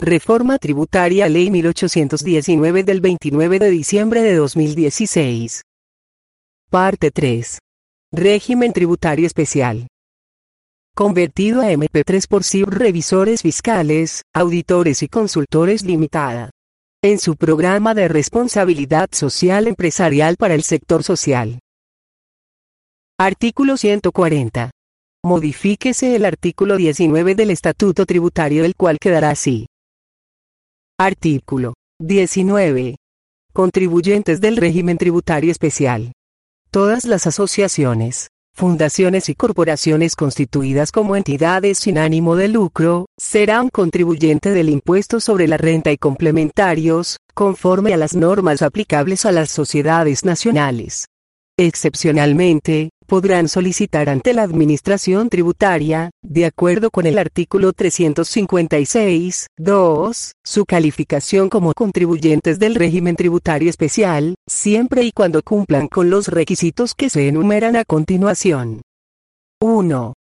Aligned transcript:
Reforma 0.00 0.58
Tributaria 0.58 1.28
Ley 1.28 1.52
1819 1.52 2.82
del 2.82 3.00
29 3.00 3.60
de 3.60 3.70
diciembre 3.70 4.22
de 4.22 4.34
2016. 4.34 5.62
Parte 6.68 7.12
3. 7.12 7.58
Régimen 8.12 8.72
Tributario 8.72 9.24
Especial. 9.24 9.86
Convertido 10.96 11.60
a 11.60 11.70
MP3 11.70 12.26
por 12.26 12.42
CIB 12.42 12.70
Revisores 12.70 13.42
Fiscales, 13.42 14.22
Auditores 14.34 15.04
y 15.04 15.08
Consultores 15.08 15.84
Limitada. 15.84 16.50
En 17.00 17.20
su 17.20 17.36
programa 17.36 17.94
de 17.94 18.08
responsabilidad 18.08 19.10
social 19.12 19.68
empresarial 19.68 20.34
para 20.36 20.54
el 20.54 20.64
sector 20.64 21.04
social. 21.04 21.60
Artículo 23.16 23.76
140. 23.76 24.72
Modifíquese 25.22 26.16
el 26.16 26.24
artículo 26.24 26.76
19 26.76 27.36
del 27.36 27.50
Estatuto 27.50 28.06
Tributario 28.06 28.64
del 28.64 28.74
cual 28.74 28.98
quedará 28.98 29.30
así. 29.30 29.66
Artículo 31.00 31.74
19. 31.98 32.94
Contribuyentes 33.52 34.40
del 34.40 34.56
régimen 34.56 34.96
tributario 34.96 35.50
especial. 35.50 36.12
Todas 36.70 37.04
las 37.04 37.26
asociaciones, 37.26 38.28
fundaciones 38.54 39.28
y 39.28 39.34
corporaciones 39.34 40.14
constituidas 40.14 40.92
como 40.92 41.16
entidades 41.16 41.78
sin 41.78 41.98
ánimo 41.98 42.36
de 42.36 42.46
lucro, 42.46 43.06
serán 43.18 43.70
contribuyente 43.70 44.50
del 44.50 44.68
impuesto 44.68 45.18
sobre 45.18 45.48
la 45.48 45.56
renta 45.56 45.90
y 45.90 45.98
complementarios, 45.98 47.16
conforme 47.34 47.92
a 47.92 47.96
las 47.96 48.14
normas 48.14 48.62
aplicables 48.62 49.26
a 49.26 49.32
las 49.32 49.50
sociedades 49.50 50.24
nacionales. 50.24 51.06
Excepcionalmente, 51.58 52.90
podrán 53.04 53.48
solicitar 53.48 54.08
ante 54.08 54.32
la 54.32 54.42
Administración 54.42 55.28
Tributaria, 55.28 56.10
de 56.22 56.46
acuerdo 56.46 56.90
con 56.90 57.06
el 57.06 57.18
artículo 57.18 57.72
356, 57.72 59.46
2, 59.56 60.32
su 60.44 60.64
calificación 60.64 61.48
como 61.48 61.72
contribuyentes 61.74 62.58
del 62.58 62.74
régimen 62.74 63.16
tributario 63.16 63.70
especial, 63.70 64.34
siempre 64.46 65.02
y 65.02 65.12
cuando 65.12 65.42
cumplan 65.42 65.88
con 65.88 66.10
los 66.10 66.28
requisitos 66.28 66.94
que 66.94 67.10
se 67.10 67.28
enumeran 67.28 67.76
a 67.76 67.84
continuación. 67.84 68.82
1. 69.60 70.14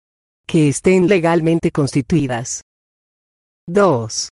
Que 0.47 0.69
estén 0.69 1.09
legalmente 1.09 1.71
constituidas. 1.71 2.63
2 3.67 4.29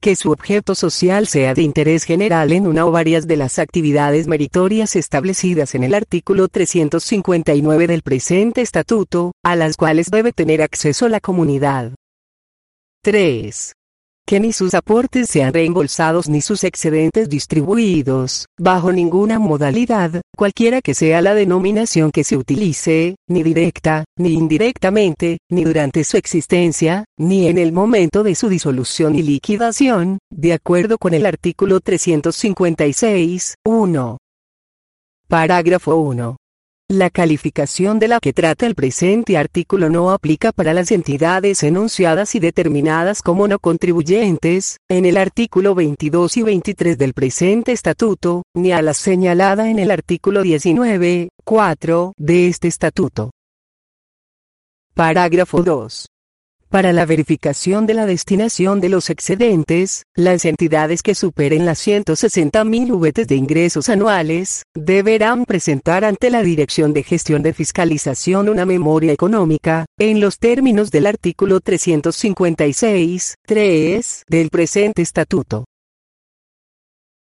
que 0.00 0.16
su 0.16 0.30
objeto 0.30 0.74
social 0.74 1.26
sea 1.26 1.54
de 1.54 1.62
interés 1.62 2.04
general 2.04 2.52
en 2.52 2.66
una 2.66 2.86
o 2.86 2.90
varias 2.90 3.26
de 3.26 3.36
las 3.36 3.58
actividades 3.58 4.26
meritorias 4.26 4.96
establecidas 4.96 5.74
en 5.74 5.84
el 5.84 5.94
artículo 5.94 6.48
359 6.48 7.86
del 7.86 8.02
presente 8.02 8.62
estatuto, 8.62 9.32
a 9.44 9.56
las 9.56 9.76
cuales 9.76 10.10
debe 10.10 10.32
tener 10.32 10.62
acceso 10.62 11.08
la 11.08 11.20
comunidad. 11.20 11.94
3 13.02 13.75
que 14.26 14.40
ni 14.40 14.52
sus 14.52 14.74
aportes 14.74 15.28
sean 15.28 15.54
reembolsados 15.54 16.28
ni 16.28 16.40
sus 16.40 16.64
excedentes 16.64 17.28
distribuidos, 17.28 18.46
bajo 18.58 18.92
ninguna 18.92 19.38
modalidad, 19.38 20.20
cualquiera 20.36 20.82
que 20.82 20.94
sea 20.94 21.22
la 21.22 21.34
denominación 21.34 22.10
que 22.10 22.24
se 22.24 22.36
utilice, 22.36 23.14
ni 23.28 23.44
directa, 23.44 24.04
ni 24.18 24.32
indirectamente, 24.32 25.38
ni 25.48 25.62
durante 25.62 26.02
su 26.02 26.16
existencia, 26.16 27.04
ni 27.16 27.46
en 27.46 27.56
el 27.56 27.72
momento 27.72 28.24
de 28.24 28.34
su 28.34 28.48
disolución 28.48 29.14
y 29.14 29.22
liquidación, 29.22 30.18
de 30.30 30.54
acuerdo 30.54 30.98
con 30.98 31.14
el 31.14 31.24
artículo 31.24 31.78
356, 31.80 33.54
1. 33.64 34.18
Parágrafo 35.28 35.96
1. 35.96 36.36
La 36.88 37.10
calificación 37.10 37.98
de 37.98 38.06
la 38.06 38.20
que 38.20 38.32
trata 38.32 38.64
el 38.64 38.76
presente 38.76 39.36
artículo 39.36 39.90
no 39.90 40.12
aplica 40.12 40.52
para 40.52 40.72
las 40.72 40.92
entidades 40.92 41.64
enunciadas 41.64 42.36
y 42.36 42.38
determinadas 42.38 43.22
como 43.22 43.48
no 43.48 43.58
contribuyentes, 43.58 44.78
en 44.88 45.04
el 45.04 45.16
artículo 45.16 45.74
22 45.74 46.36
y 46.36 46.42
23 46.44 46.96
del 46.96 47.12
presente 47.12 47.72
estatuto, 47.72 48.44
ni 48.54 48.70
a 48.70 48.82
la 48.82 48.94
señalada 48.94 49.68
en 49.68 49.80
el 49.80 49.90
artículo 49.90 50.42
19, 50.42 51.30
4 51.44 52.12
de 52.18 52.46
este 52.46 52.68
estatuto. 52.68 53.32
Parágrafo 54.94 55.64
2. 55.64 56.06
Para 56.76 56.92
la 56.92 57.06
verificación 57.06 57.86
de 57.86 57.94
la 57.94 58.04
destinación 58.04 58.82
de 58.82 58.90
los 58.90 59.08
excedentes, 59.08 60.04
las 60.14 60.44
entidades 60.44 61.02
que 61.02 61.14
superen 61.14 61.64
las 61.64 61.78
160.000 61.86 63.00
VT 63.00 63.24
de 63.24 63.34
ingresos 63.34 63.88
anuales, 63.88 64.62
deberán 64.74 65.46
presentar 65.46 66.04
ante 66.04 66.28
la 66.28 66.42
Dirección 66.42 66.92
de 66.92 67.02
Gestión 67.02 67.42
de 67.42 67.54
Fiscalización 67.54 68.50
una 68.50 68.66
memoria 68.66 69.14
económica, 69.14 69.86
en 69.98 70.20
los 70.20 70.38
términos 70.38 70.90
del 70.90 71.06
artículo 71.06 71.60
356, 71.60 73.36
3 73.46 74.24
del 74.28 74.50
presente 74.50 75.00
estatuto. 75.00 75.64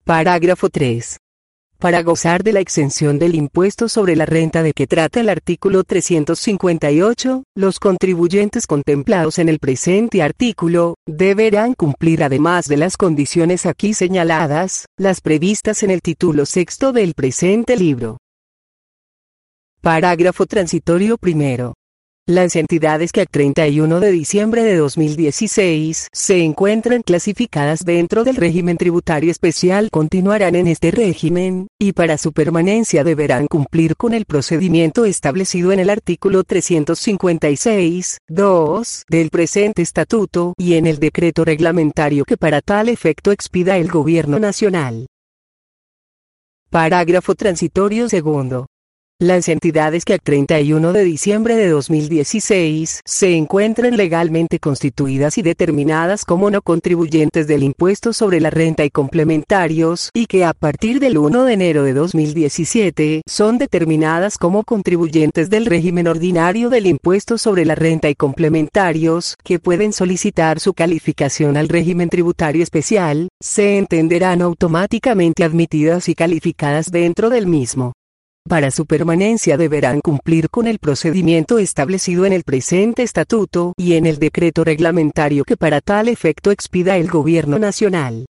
Parágrafo 0.07 0.71
3 0.71 1.19
para 1.83 2.05
gozar 2.05 2.45
de 2.45 2.53
la 2.53 2.61
exención 2.61 3.19
del 3.19 3.35
impuesto 3.35 3.89
sobre 3.89 4.15
la 4.15 4.25
renta 4.25 4.63
de 4.63 4.73
que 4.73 4.87
trata 4.87 5.19
el 5.19 5.29
artículo 5.29 5.83
358, 5.83 7.43
los 7.57 7.81
contribuyentes 7.81 8.69
contemplados 8.69 9.41
en 9.41 9.49
el 9.49 9.59
presente 9.59 10.23
artículo, 10.23 10.95
deberán 11.09 11.75
cumplir 11.75 12.23
además 12.23 12.69
de 12.69 12.77
las 12.77 12.97
condiciones 12.97 13.67
aquí 13.67 13.95
señaladas, 13.95 14.87
las 14.97 15.21
previstas 15.21 15.83
en 15.83 15.91
el 15.91 16.03
título 16.03 16.47
sexto 16.47 16.93
del 16.93 17.15
presente 17.15 17.77
libro. 17.77 18.19
Parágrafo 19.81 20.47
transitorio 20.47 21.19
primero. 21.19 21.75
Las 22.29 22.55
entidades 22.55 23.11
que 23.11 23.23
a 23.23 23.27
31 23.27 23.99
de 23.99 24.13
diciembre 24.13 24.63
de 24.63 24.77
2016 24.77 26.07
se 26.13 26.45
encuentran 26.45 27.03
clasificadas 27.03 27.85
dentro 27.85 28.23
del 28.23 28.37
régimen 28.37 28.77
tributario 28.77 29.29
especial 29.29 29.91
continuarán 29.91 30.55
en 30.55 30.69
este 30.69 30.93
régimen, 30.93 31.67
y 31.81 31.95
para 31.95 32.19
su 32.19 32.33
permanencia 32.33 33.03
deberán 33.03 33.49
cumplir 33.49 33.97
con 33.97 34.15
el 34.15 34.25
procedimiento 34.25 35.05
establecido 35.05 35.73
en 35.73 35.81
el 35.81 35.91
artículo 35.91 36.45
356, 36.45 38.19
2 38.29 39.05
del 39.09 39.31
presente 39.31 39.83
estatuto 39.83 40.55
y 40.57 40.75
en 40.75 40.87
el 40.87 41.01
decreto 41.01 41.45
reglamentario 41.45 42.25
que 42.25 42.37
para 42.37 42.61
tal 42.61 42.89
efecto 42.89 43.33
expida 43.33 43.79
el 43.79 43.89
Gobierno 43.89 44.39
Nacional. 44.39 45.09
Parágrafo 46.71 47.35
transitorio 47.35 48.09
segundo. 48.09 48.69
Las 49.23 49.49
entidades 49.49 50.05
que 50.05 50.15
a 50.15 50.19
31 50.19 50.93
de 50.93 51.05
diciembre 51.05 51.55
de 51.55 51.69
2016 51.69 53.03
se 53.05 53.37
encuentren 53.37 53.97
legalmente 53.97 54.59
constituidas 54.59 55.39
y 55.39 55.43
determinadas 55.43 56.25
como 56.25 56.51
no 56.51 56.61
contribuyentes 56.61 57.47
del 57.47 57.63
impuesto 57.63 58.13
sobre 58.13 58.41
la 58.41 58.51
renta 58.51 58.85
y 58.85 58.91
complementarios 58.91 60.11
y 60.13 60.27
que 60.27 60.45
a 60.45 60.53
partir 60.53 60.99
del 60.99 61.19
1 61.19 61.45
de 61.45 61.53
enero 61.53 61.85
de 61.85 61.93
2017 61.93 63.23
son 63.25 63.59
determinadas 63.59 64.39
como 64.39 64.65
contribuyentes 64.65 65.49
del 65.49 65.67
régimen 65.67 66.09
ordinario 66.09 66.69
del 66.69 66.87
impuesto 66.87 67.39
sobre 67.39 67.65
la 67.65 67.77
renta 67.77 68.11
y 68.11 68.17
complementarios 68.17 69.37
que 69.45 69.61
pueden 69.61 69.93
solicitar 69.93 70.59
su 70.59 70.75
calificación 70.75 71.57
al 71.57 71.69
régimen 71.69 72.09
tributario 72.09 72.65
especial, 72.65 73.29
se 73.41 73.79
entenderán 73.79 74.43
automáticamente 74.43 75.45
admitidas 75.45 76.09
y 76.09 76.17
calificadas 76.17 76.91
dentro 76.91 77.31
del 77.31 77.47
mismo. 77.47 77.93
Para 78.49 78.71
su 78.71 78.87
permanencia 78.87 79.57
deberán 79.57 80.01
cumplir 80.01 80.51
con 80.51 80.67
el 80.67 80.79
procedimiento 80.79 81.59
establecido 81.59 82.27
en 82.27 82.33
el 82.33 82.43
presente 82.43 83.03
estatuto 83.03 83.73
y 83.77 83.95
en 83.95 84.05
el 84.05 84.19
decreto 84.19 84.65
reglamentario 84.65 85.45
que 85.45 85.57
para 85.57 85.81
tal 85.81 86.09
efecto 86.09 86.51
expida 86.51 86.97
el 86.97 87.09
Gobierno 87.09 87.59
Nacional. 87.59 88.27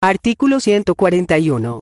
Artículo 0.00 0.60
141. 0.60 1.80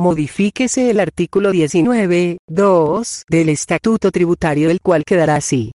Modifíquese 0.00 0.90
el 0.90 1.00
artículo 1.00 1.50
19, 1.50 2.38
2 2.48 3.24
del 3.28 3.48
Estatuto 3.48 4.12
Tributario 4.12 4.68
del 4.68 4.80
cual 4.80 5.04
quedará 5.04 5.34
así. 5.34 5.72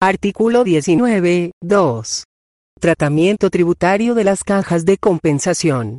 Artículo 0.00 0.62
19, 0.62 1.52
2. 1.62 2.24
Tratamiento 2.78 3.50
tributario 3.50 4.14
de 4.14 4.24
las 4.24 4.44
cajas 4.44 4.84
de 4.84 4.98
compensación. 4.98 5.98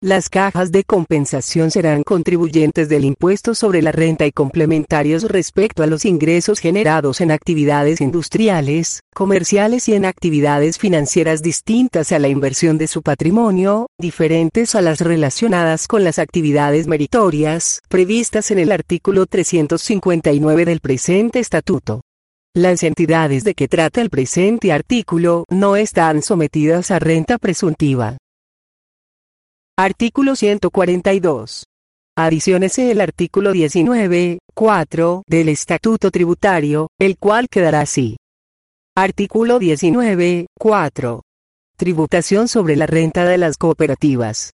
Las 0.00 0.28
cajas 0.28 0.70
de 0.70 0.84
compensación 0.84 1.72
serán 1.72 2.04
contribuyentes 2.04 2.88
del 2.88 3.04
impuesto 3.04 3.56
sobre 3.56 3.82
la 3.82 3.90
renta 3.90 4.26
y 4.26 4.30
complementarios 4.30 5.24
respecto 5.24 5.82
a 5.82 5.88
los 5.88 6.04
ingresos 6.04 6.60
generados 6.60 7.20
en 7.20 7.32
actividades 7.32 8.00
industriales, 8.00 9.00
comerciales 9.12 9.88
y 9.88 9.94
en 9.94 10.04
actividades 10.04 10.78
financieras 10.78 11.42
distintas 11.42 12.12
a 12.12 12.20
la 12.20 12.28
inversión 12.28 12.78
de 12.78 12.86
su 12.86 13.02
patrimonio, 13.02 13.88
diferentes 13.98 14.76
a 14.76 14.82
las 14.82 15.00
relacionadas 15.00 15.88
con 15.88 16.04
las 16.04 16.20
actividades 16.20 16.86
meritorias, 16.86 17.80
previstas 17.88 18.52
en 18.52 18.60
el 18.60 18.70
artículo 18.70 19.26
359 19.26 20.64
del 20.64 20.78
presente 20.78 21.40
estatuto. 21.40 22.02
Las 22.54 22.84
entidades 22.84 23.42
de 23.42 23.54
que 23.54 23.66
trata 23.66 24.00
el 24.00 24.10
presente 24.10 24.70
artículo 24.70 25.44
no 25.50 25.74
están 25.74 26.22
sometidas 26.22 26.92
a 26.92 27.00
renta 27.00 27.36
presuntiva. 27.36 28.16
Artículo 29.80 30.34
142. 30.34 31.62
Adiciónese 32.16 32.90
el 32.90 33.00
artículo 33.00 33.52
19, 33.52 34.40
4 34.52 35.22
del 35.28 35.48
Estatuto 35.50 36.10
Tributario, 36.10 36.88
el 36.98 37.16
cual 37.16 37.48
quedará 37.48 37.82
así. 37.82 38.16
Artículo 38.96 39.60
19, 39.60 40.48
4. 40.58 41.22
Tributación 41.76 42.48
sobre 42.48 42.74
la 42.74 42.88
renta 42.88 43.24
de 43.24 43.38
las 43.38 43.56
cooperativas. 43.56 44.50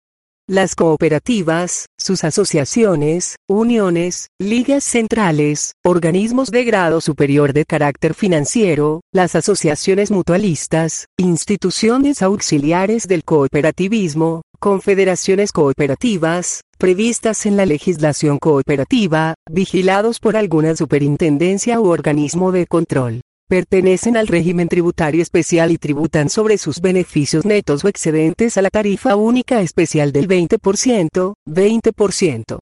Las 0.45 0.75
cooperativas, 0.75 1.85
sus 1.97 2.25
asociaciones, 2.25 3.37
uniones, 3.47 4.27
ligas 4.41 4.83
centrales, 4.83 5.71
organismos 5.85 6.51
de 6.51 6.65
grado 6.65 6.99
superior 6.99 7.53
de 7.53 7.63
carácter 7.63 8.13
financiero, 8.13 8.99
las 9.13 9.35
asociaciones 9.37 10.11
mutualistas, 10.11 11.05
instituciones 11.17 12.21
auxiliares 12.21 13.07
del 13.07 13.23
cooperativismo, 13.23 14.41
confederaciones 14.63 15.51
cooperativas, 15.51 16.61
previstas 16.77 17.45
en 17.45 17.57
la 17.57 17.65
legislación 17.65 18.39
cooperativa, 18.39 19.33
vigilados 19.51 20.21
por 20.21 20.37
alguna 20.37 20.73
superintendencia 20.77 21.81
u 21.81 21.87
organismo 21.87 22.53
de 22.53 22.65
control 22.65 23.19
pertenecen 23.49 24.15
al 24.15 24.27
régimen 24.27 24.69
tributario 24.69 25.21
especial 25.21 25.69
y 25.71 25.77
tributan 25.77 26.29
sobre 26.29 26.57
sus 26.57 26.79
beneficios 26.79 27.45
netos 27.45 27.83
o 27.83 27.89
excedentes 27.89 28.57
a 28.57 28.61
la 28.61 28.69
tarifa 28.69 29.17
única 29.17 29.61
especial 29.61 30.13
del 30.13 30.29
20%, 30.29 31.33
20%. 31.45 32.59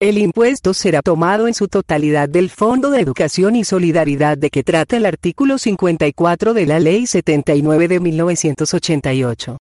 El 0.00 0.18
impuesto 0.18 0.72
será 0.72 1.02
tomado 1.02 1.46
en 1.48 1.54
su 1.54 1.68
totalidad 1.68 2.30
del 2.30 2.48
Fondo 2.48 2.90
de 2.90 3.00
Educación 3.02 3.56
y 3.56 3.64
Solidaridad 3.64 4.38
de 4.38 4.48
que 4.48 4.64
trata 4.64 4.96
el 4.96 5.04
artículo 5.04 5.58
54 5.58 6.54
de 6.54 6.66
la 6.66 6.80
Ley 6.80 7.06
79 7.06 7.88
de 7.88 8.00
1988. 8.00 9.58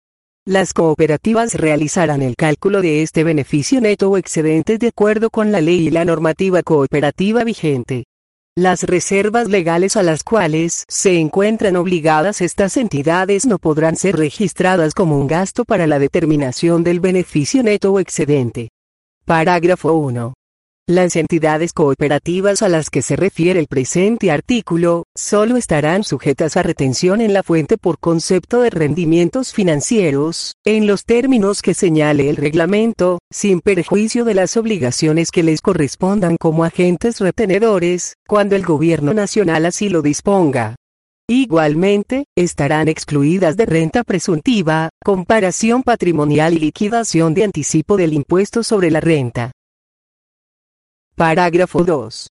Las 0.48 0.72
cooperativas 0.72 1.52
realizarán 1.52 2.22
el 2.22 2.34
cálculo 2.34 2.80
de 2.80 3.02
este 3.02 3.22
beneficio 3.22 3.82
neto 3.82 4.08
o 4.08 4.16
excedente 4.16 4.78
de 4.78 4.86
acuerdo 4.86 5.28
con 5.28 5.52
la 5.52 5.60
ley 5.60 5.88
y 5.88 5.90
la 5.90 6.06
normativa 6.06 6.62
cooperativa 6.62 7.44
vigente. 7.44 8.04
Las 8.56 8.84
reservas 8.84 9.48
legales 9.48 9.94
a 9.98 10.02
las 10.02 10.22
cuales 10.24 10.86
se 10.88 11.18
encuentran 11.18 11.76
obligadas 11.76 12.40
estas 12.40 12.78
entidades 12.78 13.44
no 13.44 13.58
podrán 13.58 13.96
ser 13.96 14.16
registradas 14.16 14.94
como 14.94 15.20
un 15.20 15.26
gasto 15.26 15.66
para 15.66 15.86
la 15.86 15.98
determinación 15.98 16.82
del 16.82 17.00
beneficio 17.00 17.62
neto 17.62 17.92
o 17.92 18.00
excedente. 18.00 18.70
Parágrafo 19.26 19.92
1. 19.92 20.32
Las 20.90 21.16
entidades 21.16 21.74
cooperativas 21.74 22.62
a 22.62 22.70
las 22.70 22.88
que 22.88 23.02
se 23.02 23.14
refiere 23.14 23.60
el 23.60 23.66
presente 23.66 24.30
artículo, 24.30 25.04
solo 25.14 25.58
estarán 25.58 26.02
sujetas 26.02 26.56
a 26.56 26.62
retención 26.62 27.20
en 27.20 27.34
la 27.34 27.42
fuente 27.42 27.76
por 27.76 27.98
concepto 27.98 28.62
de 28.62 28.70
rendimientos 28.70 29.52
financieros, 29.52 30.54
en 30.64 30.86
los 30.86 31.04
términos 31.04 31.60
que 31.60 31.74
señale 31.74 32.30
el 32.30 32.36
reglamento, 32.36 33.18
sin 33.30 33.60
perjuicio 33.60 34.24
de 34.24 34.32
las 34.32 34.56
obligaciones 34.56 35.30
que 35.30 35.42
les 35.42 35.60
correspondan 35.60 36.38
como 36.38 36.64
agentes 36.64 37.20
retenedores, 37.20 38.14
cuando 38.26 38.56
el 38.56 38.64
gobierno 38.64 39.12
nacional 39.12 39.66
así 39.66 39.90
lo 39.90 40.00
disponga. 40.00 40.76
Igualmente, 41.28 42.24
estarán 42.34 42.88
excluidas 42.88 43.58
de 43.58 43.66
renta 43.66 44.04
presuntiva, 44.04 44.88
comparación 45.04 45.82
patrimonial 45.82 46.54
y 46.54 46.60
liquidación 46.60 47.34
de 47.34 47.44
anticipo 47.44 47.98
del 47.98 48.14
impuesto 48.14 48.62
sobre 48.62 48.90
la 48.90 49.02
renta. 49.02 49.52
Parágrafo 51.18 51.82
2. 51.82 52.28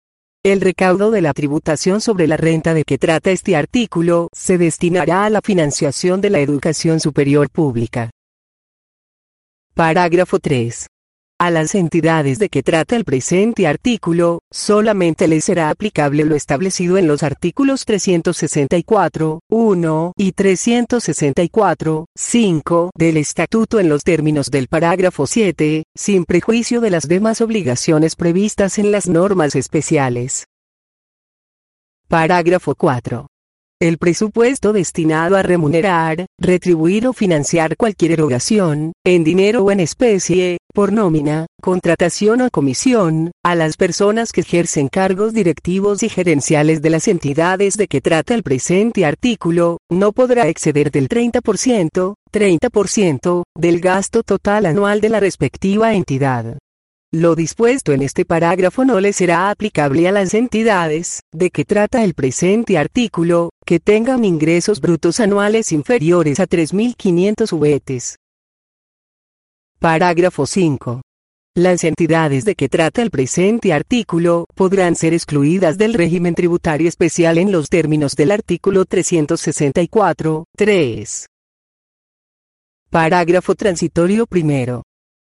El 0.42 0.60
recaudo 0.60 1.12
de 1.12 1.22
la 1.22 1.32
tributación 1.34 2.00
sobre 2.00 2.26
la 2.26 2.36
renta 2.36 2.74
de 2.74 2.82
que 2.82 2.98
trata 2.98 3.30
este 3.30 3.54
artículo 3.54 4.28
se 4.32 4.58
destinará 4.58 5.24
a 5.24 5.30
la 5.30 5.40
financiación 5.40 6.20
de 6.20 6.30
la 6.30 6.40
educación 6.40 6.98
superior 6.98 7.48
pública. 7.48 8.10
Parágrafo 9.74 10.40
3. 10.40 10.88
A 11.42 11.50
las 11.50 11.74
entidades 11.74 12.38
de 12.38 12.48
que 12.48 12.62
trata 12.62 12.94
el 12.94 13.04
presente 13.04 13.66
artículo, 13.66 14.42
solamente 14.52 15.26
les 15.26 15.42
será 15.42 15.70
aplicable 15.70 16.24
lo 16.24 16.36
establecido 16.36 16.98
en 16.98 17.08
los 17.08 17.24
artículos 17.24 17.84
364, 17.84 19.40
1 19.50 20.12
y 20.16 20.30
364, 20.30 22.06
5 22.16 22.90
del 22.96 23.16
Estatuto 23.16 23.80
en 23.80 23.88
los 23.88 24.04
términos 24.04 24.52
del 24.52 24.68
parágrafo 24.68 25.26
7, 25.26 25.82
sin 25.96 26.26
prejuicio 26.26 26.80
de 26.80 26.90
las 26.90 27.08
demás 27.08 27.40
obligaciones 27.40 28.14
previstas 28.14 28.78
en 28.78 28.92
las 28.92 29.08
normas 29.08 29.56
especiales. 29.56 30.46
Parágrafo 32.06 32.76
4. 32.76 33.31
El 33.82 33.98
presupuesto 33.98 34.72
destinado 34.72 35.36
a 35.36 35.42
remunerar, 35.42 36.26
retribuir 36.38 37.08
o 37.08 37.12
financiar 37.12 37.76
cualquier 37.76 38.12
erogación, 38.12 38.92
en 39.04 39.24
dinero 39.24 39.64
o 39.64 39.72
en 39.72 39.80
especie, 39.80 40.58
por 40.72 40.92
nómina, 40.92 41.46
contratación 41.60 42.42
o 42.42 42.50
comisión, 42.50 43.32
a 43.44 43.56
las 43.56 43.76
personas 43.76 44.30
que 44.30 44.42
ejercen 44.42 44.86
cargos 44.86 45.34
directivos 45.34 46.04
y 46.04 46.08
gerenciales 46.08 46.80
de 46.80 46.90
las 46.90 47.08
entidades 47.08 47.76
de 47.76 47.88
que 47.88 48.00
trata 48.00 48.34
el 48.34 48.44
presente 48.44 49.04
artículo, 49.04 49.78
no 49.90 50.12
podrá 50.12 50.46
exceder 50.46 50.92
del 50.92 51.08
30%, 51.08 52.14
30%, 52.32 53.42
del 53.58 53.80
gasto 53.80 54.22
total 54.22 54.66
anual 54.66 55.00
de 55.00 55.08
la 55.08 55.18
respectiva 55.18 55.92
entidad. 55.94 56.56
Lo 57.14 57.34
dispuesto 57.34 57.92
en 57.92 58.00
este 58.00 58.24
parágrafo 58.24 58.86
no 58.86 58.98
le 58.98 59.12
será 59.12 59.50
aplicable 59.50 60.08
a 60.08 60.12
las 60.12 60.32
entidades, 60.32 61.20
de 61.30 61.50
que 61.50 61.66
trata 61.66 62.04
el 62.04 62.14
presente 62.14 62.78
artículo, 62.78 63.50
que 63.66 63.80
tengan 63.80 64.24
ingresos 64.24 64.80
brutos 64.80 65.20
anuales 65.20 65.72
inferiores 65.72 66.40
a 66.40 66.46
3.500 66.46 67.52
uvetes. 67.52 68.16
Parágrafo 69.78 70.46
5. 70.46 71.02
Las 71.54 71.84
entidades 71.84 72.46
de 72.46 72.54
que 72.54 72.70
trata 72.70 73.02
el 73.02 73.10
presente 73.10 73.74
artículo 73.74 74.46
podrán 74.54 74.96
ser 74.96 75.12
excluidas 75.12 75.76
del 75.76 75.92
régimen 75.92 76.34
tributario 76.34 76.88
especial 76.88 77.36
en 77.36 77.52
los 77.52 77.68
términos 77.68 78.16
del 78.16 78.30
artículo 78.30 78.86
364, 78.86 80.44
3. 80.56 81.26
Parágrafo 82.88 83.54
transitorio 83.54 84.26
primero. 84.26 84.82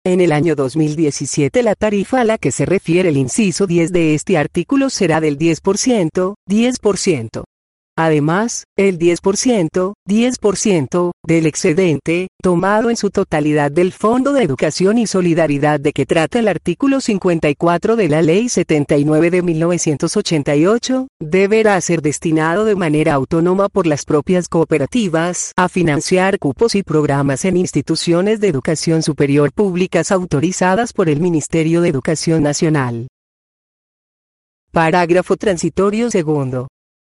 En 0.04 0.20
el 0.20 0.32
año 0.32 0.56
2017 0.56 1.62
la 1.62 1.76
tarifa 1.76 2.20
a 2.20 2.24
la 2.24 2.36
que 2.36 2.50
se 2.50 2.66
refiere 2.66 3.10
el 3.10 3.16
inciso 3.16 3.68
10 3.68 3.92
de 3.92 4.14
este 4.14 4.36
artículo 4.36 4.90
será 4.90 5.20
del 5.20 5.38
10%, 5.38 6.34
10%. 6.48 7.44
Además, 7.96 8.64
el 8.78 8.98
10%, 8.98 9.92
10% 10.08 11.10
del 11.26 11.46
excedente, 11.46 12.28
tomado 12.42 12.88
en 12.88 12.96
su 12.96 13.10
totalidad 13.10 13.70
del 13.70 13.92
Fondo 13.92 14.32
de 14.32 14.42
Educación 14.42 14.96
y 14.96 15.06
Solidaridad 15.06 15.78
de 15.78 15.92
que 15.92 16.06
trata 16.06 16.38
el 16.38 16.48
artículo 16.48 17.02
54 17.02 17.96
de 17.96 18.08
la 18.08 18.22
Ley 18.22 18.48
79 18.48 19.30
de 19.30 19.42
1988, 19.42 21.08
deberá 21.20 21.78
ser 21.82 22.00
destinado 22.00 22.64
de 22.64 22.76
manera 22.76 23.12
autónoma 23.12 23.68
por 23.68 23.86
las 23.86 24.06
propias 24.06 24.48
cooperativas 24.48 25.52
a 25.56 25.68
financiar 25.68 26.38
cupos 26.38 26.74
y 26.74 26.82
programas 26.82 27.44
en 27.44 27.58
instituciones 27.58 28.40
de 28.40 28.48
educación 28.48 29.02
superior 29.02 29.52
públicas 29.52 30.10
autorizadas 30.10 30.94
por 30.94 31.10
el 31.10 31.20
Ministerio 31.20 31.82
de 31.82 31.90
Educación 31.90 32.42
Nacional. 32.42 33.08
Parágrafo 34.72 35.36
transitorio 35.36 36.10
segundo. 36.10 36.68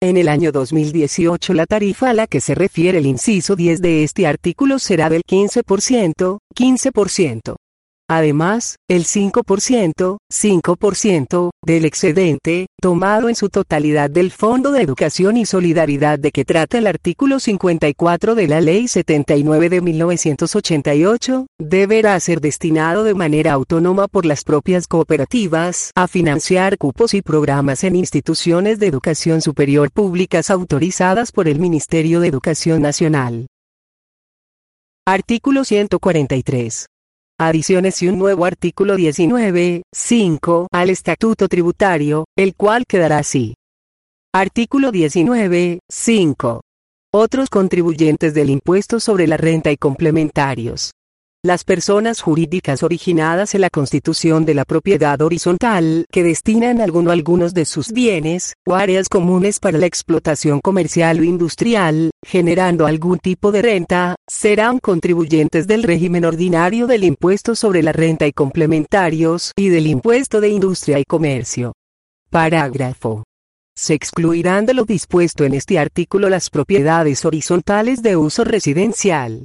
En 0.04 0.18
el 0.18 0.28
año 0.28 0.52
2018 0.52 1.54
la 1.54 1.66
tarifa 1.66 2.10
a 2.10 2.14
la 2.14 2.28
que 2.28 2.42
se 2.42 2.56
refiere 2.56 2.98
el 2.98 3.06
inciso 3.06 3.56
10 3.56 3.82
de 3.82 4.04
este 4.04 4.28
artículo 4.28 4.78
será 4.78 5.10
del 5.10 5.22
15%, 5.24 6.40
15%. 6.54 7.56
Además, 8.10 8.76
el 8.90 9.06
5%, 9.06 10.18
5% 10.32 11.50
del 11.66 11.86
excedente, 11.86 12.68
tomado 12.82 13.30
en 13.30 13.36
su 13.36 13.50
totalidad 13.50 14.10
del 14.10 14.32
Fondo 14.32 14.72
de 14.72 14.82
Educación 14.82 15.38
y 15.38 15.46
Solidaridad 15.46 16.20
de 16.20 16.32
que 16.32 16.44
trata 16.44 16.78
el 16.78 16.88
artículo 16.88 17.40
54 17.40 18.36
de 18.36 18.48
la 18.48 18.60
Ley 18.60 18.90
79 18.90 19.70
de 19.70 19.82
1988, 19.82 21.48
deberá 21.60 22.20
ser 22.20 22.42
destinado 22.42 23.06
de 23.06 23.14
manera 23.14 23.54
autónoma 23.54 24.10
por 24.10 24.26
las 24.26 24.44
propias 24.44 24.88
cooperativas 24.88 25.92
a 25.96 26.08
financiar 26.10 26.78
cupos 26.78 27.14
y 27.14 27.22
programas 27.22 27.86
en 27.86 27.96
instituciones 27.96 28.80
de 28.80 28.88
educación 28.88 29.42
superior 29.42 29.92
públicas 29.92 30.50
autorizadas 30.50 31.32
por 31.32 31.48
el 31.48 31.60
Ministerio 31.60 32.20
de 32.20 32.28
Educación 32.28 32.82
Nacional. 32.82 33.48
Artículo 35.06 35.64
143. 35.66 36.88
Adiciones 37.48 38.02
y 38.02 38.08
un 38.08 38.18
nuevo 38.18 38.46
artículo 38.46 38.96
19, 38.96 39.84
5 39.92 40.68
al 40.72 40.90
Estatuto 40.90 41.48
Tributario, 41.48 42.26
el 42.38 42.56
cual 42.56 42.86
quedará 42.88 43.20
así. 43.20 43.56
Artículo 44.34 44.92
19, 44.92 45.80
5. 45.90 46.62
Otros 47.14 47.50
contribuyentes 47.50 48.34
del 48.34 48.50
impuesto 48.50 49.00
sobre 49.00 49.28
la 49.28 49.38
renta 49.38 49.72
y 49.72 49.78
complementarios. 49.78 50.94
Las 51.46 51.66
personas 51.66 52.22
jurídicas 52.22 52.84
originadas 52.84 53.54
en 53.54 53.60
la 53.60 53.70
constitución 53.70 54.46
de 54.46 54.54
la 54.54 54.64
propiedad 54.64 55.22
horizontal 55.22 56.06
que 56.10 56.24
destinan 56.24 56.80
alguno 56.80 57.12
algunos 57.12 57.54
de 57.54 57.66
sus 57.66 57.92
bienes 57.92 58.54
o 58.66 58.76
áreas 58.76 59.10
comunes 59.10 59.60
para 59.60 59.78
la 59.78 59.86
explotación 59.86 60.62
comercial 60.62 61.20
o 61.20 61.24
industrial, 61.26 62.12
generando 62.26 62.86
algún 62.86 63.20
tipo 63.20 63.52
de 63.52 63.62
renta, 63.62 64.16
serán 64.26 64.80
contribuyentes 64.80 65.68
del 65.68 65.84
régimen 65.84 66.24
ordinario 66.24 66.88
del 66.88 67.04
impuesto 67.04 67.58
sobre 67.58 67.84
la 67.84 67.92
renta 67.92 68.26
y 68.26 68.32
complementarios 68.32 69.52
y 69.58 69.68
del 69.68 69.88
impuesto 69.88 70.40
de 70.40 70.48
industria 70.48 70.98
y 70.98 71.04
comercio. 71.04 71.74
Parágrafo. 72.30 73.26
Se 73.76 73.94
excluirán 73.94 74.66
de 74.66 74.76
lo 74.76 74.86
dispuesto 74.86 75.44
en 75.44 75.56
este 75.56 75.78
artículo 75.78 76.30
las 76.30 76.50
propiedades 76.50 77.26
horizontales 77.26 78.02
de 78.02 78.16
uso 78.16 78.46
residencial 78.46 79.44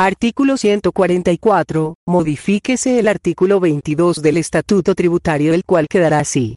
Artículo 0.00 0.56
144. 0.56 1.96
Modifíquese 2.06 3.00
el 3.00 3.08
artículo 3.08 3.58
22 3.58 4.22
del 4.22 4.36
Estatuto 4.36 4.94
Tributario 4.94 5.52
el 5.54 5.64
cual 5.64 5.88
quedará 5.90 6.20
así. 6.20 6.54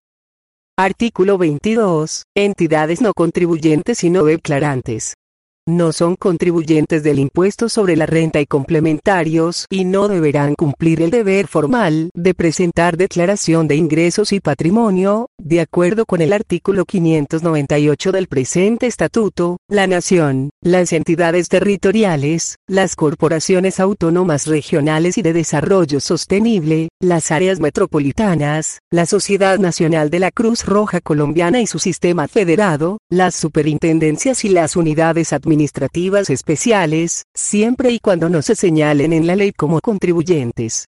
Artículo 0.77 1.39
22. 1.39 2.25
Entidades 2.37 3.01
no 3.01 3.13
contribuyentes 3.15 4.03
y 4.03 4.11
no 4.11 4.25
declarantes 4.25 5.15
no 5.67 5.91
son 5.91 6.15
contribuyentes 6.15 7.03
del 7.03 7.19
impuesto 7.19 7.69
sobre 7.69 7.95
la 7.95 8.07
renta 8.07 8.41
y 8.41 8.47
complementarios 8.47 9.67
y 9.69 9.85
no 9.85 10.07
deberán 10.07 10.55
cumplir 10.55 11.03
el 11.03 11.11
deber 11.11 11.47
formal 11.47 12.09
de 12.15 12.33
presentar 12.33 12.97
declaración 12.97 13.67
de 13.67 13.75
ingresos 13.75 14.33
y 14.33 14.39
patrimonio, 14.39 15.27
de 15.37 15.61
acuerdo 15.61 16.07
con 16.07 16.21
el 16.21 16.33
artículo 16.33 16.85
598 16.85 18.11
del 18.11 18.27
presente 18.27 18.87
estatuto, 18.87 19.57
la 19.69 19.85
nación, 19.85 20.49
las 20.63 20.93
entidades 20.93 21.47
territoriales, 21.47 22.55
las 22.67 22.95
corporaciones 22.95 23.79
autónomas 23.79 24.47
regionales 24.47 25.19
y 25.19 25.21
de 25.21 25.33
desarrollo 25.33 25.99
sostenible, 25.99 26.89
las 26.99 27.29
áreas 27.29 27.59
metropolitanas, 27.59 28.79
la 28.89 29.05
Sociedad 29.05 29.59
Nacional 29.59 30.09
de 30.09 30.19
la 30.19 30.31
Cruz 30.31 30.65
Roja 30.65 31.01
Colombiana 31.01 31.61
y 31.61 31.67
su 31.67 31.77
sistema 31.77 32.27
federado, 32.27 32.97
las 33.11 33.35
superintendencias 33.35 34.43
y 34.43 34.49
las 34.49 34.75
unidades 34.75 35.33
administrativas 35.33 35.50
administrativas 35.51 36.29
especiales, 36.29 37.25
siempre 37.35 37.91
y 37.91 37.99
cuando 37.99 38.29
no 38.29 38.41
se 38.41 38.55
señalen 38.55 39.11
en 39.11 39.27
la 39.27 39.35
ley 39.35 39.51
como 39.51 39.81
contribuyentes. 39.81 40.85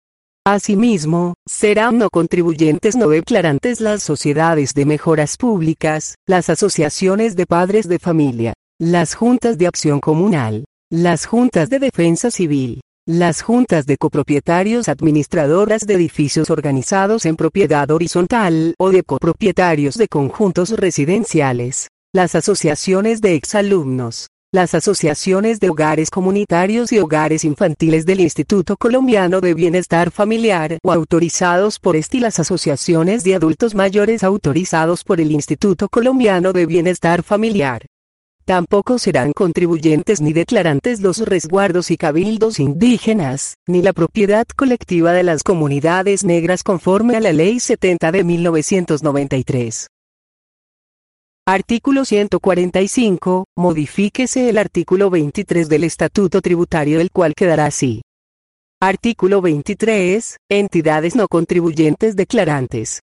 Asimismo, 0.46 1.36
serán 1.48 1.98
no 1.98 2.10
contribuyentes 2.10 2.98
no 2.98 3.08
declarantes 3.08 3.80
las 3.80 4.04
sociedades 4.04 4.74
de 4.74 4.86
mejoras 4.86 5.38
públicas, 5.38 6.16
las 6.28 6.50
asociaciones 6.50 7.38
de 7.38 7.46
padres 7.46 7.88
de 7.88 8.00
familia, 8.00 8.54
las 8.82 9.16
juntas 9.16 9.58
de 9.58 9.68
acción 9.68 10.02
comunal, 10.02 10.66
las 10.92 11.26
juntas 11.26 11.70
de 11.70 11.80
defensa 11.80 12.30
civil, 12.30 12.82
las 13.08 13.42
juntas 13.42 13.86
de 13.86 13.96
copropietarios 13.96 14.90
administradoras 14.90 15.88
de 15.88 15.94
edificios 15.94 16.50
organizados 16.50 17.26
en 17.26 17.38
propiedad 17.38 17.90
horizontal 17.92 18.76
o 18.78 18.90
de 18.92 19.04
copropietarios 19.04 19.96
de 19.96 20.10
conjuntos 20.10 20.72
residenciales, 20.72 21.88
las 22.14 22.34
asociaciones 22.34 23.22
de 23.22 23.36
exalumnos, 23.36 24.28
las 24.52 24.74
asociaciones 24.74 25.60
de 25.60 25.70
hogares 25.70 26.10
comunitarios 26.10 26.92
y 26.92 26.98
hogares 26.98 27.46
infantiles 27.46 28.08
del 28.08 28.20
Instituto 28.20 28.78
Colombiano 28.78 29.42
de 29.42 29.54
Bienestar 29.54 30.10
Familiar 30.10 30.80
o 30.84 30.92
autorizados 30.92 31.78
por 31.78 31.96
este 31.96 32.18
y 32.18 32.20
las 32.22 32.40
asociaciones 32.40 33.24
de 33.24 33.36
adultos 33.36 33.76
mayores 33.76 34.24
autorizados 34.24 35.04
por 35.04 35.22
el 35.22 35.32
Instituto 35.32 35.88
Colombiano 35.88 36.52
de 36.52 36.66
Bienestar 36.66 37.22
Familiar. 37.22 37.86
Tampoco 38.44 38.98
serán 38.98 39.34
contribuyentes 39.34 40.20
ni 40.20 40.34
declarantes 40.34 41.00
los 41.02 41.20
resguardos 41.20 41.92
y 41.92 41.98
cabildos 41.98 42.60
indígenas, 42.60 43.54
ni 43.68 43.84
la 43.84 43.94
propiedad 43.94 44.48
colectiva 44.48 45.14
de 45.14 45.22
las 45.22 45.44
comunidades 45.44 46.24
negras 46.24 46.64
conforme 46.64 47.16
a 47.16 47.20
la 47.20 47.34
Ley 47.34 47.60
70 47.60 48.12
de 48.12 48.24
1993. 48.24 49.90
Artículo 51.52 52.06
145. 52.06 53.46
Modifíquese 53.58 54.50
el 54.50 54.60
artículo 54.60 55.10
23 55.10 55.68
del 55.68 55.84
Estatuto 55.84 56.42
Tributario 56.42 57.00
el 57.00 57.10
cual 57.10 57.34
quedará 57.34 57.66
así. 57.66 58.04
Artículo 58.80 59.42
23. 59.42 60.38
Entidades 60.48 61.16
no 61.16 61.28
contribuyentes 61.28 62.16
declarantes 62.16 63.00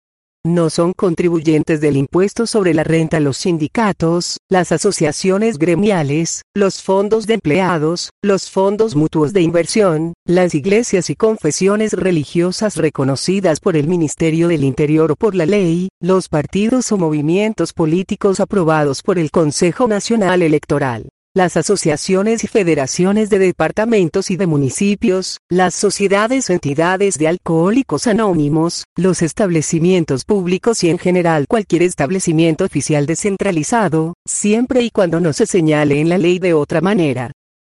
no 0.44 0.70
son 0.72 0.94
contribuyentes 0.94 1.82
del 1.82 1.98
impuesto 1.98 2.48
sobre 2.48 2.74
la 2.74 2.84
renta 2.84 3.20
los 3.20 3.38
sindicatos, 3.38 4.38
las 4.50 4.72
asociaciones 4.72 5.60
gremiales, 5.60 6.42
los 6.56 6.82
fondos 6.82 7.28
de 7.28 7.36
empleados, 7.36 8.10
los 8.24 8.50
fondos 8.50 8.96
mutuos 8.96 9.34
de 9.34 9.42
inversión, 9.42 10.14
las 10.26 10.56
iglesias 10.56 11.10
y 11.10 11.16
confesiones 11.16 11.94
religiosas 11.94 12.76
reconocidas 12.76 13.60
por 13.60 13.78
el 13.78 13.88
Ministerio 13.88 14.48
del 14.48 14.64
Interior 14.64 15.12
o 15.12 15.16
por 15.16 15.36
la 15.36 15.46
ley, 15.46 15.90
los 16.02 16.28
partidos 16.28 16.92
o 16.92 16.98
movimientos 16.98 17.74
políticos 17.74 18.40
aprobados 18.40 19.04
por 19.04 19.20
el 19.20 19.30
Consejo 19.32 19.88
Nacional 19.88 20.42
Electoral 20.42 21.10
las 21.34 21.56
asociaciones 21.56 22.44
y 22.44 22.48
federaciones 22.48 23.30
de 23.30 23.40
departamentos 23.40 24.32
y 24.32 24.36
de 24.36 24.48
municipios, 24.48 25.38
las 25.50 25.74
sociedades 25.74 26.50
o 26.50 26.54
entidades 26.54 27.18
de 27.18 27.30
alcohólicos 27.30 28.06
anónimos, 28.08 28.84
los 28.98 29.22
establecimientos 29.22 30.26
públicos 30.26 30.84
y 30.84 30.90
en 30.90 30.98
general 30.98 31.46
cualquier 31.48 31.84
establecimiento 31.84 32.66
oficial 32.66 33.06
descentralizado, 33.06 34.16
siempre 34.28 34.82
y 34.82 34.90
cuando 34.90 35.22
no 35.22 35.32
se 35.32 35.46
señale 35.46 36.02
en 36.02 36.10
la 36.10 36.18
ley 36.18 36.38
de 36.38 36.54
otra 36.54 36.82
manera. 36.82 37.32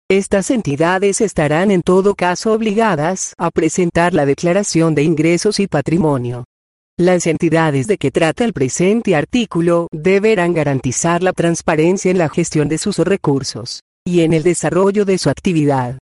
Estas 0.09 0.51
entidades 0.51 1.23
estarán 1.23 1.71
en 1.71 1.81
todo 1.81 2.15
caso 2.15 2.53
obligadas 2.53 3.33
a 3.39 3.51
presentar 3.51 4.13
la 4.13 4.27
declaración 4.27 4.95
de 4.95 5.03
ingresos 5.03 5.61
y 5.61 5.67
patrimonio. 5.67 6.45
Las 6.99 7.27
entidades 7.27 7.87
de 7.89 7.99
que 7.99 8.11
trata 8.11 8.43
el 8.43 8.55
presente 8.55 9.15
artículo 9.15 9.89
deberán 9.93 10.55
garantizar 10.55 11.23
la 11.23 11.35
transparencia 11.35 12.11
en 12.11 12.17
la 12.17 12.31
gestión 12.31 12.71
de 12.71 12.79
sus 12.79 12.97
recursos 12.97 13.83
y 14.07 14.23
en 14.23 14.33
el 14.33 14.43
desarrollo 14.43 15.05
de 15.05 15.19
su 15.19 15.29
actividad. 15.29 15.99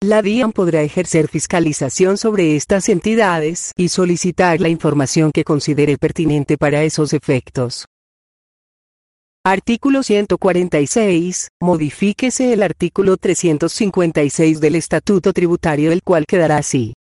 La 0.00 0.22
DIAN 0.22 0.52
podrá 0.52 0.82
ejercer 0.82 1.26
fiscalización 1.26 2.16
sobre 2.16 2.54
estas 2.54 2.88
entidades 2.88 3.72
y 3.76 3.88
solicitar 3.88 4.60
la 4.60 4.68
información 4.68 5.32
que 5.32 5.42
considere 5.42 5.98
pertinente 5.98 6.56
para 6.56 6.84
esos 6.84 7.12
efectos. 7.12 7.86
Artículo 9.44 10.04
146. 10.04 11.48
Modifíquese 11.60 12.52
el 12.52 12.62
artículo 12.62 13.16
356 13.16 14.60
del 14.60 14.76
Estatuto 14.76 15.32
Tributario 15.32 15.90
el 15.90 16.04
cual 16.04 16.24
quedará 16.24 16.58
así. 16.58 16.94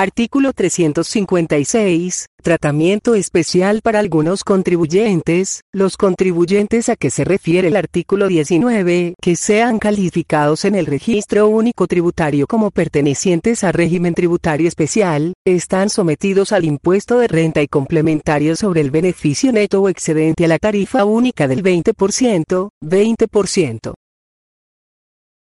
Artículo 0.00 0.52
356. 0.52 2.26
Tratamiento 2.40 3.16
especial 3.16 3.80
para 3.82 3.98
algunos 3.98 4.44
contribuyentes. 4.44 5.62
Los 5.74 5.96
contribuyentes 5.96 6.88
a 6.88 6.94
que 6.94 7.10
se 7.10 7.24
refiere 7.24 7.66
el 7.66 7.76
artículo 7.76 8.28
19, 8.28 9.14
que 9.20 9.34
sean 9.34 9.80
calificados 9.80 10.64
en 10.64 10.76
el 10.76 10.86
registro 10.86 11.48
único 11.48 11.88
tributario 11.88 12.46
como 12.46 12.70
pertenecientes 12.70 13.64
a 13.64 13.72
régimen 13.72 14.14
tributario 14.14 14.68
especial, 14.68 15.32
están 15.44 15.90
sometidos 15.90 16.52
al 16.52 16.64
impuesto 16.64 17.18
de 17.18 17.26
renta 17.26 17.60
y 17.60 17.66
complementario 17.66 18.54
sobre 18.54 18.82
el 18.82 18.92
beneficio 18.92 19.50
neto 19.50 19.82
o 19.82 19.88
excedente 19.88 20.44
a 20.44 20.48
la 20.48 20.60
tarifa 20.60 21.04
única 21.04 21.48
del 21.48 21.64
20%, 21.64 22.68
20%. 22.84 23.94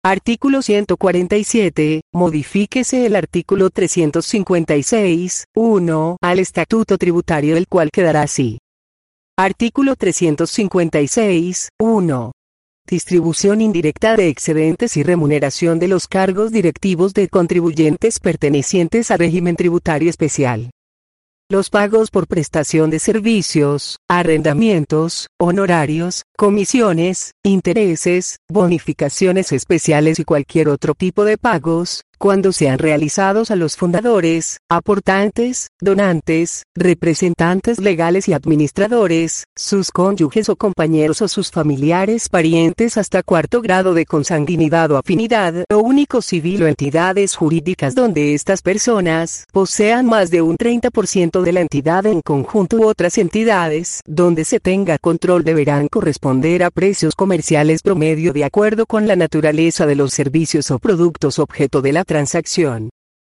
Artículo 0.05 0.63
147. 0.63 2.03
Modifíquese 2.15 3.05
el 3.05 3.17
artículo 3.17 3.69
356, 3.69 5.47
1, 5.57 6.17
al 6.23 6.39
Estatuto 6.39 6.99
Tributario 6.99 7.57
del 7.57 7.67
cual 7.67 7.91
quedará 7.91 8.23
así. 8.23 8.61
Artículo 9.37 9.97
356, 9.97 11.71
1. 11.81 12.33
Distribución 12.89 13.61
indirecta 13.61 14.17
de 14.17 14.29
excedentes 14.29 14.97
y 14.97 15.03
remuneración 15.03 15.81
de 15.81 15.89
los 15.89 16.07
cargos 16.07 16.53
directivos 16.53 17.13
de 17.13 17.29
contribuyentes 17.29 18.21
pertenecientes 18.21 19.11
a 19.11 19.17
régimen 19.17 19.57
tributario 19.57 20.11
especial. 20.11 20.71
Los 21.51 21.71
pagos 21.71 22.11
por 22.11 22.27
prestación 22.27 22.91
de 22.91 22.99
servicios, 22.99 24.01
arrendamientos, 24.07 25.29
honorarios, 25.39 26.25
comisiones, 26.37 27.33
intereses, 27.43 28.37
bonificaciones 28.51 29.53
especiales 29.53 30.19
y 30.19 30.25
cualquier 30.25 30.69
otro 30.69 30.93
tipo 30.93 31.25
de 31.25 31.39
pagos, 31.39 32.03
cuando 32.19 32.53
sean 32.53 32.79
realizados 32.79 33.53
a 33.53 33.57
los 33.57 33.77
fundadores, 33.77 34.59
aportantes, 34.69 35.69
donantes, 35.81 36.65
representantes 36.75 37.79
legales 37.79 38.29
y 38.29 38.33
administradores, 38.33 39.45
sus 39.57 39.93
cónyuges 39.93 40.49
o 40.49 40.57
compañeros 40.57 41.23
o 41.23 41.29
sus 41.29 41.53
familiares 41.53 42.29
parientes 42.29 42.97
hasta 42.97 43.23
cuarto 43.23 43.63
grado 43.63 43.95
de 43.95 44.05
consanguinidad 44.05 44.91
o 44.91 44.97
afinidad, 44.97 45.65
o 45.73 45.79
único 45.79 46.21
civil 46.21 46.65
o 46.65 46.67
entidades 46.67 47.37
jurídicas 47.37 47.95
donde 47.95 48.35
estas 48.35 48.63
personas 48.63 49.45
posean 49.53 50.07
más 50.07 50.31
de 50.31 50.43
un 50.43 50.57
30% 50.57 51.43
de 51.43 51.53
la 51.53 51.61
entidad 51.61 52.05
en 52.07 52.21
conjunto 52.21 52.79
u 52.79 52.87
otras 52.87 53.17
entidades 53.19 54.03
donde 54.07 54.45
se 54.45 54.59
tenga 54.59 54.99
control 54.99 55.45
deberán 55.45 55.87
corresponder 55.87 56.65
a 56.65 56.71
precios 56.71 57.15
comerciales 57.15 57.83
promedio 57.83 58.33
de 58.33 58.45
acuerdo 58.45 58.87
con 58.87 59.07
la 59.07 59.15
naturaleza 59.15 59.87
de 59.87 59.95
los 59.95 60.13
servicios 60.13 60.71
o 60.73 60.81
productos 60.81 61.39
objeto 61.39 61.81
de 61.81 61.93
la 61.93 62.05
transacción. 62.09 62.91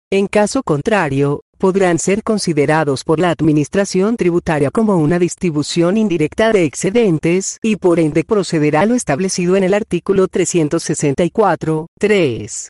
En 0.09 0.27
caso 0.27 0.63
contrario, 0.63 1.41
podrán 1.57 1.97
ser 1.99 2.23
considerados 2.23 3.03
por 3.03 3.19
la 3.19 3.31
Administración 3.31 4.15
Tributaria 4.15 4.71
como 4.71 4.95
una 4.95 5.19
distribución 5.19 5.97
indirecta 5.97 6.53
de 6.53 6.63
excedentes 6.63 7.57
y 7.61 7.75
por 7.75 7.99
ende 7.99 8.23
procederá 8.23 8.85
lo 8.85 8.95
establecido 8.95 9.57
en 9.57 9.63
el 9.65 9.73
artículo 9.73 10.27
364, 10.29 11.87
3. 11.99 12.69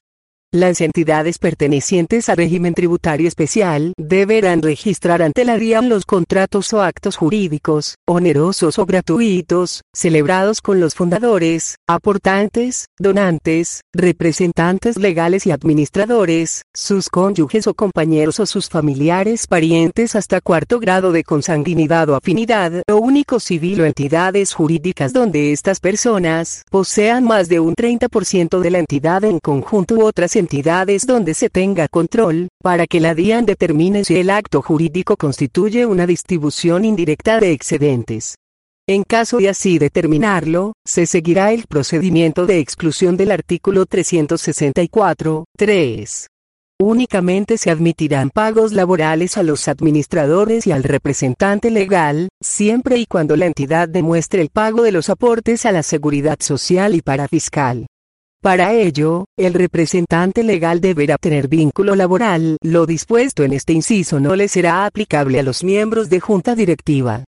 Las 0.53 0.79
entidades 0.79 1.39
pertenecientes 1.39 2.29
al 2.29 2.37
régimen 2.37 2.73
tributario 2.73 3.27
especial 3.27 3.91
deberán 3.97 4.61
registrar 4.61 5.21
ante 5.21 5.43
la 5.43 5.57
DIAN 5.57 5.89
los 5.89 6.05
contratos 6.05 6.71
o 6.71 6.81
actos 6.81 7.17
jurídicos, 7.17 7.95
onerosos 8.07 8.79
o 8.79 8.85
gratuitos, 8.85 9.81
celebrados 9.93 10.61
con 10.61 10.79
los 10.79 10.95
fundadores, 10.95 11.75
aportantes, 11.85 12.85
donantes, 12.97 13.81
representantes 13.93 14.95
legales 14.95 15.45
y 15.45 15.51
administradores, 15.51 16.61
sus 16.73 17.09
cónyuges 17.09 17.67
o 17.67 17.73
compañeros 17.73 18.39
o 18.39 18.45
sus 18.45 18.69
familiares 18.69 19.47
parientes 19.47 20.15
hasta 20.15 20.39
cuarto 20.39 20.79
grado 20.79 21.11
de 21.11 21.25
consanguinidad 21.25 22.07
o 22.07 22.15
afinidad. 22.15 22.83
O 22.89 22.95
único 22.95 23.41
civil 23.41 23.81
o 23.81 23.85
entidades 23.85 24.53
jurídicas 24.53 25.11
donde 25.11 25.51
estas 25.51 25.81
personas 25.81 26.63
posean 26.71 27.25
más 27.25 27.49
de 27.49 27.59
un 27.59 27.75
30% 27.75 28.61
de 28.61 28.71
la 28.71 28.79
entidad 28.79 29.25
en 29.25 29.39
conjunto 29.39 29.95
u 29.95 30.05
otras 30.05 30.36
entidades 30.37 31.05
donde 31.05 31.33
se 31.33 31.49
tenga 31.49 31.87
control, 31.87 32.47
para 32.63 32.87
que 32.87 32.99
la 32.99 33.13
DIAN 33.13 33.45
determine 33.45 34.03
si 34.05 34.15
el 34.15 34.29
acto 34.29 34.61
jurídico 34.61 35.17
constituye 35.17 35.85
una 35.85 36.07
distribución 36.07 36.85
indirecta 36.85 37.39
de 37.39 37.51
excedentes. 37.51 38.35
En 38.89 39.03
caso 39.03 39.39
de 39.39 39.49
así 39.49 39.79
determinarlo, 39.79 40.71
se 40.85 41.05
seguirá 41.05 41.51
el 41.51 41.65
procedimiento 41.67 42.45
de 42.45 42.59
exclusión 42.59 43.17
del 43.17 43.31
artículo 43.31 43.85
364, 43.85 45.43
3. 45.57 46.27
Únicamente 46.79 47.57
se 47.57 47.71
admitirán 47.71 48.29
pagos 48.29 48.71
laborales 48.71 49.35
a 49.37 49.43
los 49.43 49.67
administradores 49.67 50.67
y 50.67 50.71
al 50.71 50.83
representante 50.83 51.71
legal, 51.71 52.29
siempre 52.41 52.97
y 52.97 53.07
cuando 53.07 53.35
la 53.35 53.47
entidad 53.47 53.89
demuestre 53.89 54.41
el 54.41 54.49
pago 54.49 54.83
de 54.83 54.91
los 54.91 55.09
aportes 55.09 55.65
a 55.65 55.71
la 55.71 55.81
seguridad 55.81 56.37
social 56.39 56.93
y 56.93 57.01
para 57.01 57.27
fiscal. 57.27 57.87
Para 58.41 58.71
ello, 58.73 59.25
el 59.35 59.55
representante 59.55 60.43
legal 60.43 60.79
deberá 60.79 61.17
tener 61.17 61.47
vínculo 61.47 61.95
laboral. 61.95 62.57
Lo 62.61 62.85
dispuesto 62.85 63.43
en 63.43 63.51
este 63.51 63.73
inciso 63.73 64.19
no 64.19 64.35
le 64.35 64.47
será 64.47 64.85
aplicable 64.85 65.39
a 65.39 65.43
los 65.43 65.63
miembros 65.63 66.09
de 66.09 66.19
junta 66.19 66.53
directiva. 66.53 67.25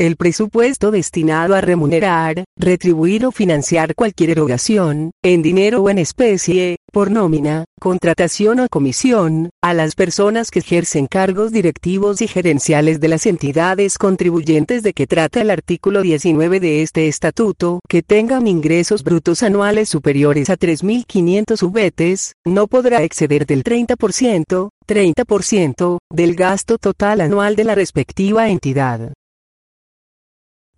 El 0.00 0.14
presupuesto 0.14 0.92
destinado 0.92 1.56
a 1.56 1.60
remunerar, 1.60 2.44
retribuir 2.56 3.26
o 3.26 3.32
financiar 3.32 3.96
cualquier 3.96 4.30
erogación, 4.30 5.10
en 5.24 5.42
dinero 5.42 5.82
o 5.82 5.90
en 5.90 5.98
especie, 5.98 6.76
por 6.92 7.10
nómina, 7.10 7.64
contratación 7.80 8.60
o 8.60 8.68
comisión, 8.68 9.50
a 9.60 9.74
las 9.74 9.96
personas 9.96 10.52
que 10.52 10.60
ejercen 10.60 11.08
cargos 11.08 11.50
directivos 11.50 12.22
y 12.22 12.28
gerenciales 12.28 13.00
de 13.00 13.08
las 13.08 13.26
entidades 13.26 13.98
contribuyentes 13.98 14.84
de 14.84 14.92
que 14.92 15.08
trata 15.08 15.40
el 15.40 15.50
artículo 15.50 16.02
19 16.02 16.60
de 16.60 16.82
este 16.82 17.08
estatuto, 17.08 17.80
que 17.88 18.04
tengan 18.04 18.46
ingresos 18.46 19.02
brutos 19.02 19.42
anuales 19.42 19.88
superiores 19.88 20.48
a 20.48 20.56
3.500 20.56 21.60
ubetes, 21.64 22.34
no 22.46 22.68
podrá 22.68 23.02
exceder 23.02 23.46
del 23.46 23.64
30%, 23.64 24.68
30%, 24.86 25.98
del 26.08 26.36
gasto 26.36 26.78
total 26.78 27.20
anual 27.20 27.56
de 27.56 27.64
la 27.64 27.74
respectiva 27.74 28.48
entidad. 28.48 29.12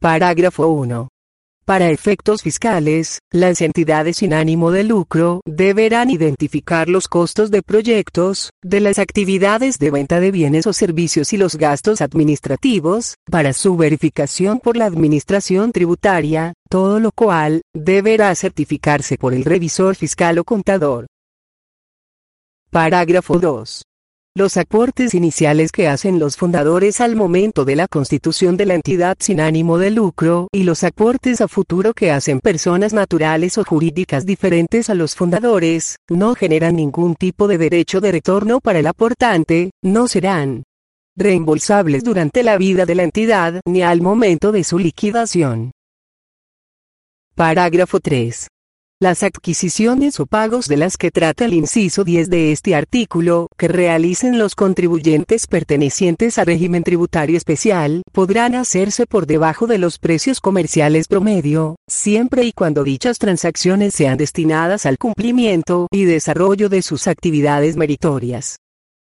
Parágrafo 0.00 0.66
1. 0.68 1.08
Para 1.66 1.90
efectos 1.90 2.40
fiscales, 2.40 3.18
las 3.30 3.60
entidades 3.60 4.16
sin 4.16 4.32
ánimo 4.32 4.70
de 4.70 4.82
lucro 4.82 5.42
deberán 5.44 6.08
identificar 6.08 6.88
los 6.88 7.06
costos 7.06 7.50
de 7.50 7.60
proyectos, 7.60 8.48
de 8.64 8.80
las 8.80 8.98
actividades 8.98 9.78
de 9.78 9.90
venta 9.90 10.18
de 10.18 10.30
bienes 10.30 10.66
o 10.66 10.72
servicios 10.72 11.34
y 11.34 11.36
los 11.36 11.56
gastos 11.56 12.00
administrativos, 12.00 13.16
para 13.30 13.52
su 13.52 13.76
verificación 13.76 14.58
por 14.58 14.78
la 14.78 14.86
Administración 14.86 15.70
Tributaria, 15.70 16.54
todo 16.70 16.98
lo 16.98 17.10
cual 17.12 17.60
deberá 17.74 18.34
certificarse 18.34 19.18
por 19.18 19.34
el 19.34 19.44
revisor 19.44 19.96
fiscal 19.96 20.38
o 20.38 20.44
contador. 20.44 21.08
Parágrafo 22.70 23.38
2. 23.38 23.82
Los 24.36 24.56
aportes 24.56 25.14
iniciales 25.14 25.72
que 25.72 25.88
hacen 25.88 26.20
los 26.20 26.36
fundadores 26.36 27.00
al 27.00 27.16
momento 27.16 27.64
de 27.64 27.74
la 27.74 27.88
constitución 27.88 28.56
de 28.56 28.64
la 28.64 28.74
entidad 28.76 29.16
sin 29.18 29.40
ánimo 29.40 29.76
de 29.76 29.90
lucro 29.90 30.46
y 30.52 30.62
los 30.62 30.84
aportes 30.84 31.40
a 31.40 31.48
futuro 31.48 31.94
que 31.94 32.12
hacen 32.12 32.38
personas 32.38 32.92
naturales 32.92 33.58
o 33.58 33.64
jurídicas 33.64 34.24
diferentes 34.24 34.88
a 34.88 34.94
los 34.94 35.16
fundadores, 35.16 35.96
no 36.08 36.36
generan 36.36 36.76
ningún 36.76 37.16
tipo 37.16 37.48
de 37.48 37.58
derecho 37.58 38.00
de 38.00 38.12
retorno 38.12 38.60
para 38.60 38.78
el 38.78 38.86
aportante, 38.86 39.72
no 39.82 40.06
serán 40.06 40.62
reembolsables 41.16 42.04
durante 42.04 42.44
la 42.44 42.56
vida 42.56 42.86
de 42.86 42.94
la 42.94 43.02
entidad 43.02 43.60
ni 43.66 43.82
al 43.82 44.00
momento 44.00 44.52
de 44.52 44.62
su 44.62 44.78
liquidación. 44.78 45.72
Parágrafo 47.34 47.98
3. 47.98 48.46
Las 49.02 49.22
adquisiciones 49.22 50.20
o 50.20 50.26
pagos 50.26 50.68
de 50.68 50.76
las 50.76 50.98
que 50.98 51.10
trata 51.10 51.46
el 51.46 51.54
inciso 51.54 52.04
10 52.04 52.28
de 52.28 52.52
este 52.52 52.74
artículo, 52.74 53.48
que 53.56 53.66
realicen 53.66 54.38
los 54.38 54.54
contribuyentes 54.54 55.46
pertenecientes 55.46 56.36
al 56.36 56.44
régimen 56.44 56.82
tributario 56.82 57.38
especial, 57.38 58.02
podrán 58.12 58.54
hacerse 58.54 59.06
por 59.06 59.26
debajo 59.26 59.66
de 59.66 59.78
los 59.78 59.98
precios 59.98 60.42
comerciales 60.42 61.08
promedio, 61.08 61.76
siempre 61.88 62.44
y 62.44 62.52
cuando 62.52 62.84
dichas 62.84 63.18
transacciones 63.18 63.94
sean 63.94 64.18
destinadas 64.18 64.84
al 64.84 64.98
cumplimiento 64.98 65.86
y 65.90 66.04
desarrollo 66.04 66.68
de 66.68 66.82
sus 66.82 67.06
actividades 67.06 67.76
meritorias. 67.76 68.58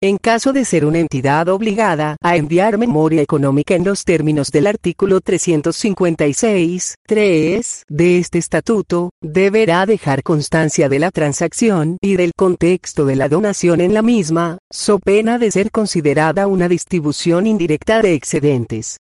En 0.05 0.17
caso 0.17 0.51
de 0.51 0.65
ser 0.65 0.83
una 0.83 0.99
entidad 0.99 1.47
obligada 1.47 2.17
a 2.21 2.35
enviar 2.35 2.77
memoria 2.77 3.21
económica 3.21 3.73
en 3.73 3.85
los 3.85 4.03
términos 4.03 4.51
del 4.51 4.67
artículo 4.67 5.21
356, 5.21 6.95
3 7.07 7.83
de 7.87 8.17
este 8.17 8.37
estatuto, 8.37 9.11
deberá 9.21 9.85
dejar 9.85 10.21
constancia 10.21 10.89
de 10.89 10.99
la 10.99 11.09
transacción 11.09 11.97
y 12.01 12.17
del 12.17 12.33
contexto 12.35 13.05
de 13.05 13.15
la 13.15 13.29
donación 13.29 13.79
en 13.79 13.93
la 13.93 14.01
misma, 14.01 14.57
so 14.69 14.99
pena 14.99 15.39
de 15.39 15.51
ser 15.51 15.71
considerada 15.71 16.47
una 16.47 16.67
distribución 16.67 17.47
indirecta 17.47 18.01
de 18.01 18.13
excedentes. 18.13 18.97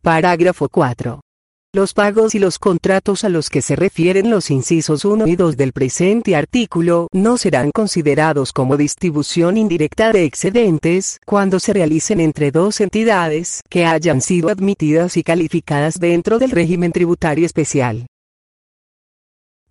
Parágrafo 0.00 0.70
4. 0.70 1.20
Los 1.74 1.92
pagos 1.92 2.36
y 2.36 2.38
los 2.38 2.60
contratos 2.60 3.24
a 3.24 3.28
los 3.28 3.50
que 3.50 3.60
se 3.60 3.74
refieren 3.74 4.30
los 4.30 4.52
incisos 4.52 5.04
1 5.04 5.26
y 5.26 5.34
2 5.34 5.56
del 5.56 5.72
presente 5.72 6.36
artículo 6.36 7.08
no 7.10 7.36
serán 7.36 7.72
considerados 7.72 8.52
como 8.52 8.76
distribución 8.76 9.56
indirecta 9.56 10.12
de 10.12 10.24
excedentes 10.24 11.18
cuando 11.26 11.58
se 11.58 11.72
realicen 11.72 12.20
entre 12.20 12.52
dos 12.52 12.80
entidades 12.80 13.60
que 13.68 13.86
hayan 13.86 14.20
sido 14.20 14.50
admitidas 14.50 15.16
y 15.16 15.24
calificadas 15.24 15.98
dentro 15.98 16.38
del 16.38 16.52
régimen 16.52 16.92
tributario 16.92 17.44
especial. 17.44 18.06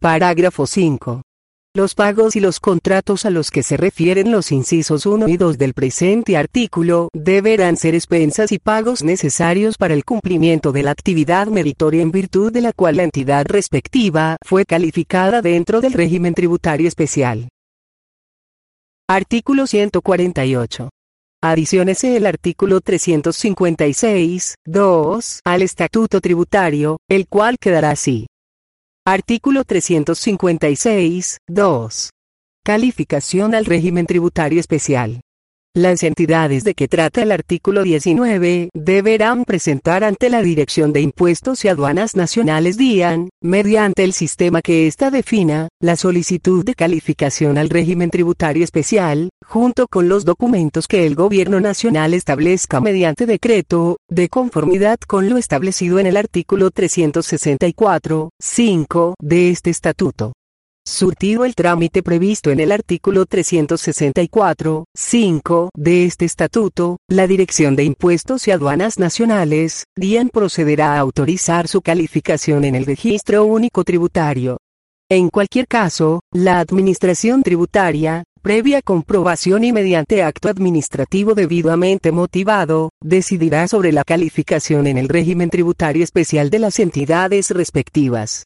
Parágrafo 0.02 0.68
5. 0.68 1.22
Los 1.76 1.96
pagos 1.96 2.36
y 2.36 2.40
los 2.40 2.60
contratos 2.60 3.26
a 3.26 3.32
los 3.32 3.50
que 3.50 3.64
se 3.64 3.78
refieren 3.78 4.32
los 4.32 4.52
incisos 4.52 5.08
1 5.08 5.28
y 5.28 5.38
2 5.38 5.58
del 5.58 5.74
presente 5.74 6.38
artículo 6.38 7.10
deberán 7.14 7.78
ser 7.78 7.96
expensas 7.96 8.52
y 8.52 8.60
pagos 8.60 9.04
necesarios 9.04 9.78
para 9.78 9.96
el 9.96 10.06
cumplimiento 10.06 10.72
de 10.72 10.84
la 10.84 10.92
actividad 10.92 11.48
meritoria 11.48 12.04
en 12.04 12.12
virtud 12.12 12.52
de 12.52 12.62
la 12.62 12.74
cual 12.74 12.98
la 12.98 13.04
entidad 13.04 13.48
respectiva 13.48 14.38
fue 14.46 14.66
calificada 14.66 15.42
dentro 15.42 15.82
del 15.82 15.94
régimen 15.94 16.36
tributario 16.36 16.88
especial. 16.88 17.50
Artículo 19.10 19.66
148. 19.66 20.92
Adiciónese 21.42 22.18
el 22.18 22.28
artículo 22.28 22.82
356, 22.82 24.56
2, 24.64 25.40
al 25.44 25.62
Estatuto 25.64 26.22
Tributario, 26.22 27.00
el 27.10 27.28
cual 27.28 27.58
quedará 27.60 27.90
así. 27.90 28.28
Artículo 29.06 29.66
356, 29.66 31.40
2. 31.50 32.10
Calificación 32.64 33.54
al 33.54 33.66
régimen 33.66 34.06
tributario 34.06 34.62
especial. 34.62 35.20
Las 35.76 36.04
entidades 36.04 36.64
de 36.64 36.76
que 36.76 36.88
trata 36.88 37.24
el 37.24 37.32
artículo 37.32 37.82
19 37.82 38.70
deberán 38.76 39.44
presentar 39.44 40.04
ante 40.04 40.30
la 40.30 40.44
Dirección 40.44 40.94
de 40.94 41.02
Impuestos 41.02 41.66
y 41.66 41.68
Aduanas 41.68 42.16
Nacionales 42.16 42.78
DIAN, 42.78 43.32
mediante 43.42 44.04
el 44.04 44.14
sistema 44.14 44.62
que 44.62 44.86
ésta 44.86 45.10
defina, 45.10 45.70
la 45.82 45.96
solicitud 45.96 46.64
de 46.64 46.76
calificación 46.76 47.58
al 47.58 47.72
régimen 47.72 48.12
tributario 48.12 48.64
especial, 48.64 49.30
junto 49.44 49.88
con 49.88 50.08
los 50.10 50.26
documentos 50.26 50.88
que 50.88 51.08
el 51.08 51.16
Gobierno 51.16 51.60
Nacional 51.60 52.14
establezca 52.14 52.80
mediante 52.80 53.26
decreto, 53.26 53.98
de 54.08 54.30
conformidad 54.30 55.00
con 55.00 55.28
lo 55.28 55.40
establecido 55.40 55.98
en 55.98 56.06
el 56.06 56.18
artículo 56.18 56.70
364, 56.70 58.30
5 58.40 59.16
de 59.20 59.50
este 59.50 59.72
estatuto. 59.72 60.34
Surtido 60.86 61.46
el 61.46 61.56
trámite 61.56 62.04
previsto 62.04 62.52
en 62.52 62.60
el 62.60 62.70
artículo 62.74 63.26
364, 63.26 64.84
5 64.94 65.70
de 65.74 66.04
este 66.04 66.26
estatuto, 66.26 66.98
la 67.10 67.26
Dirección 67.26 67.78
de 67.78 67.86
Impuestos 67.86 68.50
y 68.50 68.52
Aduanas 68.52 69.00
Nacionales, 69.00 69.86
DIAN 69.96 70.28
procederá 70.28 70.96
a 70.96 71.00
autorizar 71.00 71.70
su 71.70 71.82
calificación 71.82 72.66
en 72.66 72.76
el 72.76 72.86
Registro 72.86 73.46
Único 73.46 73.86
Tributario. 73.86 74.58
En 75.10 75.30
cualquier 75.30 75.68
caso, 75.68 76.20
la 76.34 76.60
Administración 76.60 77.44
Tributaria, 77.44 78.26
previa 78.42 78.82
comprobación 78.82 79.64
y 79.64 79.72
mediante 79.72 80.22
acto 80.22 80.50
administrativo 80.50 81.34
debidamente 81.34 82.12
motivado, 82.12 82.90
decidirá 83.02 83.70
sobre 83.70 83.94
la 83.94 84.04
calificación 84.04 84.88
en 84.88 84.98
el 84.98 85.08
régimen 85.08 85.50
tributario 85.50 86.04
especial 86.04 86.50
de 86.50 86.60
las 86.60 86.80
entidades 86.80 87.52
respectivas. 87.52 88.44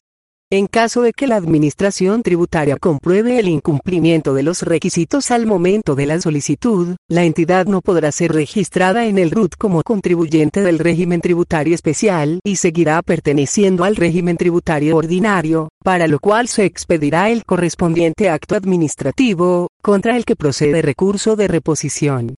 En 0.50 0.66
caso 0.66 1.02
de 1.02 1.12
que 1.12 1.26
la 1.26 1.36
Administración 1.36 2.22
Tributaria 2.22 2.78
compruebe 2.78 3.38
el 3.38 3.48
incumplimiento 3.48 4.32
de 4.32 4.42
los 4.42 4.62
requisitos 4.62 5.30
al 5.30 5.44
momento 5.44 5.94
de 5.94 6.06
la 6.06 6.18
solicitud, 6.22 6.96
la 7.06 7.24
entidad 7.24 7.66
no 7.66 7.82
podrá 7.82 8.10
ser 8.12 8.32
registrada 8.32 9.04
en 9.04 9.18
el 9.18 9.30
RUT 9.30 9.56
como 9.58 9.82
contribuyente 9.82 10.62
del 10.62 10.78
régimen 10.78 11.20
tributario 11.20 11.74
especial 11.74 12.40
y 12.44 12.56
seguirá 12.56 13.02
perteneciendo 13.02 13.84
al 13.84 13.94
régimen 13.94 14.38
tributario 14.38 14.96
ordinario, 14.96 15.68
para 15.84 16.08
lo 16.08 16.18
cual 16.18 16.48
se 16.48 16.64
expedirá 16.64 17.28
el 17.28 17.44
correspondiente 17.44 18.30
acto 18.30 18.56
administrativo, 18.56 19.68
contra 19.82 20.16
el 20.16 20.24
que 20.24 20.34
procede 20.34 20.80
recurso 20.80 21.36
de 21.36 21.48
reposición. 21.48 22.36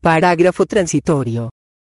Parágrafo 0.00 0.66
transitorio. 0.66 1.50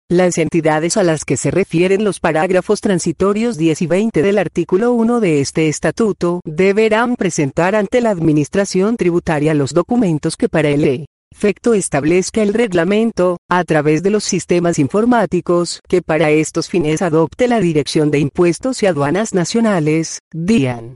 Las 0.08 0.38
entidades 0.38 0.96
a 0.96 1.02
las 1.02 1.24
que 1.24 1.36
se 1.36 1.50
refieren 1.50 2.04
los 2.04 2.20
parágrafos 2.20 2.80
transitorios 2.80 3.58
10 3.58 3.82
y 3.82 3.86
20 3.88 4.22
del 4.22 4.38
artículo 4.38 4.92
1 4.92 5.18
de 5.18 5.40
este 5.40 5.68
estatuto 5.68 6.42
deberán 6.44 7.16
presentar 7.16 7.74
ante 7.74 8.00
la 8.00 8.10
Administración 8.10 8.96
Tributaria 8.96 9.52
los 9.52 9.74
documentos 9.74 10.36
que 10.36 10.48
para 10.48 10.68
el 10.68 11.06
efecto 11.32 11.74
establezca 11.74 12.40
el 12.40 12.54
reglamento, 12.54 13.38
a 13.50 13.64
través 13.64 14.04
de 14.04 14.10
los 14.10 14.22
sistemas 14.22 14.78
informáticos 14.78 15.80
que 15.88 16.02
para 16.02 16.30
estos 16.30 16.68
fines 16.68 17.02
adopte 17.02 17.48
la 17.48 17.58
Dirección 17.58 18.12
de 18.12 18.20
Impuestos 18.20 18.84
y 18.84 18.86
Aduanas 18.86 19.34
Nacionales, 19.34 20.20
DIAN. 20.32 20.94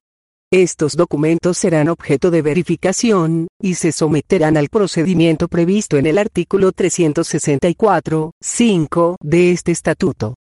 Estos 0.53 0.97
documentos 0.97 1.59
serán 1.59 1.89
objeto 1.89 2.33
de 2.33 2.43
verificación, 2.43 3.47
y 3.63 3.75
se 3.75 3.93
someterán 3.93 4.57
al 4.57 4.69
procedimiento 4.69 5.47
previsto 5.47 5.97
en 5.97 6.07
el 6.07 6.19
artículo 6.19 6.73
364, 6.73 8.33
5 8.41 9.17
de 9.23 9.53
este 9.53 9.71
estatuto. 9.71 10.35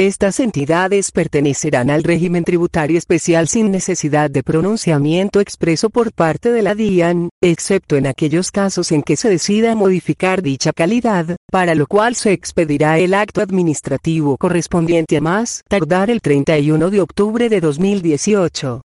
Estas 0.00 0.40
entidades 0.40 1.12
pertenecerán 1.12 1.90
al 1.90 2.02
régimen 2.02 2.42
tributario 2.42 2.98
especial 2.98 3.46
sin 3.46 3.70
necesidad 3.70 4.32
de 4.32 4.42
pronunciamiento 4.42 5.38
expreso 5.38 5.90
por 5.90 6.12
parte 6.12 6.50
de 6.50 6.62
la 6.62 6.74
DIAN, 6.74 7.28
excepto 7.40 7.94
en 7.94 8.08
aquellos 8.08 8.50
casos 8.50 8.90
en 8.90 9.04
que 9.04 9.14
se 9.14 9.28
decida 9.28 9.76
modificar 9.76 10.42
dicha 10.42 10.72
calidad, 10.72 11.36
para 11.52 11.76
lo 11.76 11.86
cual 11.86 12.16
se 12.16 12.32
expedirá 12.32 12.98
el 12.98 13.14
acto 13.14 13.40
administrativo 13.40 14.38
correspondiente 14.38 15.18
a 15.18 15.20
más 15.20 15.62
tardar 15.68 16.10
el 16.10 16.20
31 16.20 16.90
de 16.90 17.00
octubre 17.00 17.48
de 17.48 17.60
2018. 17.60 18.82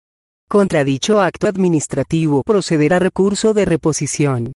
Contra 0.48 0.84
dicho 0.84 1.22
acto 1.22 1.48
administrativo 1.48 2.44
procederá 2.44 3.00
recurso 3.00 3.54
de 3.54 3.66
reposición. 3.66 4.54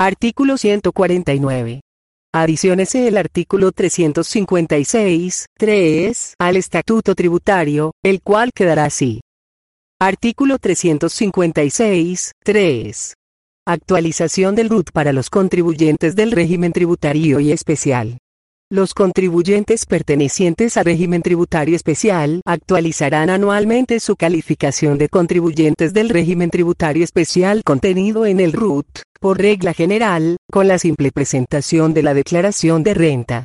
Artículo 0.00 0.56
149. 0.56 1.82
Adiciónese 2.34 3.08
el 3.08 3.18
artículo 3.18 3.72
356, 3.72 5.46
3, 5.58 6.34
al 6.38 6.56
Estatuto 6.56 7.14
Tributario, 7.14 7.92
el 8.02 8.22
cual 8.22 8.52
quedará 8.54 8.86
así. 8.86 9.20
Artículo 10.00 10.58
356, 10.58 12.32
3. 12.42 13.14
Actualización 13.66 14.54
del 14.54 14.70
RUT 14.70 14.90
para 14.92 15.12
los 15.12 15.28
contribuyentes 15.28 16.16
del 16.16 16.32
régimen 16.32 16.72
tributario 16.72 17.38
y 17.38 17.52
especial. 17.52 18.16
Los 18.72 18.94
contribuyentes 18.94 19.84
pertenecientes 19.84 20.78
a 20.78 20.82
régimen 20.82 21.20
tributario 21.20 21.76
especial 21.76 22.40
actualizarán 22.46 23.28
anualmente 23.28 24.00
su 24.00 24.16
calificación 24.16 24.96
de 24.96 25.10
contribuyentes 25.10 25.92
del 25.92 26.08
régimen 26.08 26.48
tributario 26.48 27.04
especial 27.04 27.64
contenido 27.64 28.24
en 28.24 28.40
el 28.40 28.54
RUT, 28.54 28.86
por 29.20 29.36
regla 29.36 29.74
general, 29.74 30.38
con 30.50 30.68
la 30.68 30.78
simple 30.78 31.12
presentación 31.12 31.92
de 31.92 32.02
la 32.02 32.14
declaración 32.14 32.82
de 32.82 32.94
renta. 32.94 33.44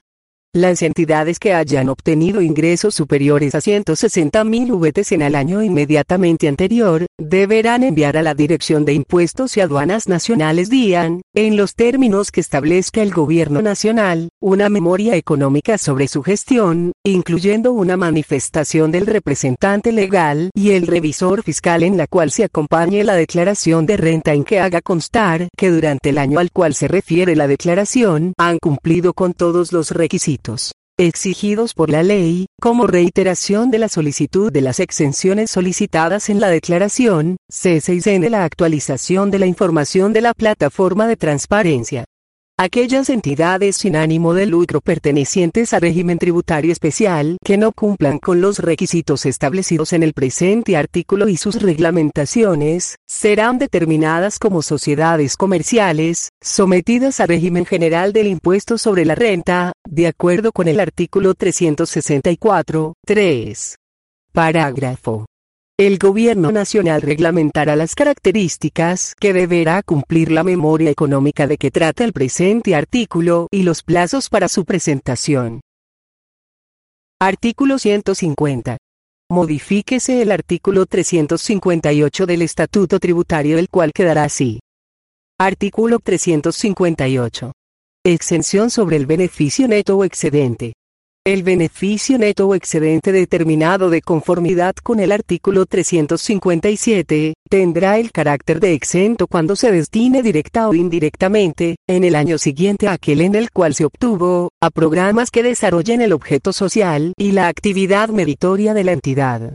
Las 0.57 0.81
entidades 0.81 1.37
que 1.37 1.53
hayan 1.53 1.87
obtenido 1.87 2.41
ingresos 2.41 2.95
superiores 2.95 3.53
a 3.53 3.59
160.000 3.59 4.79
VTs 4.79 5.11
en 5.11 5.21
el 5.21 5.35
año 5.35 5.61
inmediatamente 5.61 6.47
anterior, 6.47 7.05
deberán 7.19 7.83
enviar 7.83 8.17
a 8.17 8.23
la 8.23 8.33
Dirección 8.33 8.83
de 8.83 8.93
Impuestos 8.93 9.55
y 9.55 9.61
Aduanas 9.61 10.07
Nacionales 10.07 10.71
DIAN, 10.71 11.21
en 11.35 11.57
los 11.57 11.75
términos 11.75 12.31
que 12.31 12.41
establezca 12.41 13.03
el 13.03 13.13
Gobierno 13.13 13.61
Nacional, 13.61 14.29
una 14.41 14.67
memoria 14.69 15.15
económica 15.15 15.77
sobre 15.77 16.07
su 16.07 16.23
gestión, 16.23 16.91
incluyendo 17.05 17.71
una 17.71 17.95
manifestación 17.95 18.91
del 18.91 19.05
representante 19.05 19.91
legal 19.91 20.49
y 20.55 20.71
el 20.71 20.87
revisor 20.87 21.43
fiscal 21.43 21.83
en 21.83 21.97
la 21.97 22.07
cual 22.07 22.31
se 22.31 22.45
acompañe 22.45 23.03
la 23.03 23.13
declaración 23.13 23.85
de 23.85 23.97
renta 23.97 24.33
en 24.33 24.43
que 24.43 24.59
haga 24.59 24.81
constar 24.81 25.49
que 25.55 25.69
durante 25.69 26.09
el 26.09 26.17
año 26.17 26.39
al 26.39 26.49
cual 26.49 26.73
se 26.73 26.87
refiere 26.87 27.35
la 27.35 27.45
declaración 27.45 28.33
han 28.39 28.57
cumplido 28.57 29.13
con 29.13 29.33
todos 29.33 29.71
los 29.71 29.91
requisitos 29.91 30.46
exigidos 30.99 31.73
por 31.73 31.89
la 31.89 32.01
ley, 32.01 32.47
como 32.59 32.87
reiteración 32.87 33.69
de 33.69 33.77
la 33.77 33.87
solicitud 33.87 34.51
de 34.51 34.61
las 34.61 34.79
exenciones 34.79 35.51
solicitadas 35.51 36.29
en 36.29 36.39
la 36.39 36.49
declaración, 36.49 37.37
C6N 37.51 38.19
de 38.19 38.29
la 38.29 38.43
actualización 38.43 39.29
de 39.29 39.39
la 39.39 39.45
información 39.45 40.13
de 40.13 40.21
la 40.21 40.33
plataforma 40.33 41.07
de 41.07 41.15
transparencia. 41.15 42.05
Aquellas 42.59 43.11
entidades 43.11 43.75
sin 43.75 43.95
ánimo 43.95 44.33
de 44.33 44.47
lucro 44.47 44.81
pertenecientes 44.81 45.73
a 45.73 45.79
régimen 45.79 46.17
tributario 46.17 46.71
especial 46.71 47.37
que 47.45 47.55
no 47.55 47.71
cumplan 47.71 48.17
con 48.17 48.41
los 48.41 48.57
requisitos 48.57 49.27
establecidos 49.27 49.93
en 49.93 50.01
el 50.01 50.13
presente 50.13 50.75
artículo 50.75 51.27
y 51.27 51.37
sus 51.37 51.61
reglamentaciones, 51.61 52.95
serán 53.07 53.59
determinadas 53.59 54.39
como 54.39 54.63
sociedades 54.63 55.37
comerciales, 55.37 56.29
sometidas 56.41 57.19
a 57.19 57.27
régimen 57.27 57.63
general 57.63 58.11
del 58.11 58.25
impuesto 58.25 58.79
sobre 58.79 59.05
la 59.05 59.13
renta, 59.13 59.73
de 59.87 60.07
acuerdo 60.07 60.51
con 60.51 60.67
el 60.67 60.79
artículo 60.79 61.35
364, 61.35 62.95
3. 63.05 63.75
Parágrafo 64.31 65.27
el 65.79 65.99
Gobierno 65.99 66.51
Nacional 66.51 67.03
reglamentará 67.03 67.75
las 67.75 67.93
características 67.93 69.13
que 69.19 69.31
deberá 69.31 69.83
cumplir 69.83 70.31
la 70.31 70.43
memoria 70.43 70.89
económica 70.89 71.45
de 71.45 71.57
que 71.57 71.69
trata 71.69 72.03
el 72.03 72.13
presente 72.13 72.73
artículo 72.73 73.47
y 73.51 73.61
los 73.61 73.83
plazos 73.83 74.27
para 74.29 74.47
su 74.47 74.65
presentación. 74.65 75.61
Artículo 77.21 77.77
150. 77.77 78.77
Modifíquese 79.29 80.23
el 80.23 80.31
artículo 80.31 80.87
358 80.87 82.25
del 82.25 82.41
Estatuto 82.41 82.99
Tributario 82.99 83.59
el 83.59 83.69
cual 83.69 83.91
quedará 83.93 84.23
así. 84.23 84.59
Artículo 85.37 85.99
358. 85.99 87.51
Exención 88.03 88.71
sobre 88.71 88.95
el 88.95 89.05
beneficio 89.05 89.67
neto 89.67 89.97
o 89.97 90.03
excedente. 90.03 90.73
El 91.27 91.43
beneficio 91.43 92.17
neto 92.17 92.47
o 92.47 92.55
excedente 92.55 93.11
determinado 93.11 93.89
de 93.89 94.01
conformidad 94.01 94.75
con 94.75 95.01
el 95.01 95.11
artículo 95.11 95.65
357, 95.65 97.33
tendrá 97.49 97.99
el 97.99 98.13
carácter 98.13 98.61
de 98.61 98.71
exento 98.71 99.27
cuando 99.27 99.57
se 99.57 99.69
destine 99.69 100.23
directa 100.23 100.69
o 100.69 100.73
indirectamente, 100.73 101.75
en 101.85 102.05
el 102.05 102.15
año 102.15 102.37
siguiente 102.37 102.87
a 102.87 102.93
aquel 102.93 103.19
en 103.19 103.35
el 103.35 103.51
cual 103.51 103.75
se 103.75 103.83
obtuvo, 103.83 104.51
a 104.61 104.69
programas 104.69 105.29
que 105.29 105.43
desarrollen 105.43 105.99
el 105.99 106.13
objeto 106.13 106.53
social 106.53 107.11
y 107.17 107.33
la 107.33 107.49
actividad 107.49 108.07
meritoria 108.07 108.73
de 108.73 108.85
la 108.85 108.93
entidad. 108.93 109.53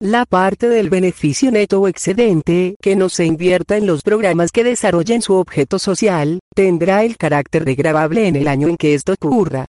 La 0.00 0.24
parte 0.24 0.70
del 0.70 0.88
beneficio 0.88 1.50
neto 1.50 1.82
o 1.82 1.88
excedente 1.88 2.76
que 2.80 2.96
no 2.96 3.10
se 3.10 3.26
invierta 3.26 3.76
en 3.76 3.86
los 3.86 4.00
programas 4.00 4.52
que 4.52 4.64
desarrollen 4.64 5.20
su 5.20 5.34
objeto 5.34 5.78
social, 5.78 6.38
tendrá 6.54 7.04
el 7.04 7.18
carácter 7.18 7.66
de 7.66 7.74
grabable 7.74 8.26
en 8.26 8.36
el 8.36 8.48
año 8.48 8.68
en 8.68 8.78
que 8.78 8.94
esto 8.94 9.12
ocurra. 9.12 9.66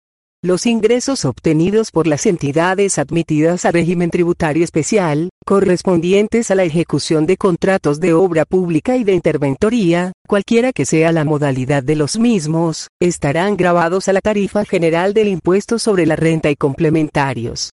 Los 0.44 0.66
ingresos 0.66 1.24
obtenidos 1.24 1.90
por 1.90 2.06
las 2.06 2.26
entidades 2.26 2.98
admitidas 2.98 3.64
a 3.64 3.70
régimen 3.70 4.10
tributario 4.10 4.62
especial, 4.62 5.30
correspondientes 5.46 6.50
a 6.50 6.54
la 6.54 6.64
ejecución 6.64 7.24
de 7.24 7.38
contratos 7.38 7.98
de 7.98 8.12
obra 8.12 8.44
pública 8.44 8.98
y 8.98 9.04
de 9.04 9.14
interventoría, 9.14 10.12
cualquiera 10.28 10.74
que 10.74 10.84
sea 10.84 11.12
la 11.12 11.24
modalidad 11.24 11.82
de 11.82 11.96
los 11.96 12.18
mismos, 12.18 12.88
estarán 13.00 13.56
grabados 13.56 14.06
a 14.08 14.12
la 14.12 14.20
tarifa 14.20 14.66
general 14.66 15.14
del 15.14 15.28
impuesto 15.28 15.78
sobre 15.78 16.04
la 16.04 16.14
renta 16.14 16.50
y 16.50 16.56
complementarios. 16.56 17.70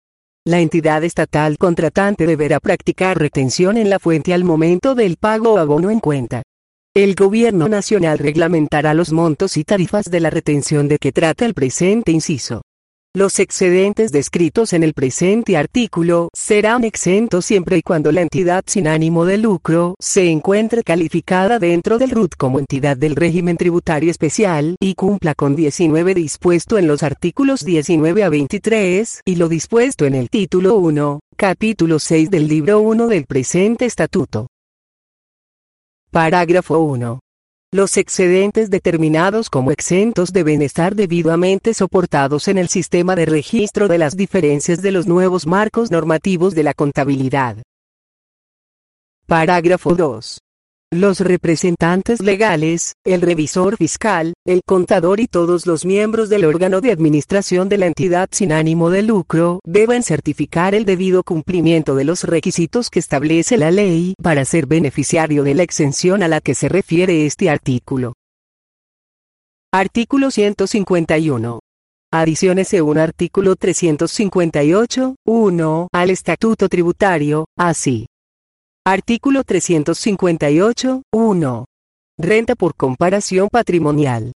La 0.45 0.59
entidad 0.59 1.05
estatal 1.05 1.57
contratante 1.57 2.27
deberá 2.27 2.59
practicar 2.59 3.17
retención 3.17 3.77
en 3.77 3.89
la 3.89 3.97
fuente 3.97 4.33
al 4.33 4.43
momento 4.43 4.93
del 4.93 5.15
pago 5.15 5.53
o 5.53 5.57
abono 5.57 5.89
en 5.89 6.01
cuenta. 6.01 6.43
El 6.97 7.13
Gobierno 7.13 7.69
Nacional 7.69 8.17
reglamentará 8.17 8.95
los 8.95 9.11
montos 9.11 9.55
y 9.57 9.63
tarifas 9.63 10.05
de 10.05 10.19
la 10.19 10.31
retención 10.31 10.87
de 10.87 10.97
que 10.97 11.11
trata 11.11 11.45
el 11.45 11.53
presente 11.53 12.11
inciso. 12.11 12.63
Los 13.15 13.37
excedentes 13.37 14.11
descritos 14.11 14.73
en 14.73 14.81
el 14.81 14.95
presente 14.95 15.57
artículo 15.57 16.29
serán 16.33 16.83
exentos 16.83 17.45
siempre 17.45 17.77
y 17.77 17.81
cuando 17.83 18.11
la 18.11 18.21
entidad 18.21 18.63
sin 18.65 18.87
ánimo 18.87 19.25
de 19.25 19.37
lucro 19.37 19.93
se 19.99 20.31
encuentre 20.31 20.81
calificada 20.81 21.59
dentro 21.59 21.99
del 21.99 22.09
RUT 22.09 22.33
como 22.35 22.57
entidad 22.57 22.97
del 22.97 23.15
régimen 23.15 23.57
tributario 23.57 24.09
especial 24.09 24.75
y 24.79 24.95
cumpla 24.95 25.35
con 25.35 25.55
19 25.55 26.15
dispuesto 26.15 26.79
en 26.79 26.87
los 26.87 27.03
artículos 27.03 27.63
19 27.63 28.23
a 28.23 28.29
23 28.29 29.21
y 29.23 29.35
lo 29.35 29.49
dispuesto 29.49 30.05
en 30.05 30.15
el 30.15 30.31
título 30.31 30.77
1, 30.77 31.19
capítulo 31.35 31.99
6 31.99 32.31
del 32.31 32.47
libro 32.47 32.79
1 32.79 33.05
del 33.05 33.27
presente 33.27 33.85
estatuto. 33.85 34.47
Parágrafo 36.11 36.79
1. 36.79 37.19
Los 37.73 37.97
excedentes 37.97 38.69
determinados 38.69 39.49
como 39.49 39.71
exentos 39.71 40.31
deben 40.31 40.61
estar 40.61 40.95
debidamente 40.95 41.73
soportados 41.73 42.47
en 42.47 42.57
el 42.57 42.69
sistema 42.69 43.13
de 43.13 43.25
registro 43.25 43.89
de 43.89 43.97
las 43.97 44.15
diferencias 44.15 44.81
de 44.81 44.91
los 44.91 45.05
nuevos 45.05 45.45
marcos 45.45 45.91
normativos 45.91 46.55
de 46.55 46.63
la 46.63 46.73
contabilidad. 46.73 47.57
Parágrafo 49.25 49.95
2. 49.95 50.39
Los 50.93 51.19
representantes 51.19 52.21
legales, 52.21 52.93
el 53.05 53.19
revisor 53.19 53.75
fiscal, 53.75 54.33
el 54.45 54.61
contador 54.65 55.19
y 55.19 55.27
todos 55.27 55.65
los 55.65 55.83
miembros 55.83 56.29
del 56.29 56.45
órgano 56.45 56.79
de 56.79 56.93
administración 56.93 57.67
de 57.67 57.77
la 57.77 57.87
entidad 57.87 58.29
sin 58.31 58.53
ánimo 58.53 58.89
de 58.89 59.01
lucro 59.01 59.59
deben 59.65 60.01
certificar 60.01 60.73
el 60.73 60.85
debido 60.85 61.23
cumplimiento 61.23 61.93
de 61.93 62.05
los 62.05 62.23
requisitos 62.23 62.89
que 62.89 62.99
establece 62.99 63.57
la 63.57 63.69
ley 63.69 64.13
para 64.23 64.45
ser 64.45 64.65
beneficiario 64.65 65.43
de 65.43 65.55
la 65.55 65.63
exención 65.63 66.23
a 66.23 66.29
la 66.29 66.39
que 66.39 66.55
se 66.55 66.69
refiere 66.69 67.25
este 67.25 67.49
artículo. 67.49 68.13
Artículo 69.73 70.31
151. 70.31 71.59
Adiciones 72.13 72.69
según 72.69 72.97
artículo 72.97 73.57
358, 73.57 75.15
1, 75.25 75.87
al 75.91 76.09
Estatuto 76.11 76.69
Tributario, 76.69 77.43
así 77.57 78.07
Artículo 78.89 79.43
358, 79.43 81.01
1. 81.11 81.65
Renta 82.17 82.55
por 82.55 82.73
comparación 82.73 83.49
patrimonial. 83.51 84.31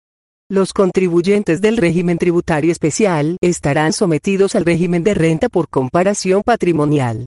Los 0.50 0.74
contribuyentes 0.74 1.62
del 1.62 1.78
régimen 1.78 2.18
tributario 2.18 2.70
especial 2.70 3.38
estarán 3.40 3.94
sometidos 3.94 4.54
al 4.54 4.66
régimen 4.66 5.04
de 5.04 5.14
renta 5.14 5.48
por 5.48 5.70
comparación 5.70 6.42
patrimonial 6.42 7.24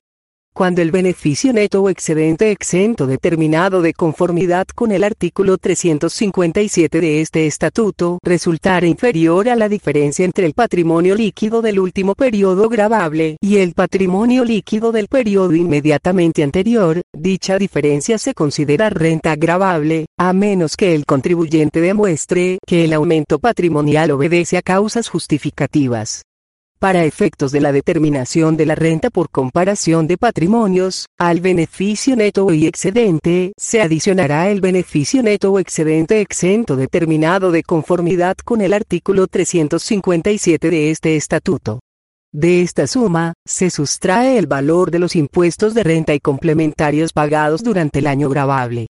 cuando 0.55 0.81
el 0.81 0.89
beneficio 0.89 1.51
neto 1.51 1.83
o 1.83 1.89
excedente 1.89 2.49
exento 2.49 3.07
determinado 3.07 3.81
de 3.81 3.93
conformidad 3.93 4.65
con 4.73 4.93
el 4.93 5.03
artículo 5.03 5.57
357 5.57 7.01
de 7.01 7.19
este 7.19 7.45
estatuto 7.45 8.19
resultara 8.23 8.87
inferior 8.87 9.49
a 9.49 9.57
la 9.57 9.67
diferencia 9.67 10.23
entre 10.23 10.45
el 10.45 10.53
patrimonio 10.53 11.13
líquido 11.13 11.61
del 11.61 11.77
último 11.77 12.15
periodo 12.15 12.69
gravable 12.69 13.35
y 13.41 13.57
el 13.57 13.73
patrimonio 13.73 14.45
líquido 14.45 14.93
del 14.93 15.09
periodo 15.09 15.53
inmediatamente 15.53 16.41
anterior, 16.41 17.01
dicha 17.13 17.57
diferencia 17.57 18.17
se 18.17 18.33
considera 18.33 18.89
renta 18.89 19.35
gravable, 19.35 20.05
a 20.17 20.31
menos 20.31 20.77
que 20.77 20.95
el 20.95 21.05
contribuyente 21.05 21.81
demuestre 21.81 22.59
que 22.65 22.85
el 22.85 22.93
aumento 22.93 23.39
patrimonial 23.39 24.11
obedece 24.11 24.55
a 24.55 24.61
causas 24.61 25.09
justificativas. 25.09 26.23
Para 26.79 27.05
efectos 27.05 27.51
de 27.53 27.61
la 27.61 27.71
determinación 27.71 28.57
de 28.57 28.65
la 28.65 28.75
renta 28.75 29.09
por 29.09 29.29
comparación 29.29 30.07
de 30.07 30.17
patrimonios, 30.17 31.05
al 31.17 31.39
beneficio 31.39 32.17
neto 32.17 32.51
y 32.51 32.67
excedente 32.67 33.53
se 33.57 33.81
adicionará 33.81 34.49
el 34.49 34.59
beneficio 34.59 35.23
neto 35.23 35.53
o 35.53 35.59
excedente 35.59 36.19
exento 36.19 36.75
determinado 36.75 37.51
de 37.51 37.63
conformidad 37.63 38.35
con 38.43 38.59
el 38.59 38.73
artículo 38.73 39.27
357 39.27 40.69
de 40.69 40.91
este 40.91 41.15
estatuto. 41.15 41.79
De 42.33 42.61
esta 42.61 42.85
suma, 42.87 43.33
se 43.47 43.69
sustrae 43.69 44.37
el 44.37 44.45
valor 44.45 44.91
de 44.91 44.99
los 44.99 45.15
impuestos 45.15 45.73
de 45.73 45.83
renta 45.83 46.13
y 46.13 46.19
complementarios 46.19 47.13
pagados 47.13 47.63
durante 47.63 47.99
el 47.99 48.07
año 48.07 48.27
grabable. 48.27 48.87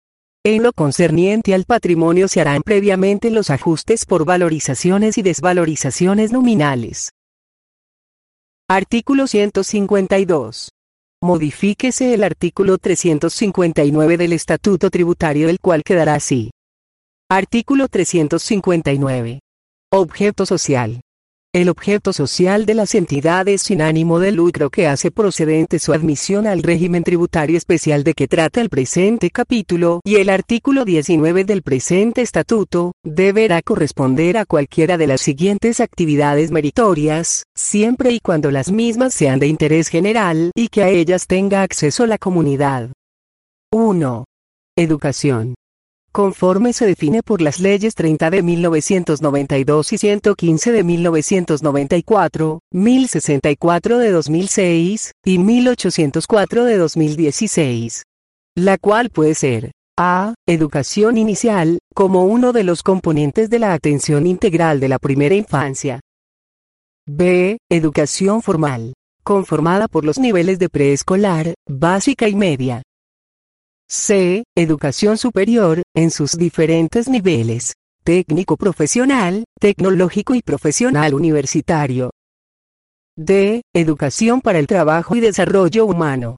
En 0.45 0.63
lo 0.63 0.75
concerniente 0.75 1.55
al 1.55 1.65
patrimonio 1.65 2.29
se 2.29 2.43
harán 2.43 2.61
previamente 2.63 3.31
los 3.31 3.49
ajustes 3.49 4.05
por 4.05 4.27
valorizaciones 4.27 5.17
y 5.17 5.23
desvalorizaciones 5.23 6.33
nominales. 6.33 7.11
Artículo 8.73 9.27
152. 9.27 10.69
Modifíquese 11.21 12.15
el 12.15 12.23
artículo 12.23 12.79
359 12.79 14.17
del 14.17 14.33
Estatuto 14.33 14.91
Tributario 14.91 15.49
el 15.49 15.59
cual 15.59 15.83
quedará 15.83 16.15
así. 16.15 16.53
Artículo 17.29 17.89
359. 17.89 19.41
Objeto 19.91 20.47
social. 20.47 21.01
El 21.53 21.69
objeto 21.69 22.13
social 22.13 22.65
de 22.65 22.75
las 22.75 22.95
entidades 22.95 23.63
sin 23.63 23.83
ánimo 23.83 24.21
de 24.21 24.31
lucro 24.31 24.71
que 24.71 24.87
hace 24.87 25.11
procedente 25.11 25.81
su 25.81 25.93
admisión 25.93 26.47
al 26.47 26.63
régimen 26.63 27.03
tributario 27.03 27.59
especial 27.59 28.05
de 28.05 28.15
que 28.15 28.29
trata 28.29 28.61
el 28.61 28.69
presente 28.69 29.33
capítulo 29.33 30.01
y 30.05 30.17
el 30.17 30.31
artículo 30.31 30.85
19 30.85 31.45
del 31.45 31.63
presente 31.63 32.23
estatuto, 32.23 32.93
deberá 33.03 33.63
corresponder 33.63 34.37
a 34.39 34.45
cualquiera 34.45 34.97
de 34.97 35.09
las 35.09 35.23
siguientes 35.23 35.81
actividades 35.81 36.53
meritorias, 36.53 37.43
siempre 37.57 38.13
y 38.13 38.21
cuando 38.21 38.53
las 38.53 38.71
mismas 38.71 39.13
sean 39.13 39.41
de 39.41 39.49
interés 39.49 39.89
general 39.89 40.53
y 40.55 40.69
que 40.69 40.85
a 40.85 40.89
ellas 40.89 41.27
tenga 41.27 41.63
acceso 41.63 42.07
la 42.07 42.19
comunidad. 42.19 42.93
1. 43.73 44.25
Educación 44.77 45.57
conforme 46.13 46.73
se 46.73 46.87
define 46.87 47.23
por 47.23 47.41
las 47.41 47.61
leyes 47.61 47.95
30 47.95 48.31
de 48.31 48.43
1992 48.43 49.93
y 49.93 49.99
115 49.99 50.73
de 50.73 50.85
1994, 50.85 52.61
1064 52.73 53.99
de 53.99 54.11
2006, 54.11 55.13
y 55.25 55.39
1804 55.39 56.65
de 56.65 56.77
2016. 56.77 58.05
La 58.57 58.79
cual 58.79 59.11
puede 59.11 59.35
ser 59.35 59.73
a. 59.97 60.35
Educación 60.47 61.19
inicial, 61.19 61.79
como 61.95 62.25
uno 62.25 62.53
de 62.53 62.65
los 62.65 62.83
componentes 62.83 63.51
de 63.51 63.59
la 63.59 63.75
atención 63.75 64.27
integral 64.27 64.81
de 64.81 64.89
la 64.89 64.99
primera 64.99 65.35
infancia. 65.35 66.01
B. 67.07 67.59
Educación 67.71 68.41
formal, 68.41 68.95
conformada 69.23 69.89
por 69.89 70.05
los 70.05 70.19
niveles 70.19 70.59
de 70.59 70.69
preescolar, 70.69 71.55
básica 71.69 72.29
y 72.29 72.35
media. 72.35 72.83
C. 73.93 74.45
Educación 74.57 75.19
superior, 75.19 75.83
en 75.97 76.13
sus 76.13 76.39
diferentes 76.39 77.09
niveles. 77.09 77.75
Técnico 78.05 78.57
profesional, 78.57 79.43
tecnológico 79.59 80.37
y 80.37 80.43
profesional 80.43 81.13
universitario. 81.13 82.13
D. 83.17 83.63
Educación 83.75 84.43
para 84.43 84.61
el 84.61 84.69
trabajo 84.69 85.17
y 85.17 85.21
desarrollo 85.21 85.87
humano. 85.87 86.37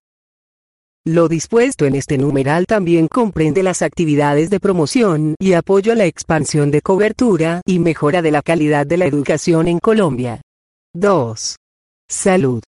Lo 1.04 1.28
dispuesto 1.28 1.84
en 1.84 1.94
este 1.94 2.16
numeral 2.16 2.64
también 2.64 3.06
comprende 3.06 3.62
las 3.62 3.82
actividades 3.82 4.48
de 4.48 4.58
promoción 4.58 5.34
y 5.38 5.52
apoyo 5.52 5.92
a 5.92 5.96
la 5.96 6.06
expansión 6.06 6.70
de 6.70 6.80
cobertura 6.80 7.60
y 7.66 7.80
mejora 7.80 8.22
de 8.22 8.30
la 8.30 8.40
calidad 8.40 8.86
de 8.86 8.96
la 8.96 9.04
educación 9.04 9.68
en 9.68 9.78
Colombia. 9.78 10.40
2. 10.94 11.56
Salud 12.08 12.62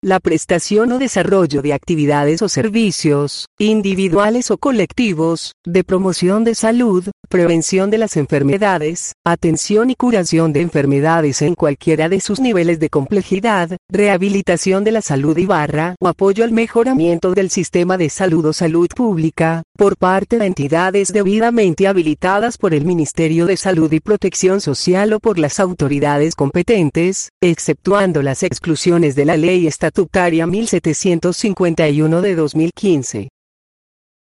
la 0.00 0.20
prestación 0.20 0.92
o 0.92 0.98
desarrollo 0.98 1.60
de 1.60 1.72
actividades 1.72 2.40
o 2.42 2.48
servicios, 2.48 3.46
individuales 3.58 4.52
o 4.52 4.56
colectivos, 4.56 5.54
de 5.66 5.82
promoción 5.82 6.44
de 6.44 6.54
salud, 6.54 7.08
prevención 7.28 7.90
de 7.90 7.98
las 7.98 8.16
enfermedades, 8.16 9.14
atención 9.24 9.90
y 9.90 9.96
curación 9.96 10.52
de 10.52 10.60
enfermedades 10.60 11.42
en 11.42 11.56
cualquiera 11.56 12.08
de 12.08 12.20
sus 12.20 12.38
niveles 12.38 12.78
de 12.78 12.90
complejidad, 12.90 13.76
rehabilitación 13.90 14.84
de 14.84 14.92
la 14.92 15.02
salud 15.02 15.36
y 15.36 15.46
barra 15.46 15.96
o 16.00 16.06
apoyo 16.06 16.44
al 16.44 16.52
mejoramiento 16.52 17.32
del 17.32 17.50
sistema 17.50 17.98
de 17.98 18.08
salud 18.08 18.46
o 18.46 18.52
salud 18.52 18.88
pública, 18.94 19.64
por 19.76 19.96
parte 19.96 20.38
de 20.38 20.46
entidades 20.46 21.12
debidamente 21.12 21.88
habilitadas 21.88 22.56
por 22.56 22.72
el 22.72 22.84
Ministerio 22.84 23.46
de 23.46 23.56
Salud 23.56 23.92
y 23.92 23.98
Protección 23.98 24.60
Social 24.60 25.12
o 25.12 25.18
por 25.18 25.40
las 25.40 25.58
autoridades 25.58 26.36
competentes, 26.36 27.30
exceptuando 27.40 28.22
las 28.22 28.44
exclusiones 28.44 29.16
de 29.16 29.24
la 29.24 29.36
ley 29.36 29.66
estatutaria 29.88 30.46
1751 30.46 32.20
de 32.20 32.34
2015. 32.34 33.28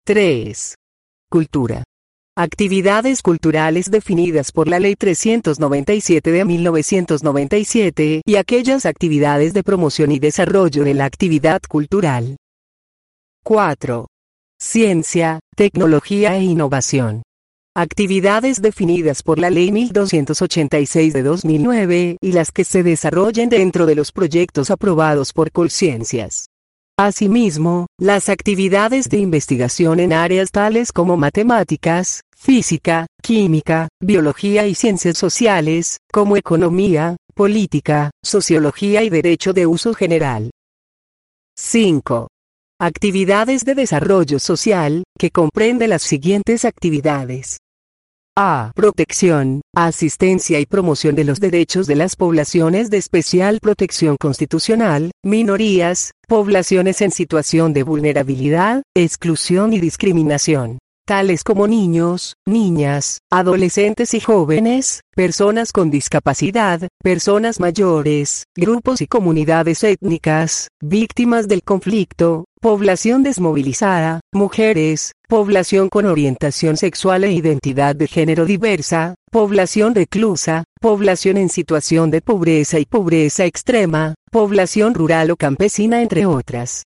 3. 0.06 0.76
Cultura 1.32 1.84
Actividades 2.38 3.24
culturales 3.24 3.90
definidas 3.90 4.52
por 4.52 4.68
la 4.68 4.80
Ley 4.80 4.96
397 4.96 6.32
de 6.32 6.46
1997 6.46 8.22
y 8.24 8.36
aquellas 8.36 8.86
actividades 8.86 9.54
de 9.54 9.64
promoción 9.64 10.12
y 10.12 10.20
desarrollo 10.20 10.84
de 10.84 10.94
la 10.94 11.06
actividad 11.06 11.62
cultural. 11.68 12.38
4. 13.44 14.08
Ciencia, 14.60 15.40
tecnología 15.56 16.36
e 16.36 16.44
innovación. 16.44 17.24
Actividades 17.80 18.60
definidas 18.60 19.22
por 19.22 19.38
la 19.38 19.52
Ley 19.52 19.72
1286 19.72 21.14
de 21.14 21.22
2009 21.22 22.18
y 22.20 22.32
las 22.32 22.52
que 22.52 22.64
se 22.64 22.82
desarrollen 22.82 23.50
dentro 23.50 23.86
de 23.86 23.94
los 23.94 24.12
proyectos 24.12 24.72
aprobados 24.72 25.32
por 25.32 25.52
Colciencias. 25.52 26.48
Asimismo, 26.98 27.86
las 28.00 28.30
actividades 28.30 29.10
de 29.10 29.20
investigación 29.20 30.00
en 30.00 30.12
áreas 30.12 30.50
tales 30.50 30.92
como 30.92 31.18
matemáticas, 31.18 32.22
física, 32.36 33.06
química, 33.22 33.90
biología 34.02 34.66
y 34.66 34.74
ciencias 34.74 35.20
sociales, 35.20 36.00
como 36.12 36.36
economía, 36.36 37.16
política, 37.36 38.10
sociología 38.26 39.04
y 39.04 39.12
derecho 39.12 39.54
de 39.54 39.68
uso 39.68 39.94
general. 39.94 40.50
5. 41.56 42.28
Actividades 42.82 43.66
de 43.66 43.76
desarrollo 43.76 44.40
social, 44.40 45.04
que 45.20 45.30
comprende 45.30 45.88
las 45.88 46.02
siguientes 46.02 46.66
actividades. 46.66 47.60
A. 48.40 48.72
Protección, 48.76 49.62
asistencia 49.76 50.60
y 50.60 50.68
promoción 50.68 51.16
de 51.16 51.24
los 51.24 51.40
derechos 51.40 51.88
de 51.88 51.96
las 51.96 52.16
poblaciones 52.16 52.92
de 52.92 52.98
especial 52.98 53.58
protección 53.60 54.16
constitucional, 54.16 55.10
minorías, 55.24 56.12
poblaciones 56.28 57.02
en 57.02 57.10
situación 57.10 57.74
de 57.74 57.82
vulnerabilidad, 57.82 58.84
exclusión 58.94 59.74
y 59.74 59.80
discriminación 59.80 60.78
tales 61.08 61.46
como 61.46 61.68
niños, 61.68 62.36
niñas, 62.46 63.20
adolescentes 63.32 64.14
y 64.14 64.20
jóvenes, 64.20 65.00
personas 65.16 65.72
con 65.72 65.90
discapacidad, 65.90 66.90
personas 67.02 67.62
mayores, 67.62 68.44
grupos 68.58 69.00
y 69.00 69.08
comunidades 69.08 69.86
étnicas, 69.86 70.68
víctimas 70.84 71.48
del 71.48 71.64
conflicto, 71.64 72.44
población 72.60 73.24
desmovilizada, 73.24 74.20
mujeres, 74.34 75.14
población 75.30 75.88
con 75.88 76.06
orientación 76.06 76.76
sexual 76.76 77.24
e 77.24 77.32
identidad 77.32 77.96
de 77.96 78.08
género 78.08 78.46
diversa, 78.46 79.16
población 79.32 79.96
reclusa, 79.96 80.66
población 80.82 81.38
en 81.38 81.48
situación 81.48 82.12
de 82.12 82.20
pobreza 82.20 82.80
y 82.80 82.86
pobreza 82.86 83.46
extrema, 83.46 84.16
población 84.30 84.94
rural 84.94 85.32
o 85.32 85.38
campesina 85.38 86.02
entre 86.02 86.26
otras. 86.26 86.84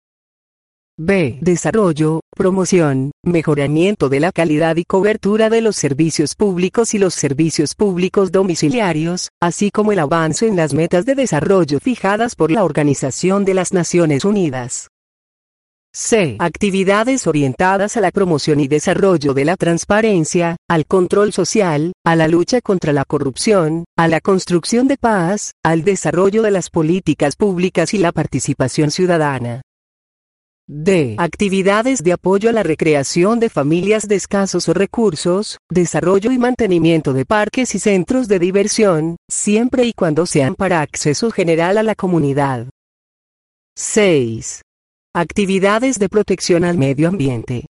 B. 0.99 1.37
Desarrollo, 1.43 2.21
promoción, 2.35 3.11
mejoramiento 3.23 4.09
de 4.09 4.19
la 4.19 4.33
calidad 4.33 4.77
y 4.77 4.85
cobertura 4.85 5.51
de 5.51 5.61
los 5.61 5.77
servicios 5.77 6.35
públicos 6.35 6.95
y 6.95 6.99
los 6.99 7.13
servicios 7.13 7.75
públicos 7.75 8.33
domiciliarios, 8.33 9.29
así 9.39 9.71
como 9.71 9.93
el 9.93 9.99
avance 9.99 10.47
en 10.47 10.57
las 10.57 10.73
metas 10.73 11.05
de 11.05 11.15
desarrollo 11.15 11.81
fijadas 11.81 12.35
por 12.35 12.51
la 12.51 12.65
Organización 12.65 13.45
de 13.45 13.53
las 13.53 13.75
Naciones 13.75 14.25
Unidas. 14.25 14.89
C. 15.93 16.37
Actividades 16.39 17.27
orientadas 17.27 17.99
a 17.99 18.01
la 18.01 18.11
promoción 18.11 18.59
y 18.61 18.67
desarrollo 18.67 19.35
de 19.35 19.45
la 19.45 19.57
transparencia, 19.57 20.57
al 20.67 20.87
control 20.87 21.35
social, 21.35 21.93
a 22.07 22.17
la 22.17 22.27
lucha 22.27 22.63
contra 22.63 22.95
la 22.95 23.05
corrupción, 23.05 23.85
a 23.99 24.09
la 24.09 24.23
construcción 24.23 24.89
de 24.89 24.97
paz, 24.97 25.53
al 25.63 25.85
desarrollo 25.85 26.41
de 26.41 26.53
las 26.53 26.71
políticas 26.71 27.37
públicas 27.37 27.93
y 27.93 27.99
la 27.99 28.13
participación 28.13 28.91
ciudadana. 28.91 29.61
D. 30.68 31.14
Actividades 31.18 32.02
de 32.02 32.12
apoyo 32.12 32.50
a 32.50 32.52
la 32.52 32.64
recreación 32.64 33.38
de 33.38 33.50
familias 33.50 34.09
de 34.09 34.16
escasos 34.16 34.66
recursos, 34.66 35.59
desarrollo 35.70 36.33
y 36.33 36.38
mantenimiento 36.38 37.12
de 37.12 37.24
parques 37.24 37.76
y 37.76 37.79
centros 37.79 38.26
de 38.26 38.40
diversión, 38.40 39.16
siempre 39.31 39.85
y 39.85 39.92
cuando 39.92 40.26
sean 40.26 40.57
para 40.57 40.81
acceso 40.81 41.31
general 41.31 41.79
a 41.79 41.85
la 41.85 41.94
comunidad. 41.94 42.68
6. 43.76 44.62
Actividades 45.14 46.00
de 46.00 46.09
protección 46.09 46.64
al 46.64 46.76
medio 46.76 47.09
ambiente. 47.09 47.66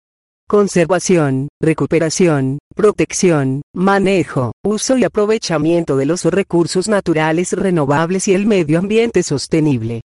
Conservación, 0.46 1.48
recuperación, 1.60 2.58
protección, 2.76 3.62
manejo, 3.74 4.52
uso 4.64 4.96
y 4.98 5.02
aprovechamiento 5.02 5.96
de 5.96 6.06
los 6.06 6.24
recursos 6.26 6.86
naturales 6.86 7.54
renovables 7.54 8.28
y 8.28 8.34
el 8.34 8.46
medio 8.46 8.78
ambiente 8.78 9.24
sostenible. 9.24 10.02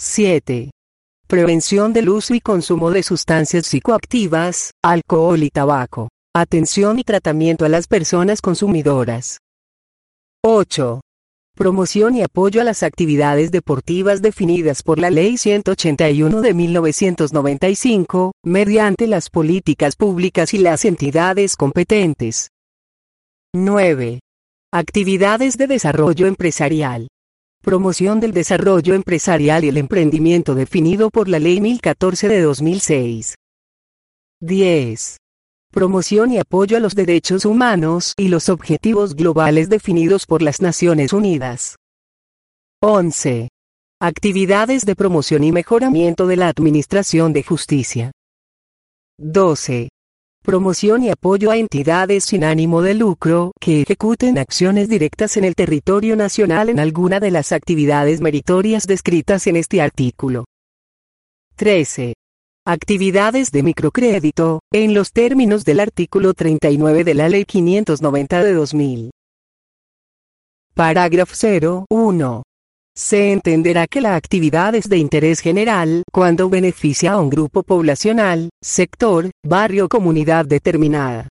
7 0.00 0.70
prevención 1.26 1.92
del 1.92 2.08
uso 2.08 2.34
y 2.34 2.40
consumo 2.40 2.90
de 2.90 3.02
sustancias 3.02 3.66
psicoactivas, 3.66 4.70
alcohol 4.82 5.42
y 5.42 5.50
tabaco, 5.50 6.08
atención 6.34 6.98
y 6.98 7.04
tratamiento 7.04 7.64
a 7.64 7.68
las 7.68 7.86
personas 7.88 8.40
consumidoras. 8.40 9.38
8. 10.44 11.00
Promoción 11.56 12.14
y 12.14 12.22
apoyo 12.22 12.60
a 12.60 12.64
las 12.64 12.82
actividades 12.82 13.50
deportivas 13.50 14.20
definidas 14.22 14.82
por 14.82 14.98
la 14.98 15.10
Ley 15.10 15.38
181 15.38 16.42
de 16.42 16.54
1995, 16.54 18.32
mediante 18.44 19.06
las 19.06 19.30
políticas 19.30 19.96
públicas 19.96 20.52
y 20.54 20.58
las 20.58 20.84
entidades 20.84 21.56
competentes. 21.56 22.50
9. 23.54 24.20
Actividades 24.70 25.56
de 25.56 25.66
desarrollo 25.66 26.26
empresarial. 26.26 27.08
Promoción 27.66 28.20
del 28.20 28.30
desarrollo 28.30 28.94
empresarial 28.94 29.64
y 29.64 29.68
el 29.70 29.76
emprendimiento 29.76 30.54
definido 30.54 31.10
por 31.10 31.26
la 31.26 31.40
Ley 31.40 31.60
1014 31.60 32.28
de 32.28 32.40
2006. 32.40 33.34
10. 34.40 35.16
Promoción 35.72 36.30
y 36.30 36.38
apoyo 36.38 36.76
a 36.76 36.80
los 36.80 36.94
derechos 36.94 37.44
humanos 37.44 38.14
y 38.16 38.28
los 38.28 38.50
objetivos 38.50 39.16
globales 39.16 39.68
definidos 39.68 40.26
por 40.26 40.42
las 40.42 40.60
Naciones 40.60 41.12
Unidas. 41.12 41.74
11. 42.82 43.48
Actividades 44.00 44.86
de 44.86 44.94
promoción 44.94 45.42
y 45.42 45.50
mejoramiento 45.50 46.28
de 46.28 46.36
la 46.36 46.46
Administración 46.46 47.32
de 47.32 47.42
Justicia. 47.42 48.12
12 49.18 49.88
promoción 50.46 51.02
y 51.02 51.10
apoyo 51.10 51.50
a 51.50 51.56
entidades 51.56 52.24
sin 52.24 52.44
ánimo 52.44 52.80
de 52.80 52.94
lucro 52.94 53.50
que 53.60 53.82
ejecuten 53.82 54.38
acciones 54.38 54.88
directas 54.88 55.36
en 55.36 55.42
el 55.42 55.56
territorio 55.56 56.14
nacional 56.14 56.68
en 56.68 56.78
alguna 56.78 57.18
de 57.18 57.32
las 57.32 57.50
actividades 57.50 58.20
meritorias 58.20 58.86
descritas 58.86 59.48
en 59.48 59.56
este 59.56 59.82
artículo. 59.82 60.44
13. 61.56 62.14
Actividades 62.64 63.50
de 63.50 63.64
microcrédito, 63.64 64.60
en 64.72 64.94
los 64.94 65.10
términos 65.10 65.64
del 65.64 65.80
artículo 65.80 66.32
39 66.32 67.02
de 67.02 67.14
la 67.14 67.28
Ley 67.28 67.44
590 67.44 68.44
de 68.44 68.52
2000. 68.52 69.10
Parágrafo 70.74 71.32
0. 71.34 71.86
1. 71.90 72.42
Se 72.98 73.30
entenderá 73.30 73.86
que 73.86 74.00
la 74.00 74.16
actividad 74.16 74.74
es 74.74 74.88
de 74.88 74.96
interés 74.96 75.40
general 75.40 76.02
cuando 76.10 76.48
beneficia 76.48 77.12
a 77.12 77.20
un 77.20 77.28
grupo 77.28 77.62
poblacional, 77.62 78.48
sector, 78.64 79.30
barrio 79.44 79.84
o 79.84 79.88
comunidad 79.88 80.46
determinada. 80.46 81.28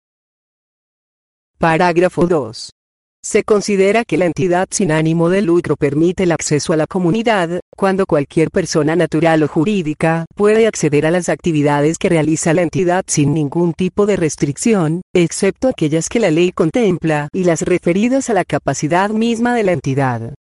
Parágrafo 1.59 2.27
2. 2.27 2.71
Se 3.25 3.45
considera 3.45 4.05
que 4.05 4.17
la 4.17 4.27
entidad 4.27 4.67
sin 4.73 4.91
ánimo 4.91 5.29
de 5.29 5.43
lucro 5.43 5.77
permite 5.77 6.25
el 6.25 6.33
acceso 6.33 6.73
a 6.73 6.77
la 6.77 6.89
comunidad, 6.89 7.61
cuando 7.77 8.07
cualquier 8.07 8.51
persona 8.51 8.97
natural 8.97 9.45
o 9.45 9.47
jurídica 9.47 10.27
puede 10.35 10.67
acceder 10.67 11.07
a 11.07 11.13
las 11.13 11.29
actividades 11.29 11.97
que 11.99 12.09
realiza 12.09 12.55
la 12.55 12.63
entidad 12.63 13.05
sin 13.07 13.33
ningún 13.35 13.73
tipo 13.73 14.07
de 14.07 14.17
restricción, 14.17 15.03
excepto 15.15 15.69
aquellas 15.69 16.09
que 16.09 16.19
la 16.19 16.33
ley 16.33 16.51
contempla 16.51 17.29
y 17.33 17.45
las 17.45 17.63
referidas 17.63 18.29
a 18.31 18.35
la 18.35 18.45
capacidad 18.45 19.11
misma 19.11 19.55
de 19.55 19.63
la 19.63 19.71
entidad. 19.71 20.35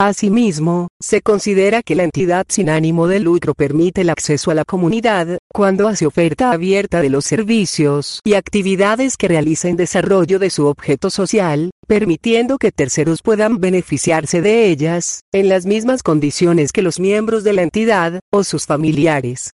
Asimismo, 0.00 0.88
se 1.00 1.22
considera 1.22 1.80
que 1.84 1.94
la 1.94 2.02
entidad 2.02 2.46
sin 2.48 2.68
ánimo 2.68 3.06
de 3.06 3.20
lucro 3.20 3.54
permite 3.54 4.00
el 4.00 4.10
acceso 4.10 4.50
a 4.50 4.54
la 4.54 4.64
comunidad, 4.64 5.38
cuando 5.52 5.86
hace 5.86 6.04
oferta 6.04 6.50
abierta 6.50 7.00
de 7.00 7.10
los 7.10 7.24
servicios 7.24 8.18
y 8.24 8.34
actividades 8.34 9.16
que 9.16 9.28
realiza 9.28 9.68
en 9.68 9.76
desarrollo 9.76 10.40
de 10.40 10.50
su 10.50 10.66
objeto 10.66 11.10
social, 11.10 11.70
permitiendo 11.86 12.58
que 12.58 12.72
terceros 12.72 13.22
puedan 13.22 13.60
beneficiarse 13.60 14.42
de 14.42 14.66
ellas, 14.66 15.20
en 15.32 15.48
las 15.48 15.64
mismas 15.64 16.02
condiciones 16.02 16.72
que 16.72 16.82
los 16.82 16.98
miembros 16.98 17.44
de 17.44 17.52
la 17.52 17.62
entidad, 17.62 18.18
o 18.32 18.42
sus 18.42 18.66
familiares. 18.66 19.52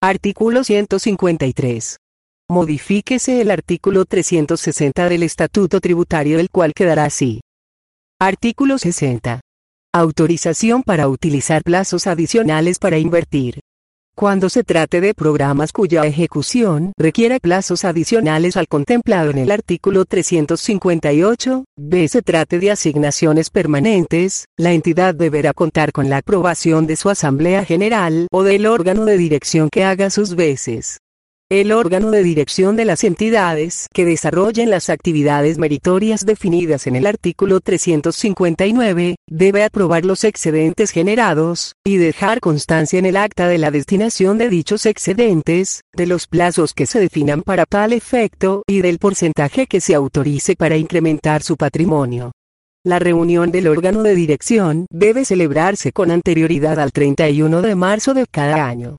Artículo 0.00 0.62
153. 0.62 1.96
Modifíquese 2.48 3.40
el 3.40 3.50
artículo 3.50 4.04
360 4.04 5.08
del 5.08 5.24
Estatuto 5.24 5.80
Tributario 5.80 6.38
el 6.38 6.50
cual 6.50 6.72
quedará 6.72 7.06
así. 7.06 7.40
Artículo 8.18 8.78
60. 8.78 9.42
Autorización 9.92 10.82
para 10.82 11.06
utilizar 11.06 11.62
plazos 11.62 12.06
adicionales 12.06 12.78
para 12.78 12.96
invertir. 12.96 13.60
Cuando 14.16 14.48
se 14.48 14.64
trate 14.64 15.02
de 15.02 15.12
programas 15.12 15.70
cuya 15.70 16.06
ejecución 16.06 16.94
requiere 16.96 17.40
plazos 17.40 17.84
adicionales 17.84 18.56
al 18.56 18.68
contemplado 18.68 19.32
en 19.32 19.36
el 19.36 19.50
artículo 19.50 20.06
358, 20.06 21.66
b 21.76 22.08
se 22.08 22.22
trate 22.22 22.58
de 22.58 22.70
asignaciones 22.70 23.50
permanentes, 23.50 24.46
la 24.56 24.72
entidad 24.72 25.14
deberá 25.14 25.52
contar 25.52 25.92
con 25.92 26.08
la 26.08 26.16
aprobación 26.16 26.86
de 26.86 26.96
su 26.96 27.10
Asamblea 27.10 27.66
General 27.66 28.28
o 28.32 28.44
del 28.44 28.64
órgano 28.64 29.04
de 29.04 29.18
dirección 29.18 29.68
que 29.70 29.84
haga 29.84 30.08
sus 30.08 30.36
veces. 30.36 31.00
El 31.48 31.70
órgano 31.70 32.10
de 32.10 32.24
dirección 32.24 32.74
de 32.74 32.84
las 32.84 33.04
entidades 33.04 33.86
que 33.94 34.04
desarrollen 34.04 34.68
las 34.68 34.90
actividades 34.90 35.58
meritorias 35.58 36.26
definidas 36.26 36.88
en 36.88 36.96
el 36.96 37.06
artículo 37.06 37.60
359, 37.60 39.14
debe 39.30 39.62
aprobar 39.62 40.04
los 40.04 40.24
excedentes 40.24 40.90
generados, 40.90 41.74
y 41.84 41.98
dejar 41.98 42.40
constancia 42.40 42.98
en 42.98 43.06
el 43.06 43.16
acta 43.16 43.46
de 43.46 43.58
la 43.58 43.70
destinación 43.70 44.38
de 44.38 44.48
dichos 44.48 44.86
excedentes, 44.86 45.82
de 45.94 46.06
los 46.06 46.26
plazos 46.26 46.74
que 46.74 46.84
se 46.84 46.98
definan 46.98 47.42
para 47.42 47.64
tal 47.64 47.92
efecto 47.92 48.64
y 48.66 48.80
del 48.80 48.98
porcentaje 48.98 49.68
que 49.68 49.80
se 49.80 49.94
autorice 49.94 50.56
para 50.56 50.76
incrementar 50.76 51.44
su 51.44 51.56
patrimonio. 51.56 52.32
La 52.84 52.98
reunión 52.98 53.52
del 53.52 53.68
órgano 53.68 54.02
de 54.02 54.16
dirección 54.16 54.86
debe 54.90 55.24
celebrarse 55.24 55.92
con 55.92 56.10
anterioridad 56.10 56.80
al 56.80 56.90
31 56.90 57.62
de 57.62 57.76
marzo 57.76 58.14
de 58.14 58.26
cada 58.26 58.66
año. 58.66 58.96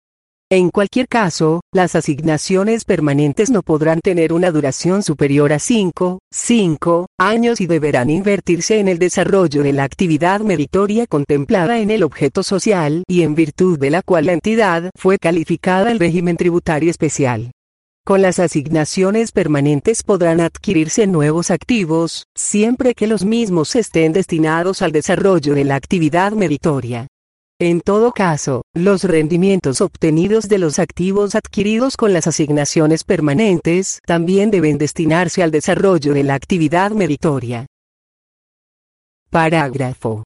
En 0.50 0.70
cualquier 0.70 1.10
caso, 1.10 1.60
las 1.74 1.96
asignaciones 1.96 2.86
permanentes 2.86 3.50
no 3.50 3.64
podrán 3.64 4.00
tener 4.00 4.32
una 4.32 4.50
duración 4.50 5.04
superior 5.04 5.52
a 5.52 5.60
5, 5.60 6.20
5 6.32 7.08
años 7.20 7.60
y 7.60 7.68
deberán 7.68 8.10
invertirse 8.10 8.80
en 8.80 8.88
el 8.88 8.98
desarrollo 8.98 9.62
de 9.62 9.74
la 9.74 9.84
actividad 9.84 10.40
meritoria 10.40 11.06
contemplada 11.06 11.80
en 11.80 11.92
el 11.92 12.02
objeto 12.02 12.44
social 12.44 13.04
y 13.10 13.24
en 13.24 13.36
virtud 13.36 13.78
de 13.78 13.90
la 13.90 14.02
cual 14.02 14.28
la 14.28 14.32
entidad 14.32 14.90
fue 14.98 15.18
calificada 15.18 15.92
el 15.92 16.00
régimen 16.00 16.38
tributario 16.38 16.92
especial. 16.92 17.52
Con 18.06 18.22
las 18.22 18.40
asignaciones 18.40 19.34
permanentes 19.34 20.02
podrán 20.02 20.40
adquirirse 20.40 21.08
nuevos 21.08 21.52
activos, 21.52 22.24
siempre 22.36 22.94
que 22.94 23.08
los 23.08 23.26
mismos 23.26 23.76
estén 23.76 24.14
destinados 24.14 24.82
al 24.82 24.94
desarrollo 24.94 25.56
de 25.56 25.66
la 25.66 25.76
actividad 25.76 26.32
meritoria. 26.32 27.08
En 27.60 27.82
todo 27.82 28.12
caso, 28.12 28.62
los 28.76 29.04
rendimientos 29.04 29.82
obtenidos 29.82 30.48
de 30.48 30.60
los 30.60 30.78
activos 30.78 31.34
adquiridos 31.34 31.98
con 31.98 32.14
las 32.14 32.28
asignaciones 32.28 33.04
permanentes 33.04 34.00
también 34.06 34.52
deben 34.52 34.78
destinarse 34.78 35.42
al 35.42 35.50
desarrollo 35.50 36.14
de 36.14 36.24
la 36.24 36.36
actividad 36.36 36.92
meritoria. 36.92 37.66
Parágrafo. 39.32 40.24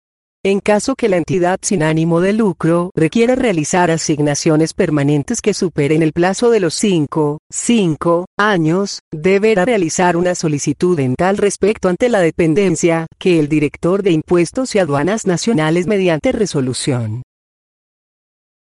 En 0.45 0.59
caso 0.59 0.93
que 0.95 1.09
la 1.09 1.17
entidad 1.17 1.57
sin 1.63 1.81
ánimo 1.81 2.21
de 2.21 2.31
lucro 2.31 2.91
requiera 2.93 3.33
realizar 3.33 3.89
asignaciones 3.89 4.75
permanentes 4.75 5.41
que 5.41 5.55
superen 5.55 6.03
el 6.03 6.13
plazo 6.13 6.51
de 6.51 6.59
los 6.59 6.75
5, 6.75 7.39
5 7.51 8.27
años, 8.37 8.99
deberá 9.11 9.65
realizar 9.65 10.15
una 10.15 10.35
solicitud 10.35 10.99
en 10.99 11.15
tal 11.15 11.37
respecto 11.37 11.89
ante 11.89 12.09
la 12.09 12.19
dependencia, 12.19 13.07
que 13.17 13.39
el 13.39 13.49
director 13.49 14.03
de 14.03 14.11
impuestos 14.11 14.75
y 14.75 14.77
aduanas 14.77 15.25
nacionales 15.25 15.87
mediante 15.87 16.31
resolución. 16.31 17.23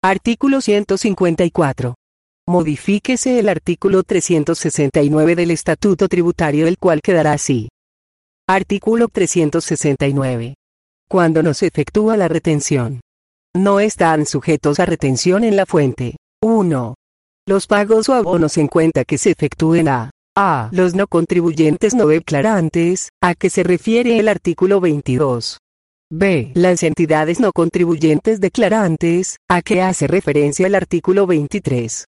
Artículo 0.05 0.61
154. 0.61 1.97
Modifíquese 2.47 3.41
el 3.41 3.49
artículo 3.49 4.05
369 4.05 5.35
del 5.35 5.51
Estatuto 5.51 6.07
Tributario 6.07 6.69
el 6.69 6.79
cual 6.79 7.01
quedará 7.03 7.33
así. 7.33 7.71
Artículo 8.47 9.09
369 9.09 10.55
cuando 11.09 11.43
no 11.43 11.55
se 11.55 11.67
efectúa 11.67 12.17
la 12.17 12.29
retención. 12.29 13.01
No 13.55 13.81
están 13.81 14.27
sujetos 14.27 14.81
a 14.81 14.87
retención 14.87 15.45
en 15.45 15.57
la 15.57 15.67
fuente. 15.67 16.17
1. 16.43 16.95
Los 17.47 17.67
pagos 17.67 18.09
o 18.09 18.15
abonos 18.15 18.59
en 18.59 18.69
cuenta 18.69 19.05
que 19.05 19.19
se 19.19 19.31
efectúen 19.31 19.89
a 19.89 20.11
a. 20.37 20.69
Los 20.71 20.95
no 20.95 21.07
contribuyentes 21.07 21.95
no 21.95 22.07
declarantes, 22.07 23.11
a 23.23 23.35
que 23.35 23.51
se 23.51 23.63
refiere 23.63 24.19
el 24.19 24.29
artículo 24.29 24.81
22. 24.81 25.59
B. 26.11 26.53
Las 26.55 26.83
entidades 26.83 27.41
no 27.41 27.51
contribuyentes 27.53 28.41
declarantes, 28.41 29.39
a 29.49 29.63
que 29.63 29.83
hace 29.83 30.07
referencia 30.07 30.67
el 30.67 30.75
artículo 30.75 31.27
23. 31.27 32.05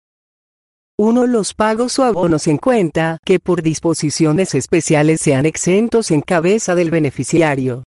1. 0.98 1.28
Los 1.28 1.54
pagos 1.54 2.00
o 2.00 2.04
abonos 2.04 2.48
en 2.48 2.58
cuenta 2.58 3.18
que 3.26 3.40
por 3.40 3.62
disposiciones 3.62 4.56
especiales 4.56 5.22
sean 5.22 5.46
exentos 5.46 6.10
en 6.12 6.22
cabeza 6.22 6.76
del 6.76 6.92
beneficiario. 6.92 7.84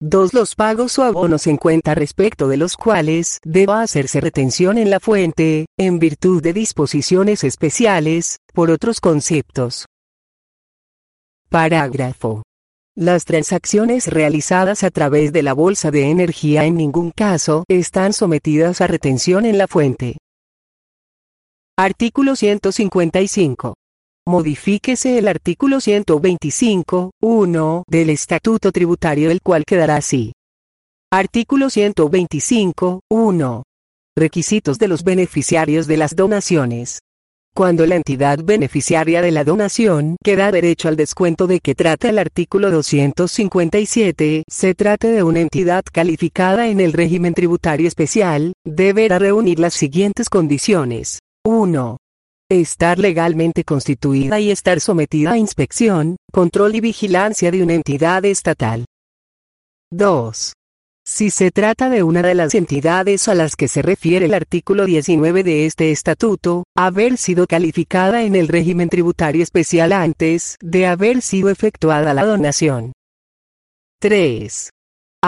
2. 0.00 0.34
Los 0.34 0.54
pagos 0.54 0.98
o 0.98 1.04
abonos 1.04 1.46
en 1.46 1.56
cuenta 1.56 1.94
respecto 1.94 2.48
de 2.48 2.56
los 2.56 2.76
cuales 2.76 3.40
deba 3.44 3.80
hacerse 3.80 4.20
retención 4.20 4.76
en 4.76 4.90
la 4.90 5.00
fuente, 5.00 5.66
en 5.78 5.98
virtud 5.98 6.42
de 6.42 6.52
disposiciones 6.52 7.44
especiales, 7.44 8.38
por 8.52 8.70
otros 8.70 9.00
conceptos. 9.00 9.86
Parágrafo. 11.48 12.42
Las 12.96 13.24
transacciones 13.24 14.08
realizadas 14.08 14.84
a 14.84 14.90
través 14.90 15.32
de 15.32 15.42
la 15.42 15.52
bolsa 15.52 15.90
de 15.90 16.10
energía 16.10 16.64
en 16.64 16.76
ningún 16.76 17.10
caso 17.10 17.64
están 17.68 18.12
sometidas 18.12 18.80
a 18.80 18.86
retención 18.86 19.46
en 19.46 19.58
la 19.58 19.68
fuente. 19.68 20.18
Artículo 21.76 22.36
155. 22.36 23.74
Modifíquese 24.26 25.18
el 25.18 25.28
artículo 25.28 25.82
125, 25.82 27.10
1 27.20 27.84
del 27.86 28.08
Estatuto 28.08 28.72
Tributario 28.72 29.30
el 29.30 29.42
cual 29.42 29.64
quedará 29.66 29.96
así. 29.96 30.32
Artículo 31.12 31.68
125, 31.68 33.00
1. 33.10 33.62
Requisitos 34.16 34.78
de 34.78 34.88
los 34.88 35.04
beneficiarios 35.04 35.86
de 35.86 35.98
las 35.98 36.16
donaciones. 36.16 37.00
Cuando 37.54 37.84
la 37.84 37.96
entidad 37.96 38.38
beneficiaria 38.42 39.20
de 39.20 39.30
la 39.30 39.44
donación 39.44 40.16
queda 40.24 40.50
derecho 40.50 40.88
al 40.88 40.96
descuento 40.96 41.46
de 41.46 41.60
que 41.60 41.74
trata 41.74 42.08
el 42.08 42.18
artículo 42.18 42.70
257, 42.70 44.44
se 44.48 44.74
trate 44.74 45.08
de 45.08 45.22
una 45.22 45.40
entidad 45.40 45.84
calificada 45.92 46.68
en 46.68 46.80
el 46.80 46.94
régimen 46.94 47.34
tributario 47.34 47.86
especial, 47.86 48.54
deberá 48.64 49.18
reunir 49.18 49.58
las 49.58 49.74
siguientes 49.74 50.30
condiciones. 50.30 51.18
1 51.44 51.98
estar 52.60 52.98
legalmente 52.98 53.64
constituida 53.64 54.40
y 54.40 54.50
estar 54.50 54.80
sometida 54.80 55.32
a 55.32 55.38
inspección, 55.38 56.16
control 56.32 56.74
y 56.74 56.80
vigilancia 56.80 57.50
de 57.50 57.62
una 57.62 57.74
entidad 57.74 58.24
estatal. 58.24 58.84
2. 59.90 60.52
Si 61.06 61.30
se 61.30 61.50
trata 61.50 61.90
de 61.90 62.02
una 62.02 62.22
de 62.22 62.34
las 62.34 62.54
entidades 62.54 63.28
a 63.28 63.34
las 63.34 63.56
que 63.56 63.68
se 63.68 63.82
refiere 63.82 64.26
el 64.26 64.34
artículo 64.34 64.86
19 64.86 65.44
de 65.44 65.66
este 65.66 65.90
estatuto, 65.90 66.64
haber 66.76 67.18
sido 67.18 67.46
calificada 67.46 68.22
en 68.22 68.34
el 68.34 68.48
régimen 68.48 68.88
tributario 68.88 69.42
especial 69.42 69.92
antes 69.92 70.56
de 70.60 70.86
haber 70.86 71.20
sido 71.20 71.50
efectuada 71.50 72.14
la 72.14 72.24
donación. 72.24 72.92
3 74.00 74.73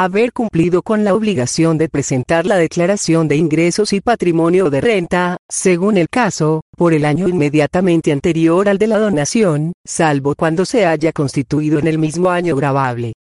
haber 0.05 0.35
cumplido 0.35 0.83
con 0.83 1.05
la 1.05 1.15
obligación 1.15 1.79
de 1.79 1.89
presentar 1.89 2.45
la 2.45 2.57
declaración 2.57 3.29
de 3.29 3.37
ingresos 3.37 3.95
y 3.95 4.03
patrimonio 4.03 4.69
de 4.69 4.83
renta, 4.83 5.39
según 5.49 5.97
el 5.97 6.11
caso, 6.11 6.61
por 6.77 6.93
el 6.93 7.07
año 7.07 7.29
inmediatamente 7.29 8.13
anterior 8.13 8.69
al 8.69 8.77
de 8.77 8.89
la 8.89 8.99
donación, 8.99 9.73
salvo 9.87 10.35
cuando 10.35 10.67
se 10.67 10.85
haya 10.85 11.13
constituido 11.13 11.79
en 11.79 11.87
el 11.87 11.97
mismo 11.97 12.29
año 12.29 12.55
grabable. 12.57 13.15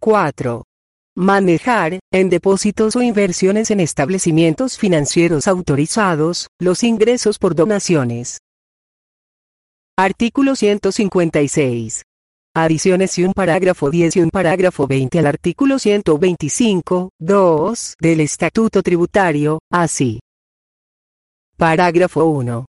4. 0.00 0.64
Manejar, 1.14 2.00
en 2.10 2.30
depósitos 2.30 2.96
o 2.96 3.02
inversiones 3.02 3.70
en 3.70 3.80
establecimientos 3.80 4.78
financieros 4.78 5.46
autorizados, 5.46 6.48
los 6.58 6.84
ingresos 6.84 7.38
por 7.38 7.54
donaciones. 7.54 8.38
Artículo 9.98 10.56
156. 10.56 12.02
Adiciones 12.58 13.18
y 13.18 13.24
un 13.24 13.34
parágrafo 13.34 13.90
10 13.90 14.16
y 14.16 14.20
un 14.22 14.30
parágrafo 14.30 14.86
20 14.86 15.18
al 15.18 15.26
artículo 15.26 15.78
125, 15.78 17.10
2 17.18 17.94
del 18.00 18.20
Estatuto 18.20 18.82
Tributario, 18.82 19.58
así. 19.70 20.20
Parágrafo 21.58 22.24
1. 22.24 22.64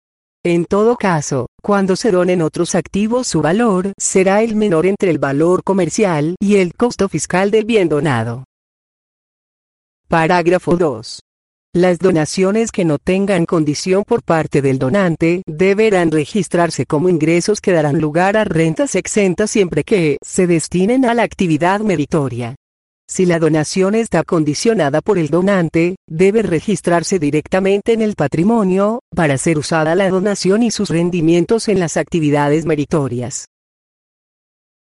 En 0.45 0.67
todo 0.67 0.95
caso, 0.95 1.49
cuando 1.61 1.97
se 1.97 2.13
donen 2.13 2.43
otros 2.43 2.77
activos 2.77 3.27
su 3.27 3.43
valor 3.43 3.93
será 3.99 4.43
el 4.43 4.55
menor 4.55 4.87
entre 4.87 5.11
el 5.11 5.19
valor 5.19 5.65
comercial 5.65 6.37
y 6.41 6.59
el 6.59 6.75
costo 6.75 7.09
fiscal 7.09 7.51
del 7.51 7.65
bien 7.65 7.89
donado. 7.89 8.45
Parágrafo 10.07 10.77
2. 10.77 11.19
Las 11.75 11.99
donaciones 11.99 12.71
que 12.71 12.85
no 12.85 12.99
tengan 12.99 13.47
condición 13.47 14.05
por 14.05 14.23
parte 14.23 14.61
del 14.61 14.79
donante 14.79 15.43
deberán 15.47 16.11
registrarse 16.11 16.85
como 16.85 17.09
ingresos 17.09 17.63
que 17.63 17.73
darán 17.73 17.99
lugar 17.99 18.37
a 18.37 18.45
rentas 18.45 18.95
exentas 18.95 19.51
siempre 19.51 19.83
que 19.83 20.19
se 20.23 20.47
destinen 20.47 21.07
a 21.07 21.15
la 21.15 21.23
actividad 21.23 21.81
meritoria. 21.81 22.57
Si 23.09 23.25
la 23.25 23.39
donación 23.39 23.95
está 23.95 24.23
condicionada 24.23 25.01
por 25.01 25.17
el 25.17 25.31
donante, 25.31 25.97
debe 26.07 26.43
registrarse 26.43 27.19
directamente 27.19 27.95
en 27.95 28.03
el 28.03 28.17
patrimonio, 28.17 29.01
para 29.17 29.39
ser 29.39 29.57
usada 29.57 29.95
la 29.95 30.11
donación 30.11 30.63
y 30.63 30.71
sus 30.71 30.91
rendimientos 30.91 31.69
en 31.69 31.81
las 31.81 31.97
actividades 31.97 32.67
meritorias. 32.67 33.47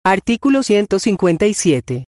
Artículo 0.05 0.63
157. 0.63 2.07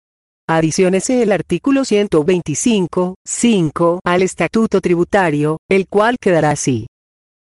Adiciónese 0.47 1.23
el 1.23 1.31
artículo 1.31 1.85
125, 1.85 3.15
5 3.25 3.99
al 4.03 4.21
Estatuto 4.23 4.81
Tributario, 4.81 5.59
el 5.69 5.87
cual 5.87 6.17
quedará 6.19 6.51
así. 6.51 6.87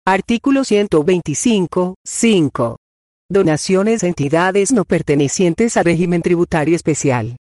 Artículo 0.05 0.65
125, 0.65 1.95
5. 2.05 2.77
Donaciones 3.31 4.03
a 4.03 4.07
entidades 4.07 4.73
no 4.73 4.83
pertenecientes 4.83 5.77
a 5.77 5.83
régimen 5.83 6.21
tributario 6.21 6.75
especial. 6.75 7.37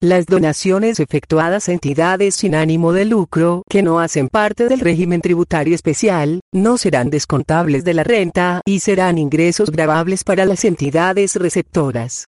Las 0.00 0.26
donaciones 0.26 1.00
efectuadas 1.00 1.68
a 1.68 1.72
entidades 1.72 2.36
sin 2.36 2.54
ánimo 2.54 2.92
de 2.92 3.04
lucro 3.04 3.64
que 3.68 3.82
no 3.82 3.98
hacen 3.98 4.28
parte 4.28 4.68
del 4.68 4.78
régimen 4.78 5.22
tributario 5.22 5.74
especial, 5.74 6.38
no 6.52 6.78
serán 6.78 7.10
descontables 7.10 7.82
de 7.82 7.94
la 7.94 8.04
renta 8.04 8.60
y 8.64 8.78
serán 8.78 9.18
ingresos 9.18 9.72
grabables 9.72 10.22
para 10.22 10.44
las 10.44 10.64
entidades 10.64 11.34
receptoras. 11.34 12.26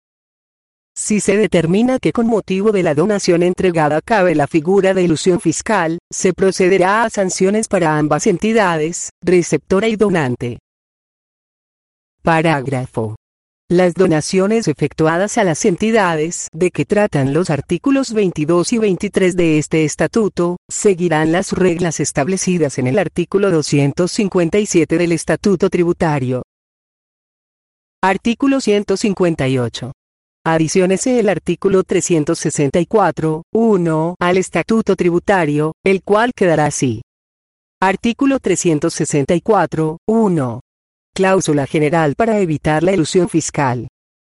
Si 0.96 1.20
se 1.20 1.38
determina 1.38 2.00
que 2.00 2.12
con 2.12 2.28
motivo 2.28 2.72
de 2.72 2.84
la 2.84 2.94
donación 2.94 3.44
entregada 3.44 4.02
cabe 4.02 4.36
la 4.36 4.48
figura 4.48 4.94
de 4.94 5.04
ilusión 5.04 5.40
fiscal, 5.40 6.00
se 6.12 6.34
procederá 6.34 7.04
a 7.04 7.10
sanciones 7.10 7.68
para 7.68 7.98
ambas 7.98 8.28
entidades, 8.28 9.10
receptora 9.24 9.88
y 9.88 9.96
donante. 9.96 10.60
Parágrafo. 12.22 13.16
Las 13.72 13.94
donaciones 13.94 14.68
efectuadas 14.68 15.38
a 15.38 15.44
las 15.44 15.64
entidades 15.64 16.48
de 16.52 16.72
que 16.72 16.86
tratan 16.86 17.34
los 17.36 17.52
artículos 17.52 18.14
22 18.14 18.74
y 18.74 18.78
23 18.80 19.36
de 19.36 19.60
este 19.60 19.86
estatuto, 19.86 20.58
seguirán 20.68 21.32
las 21.32 21.54
reglas 21.54 22.00
establecidas 22.00 22.80
en 22.80 22.88
el 22.88 22.98
artículo 22.98 23.52
257 23.52 24.98
del 24.98 25.12
Estatuto 25.12 25.70
Tributario. 25.70 26.42
Artículo 28.02 28.60
158. 28.60 29.92
Adiciones 30.52 31.06
el 31.06 31.30
artículo 31.30 31.84
364, 31.84 33.44
1, 33.54 34.16
al 34.20 34.38
Estatuto 34.38 34.96
Tributario, 34.96 35.74
el 35.86 36.02
cual 36.02 36.32
quedará 36.36 36.66
así. 36.66 37.04
Artículo 37.80 38.40
364, 38.40 40.00
1. 40.08 40.62
Cláusula 41.14 41.68
general 41.68 42.16
para 42.16 42.40
evitar 42.40 42.82
la 42.82 42.94
ilusión 42.94 43.30
fiscal. 43.30 43.90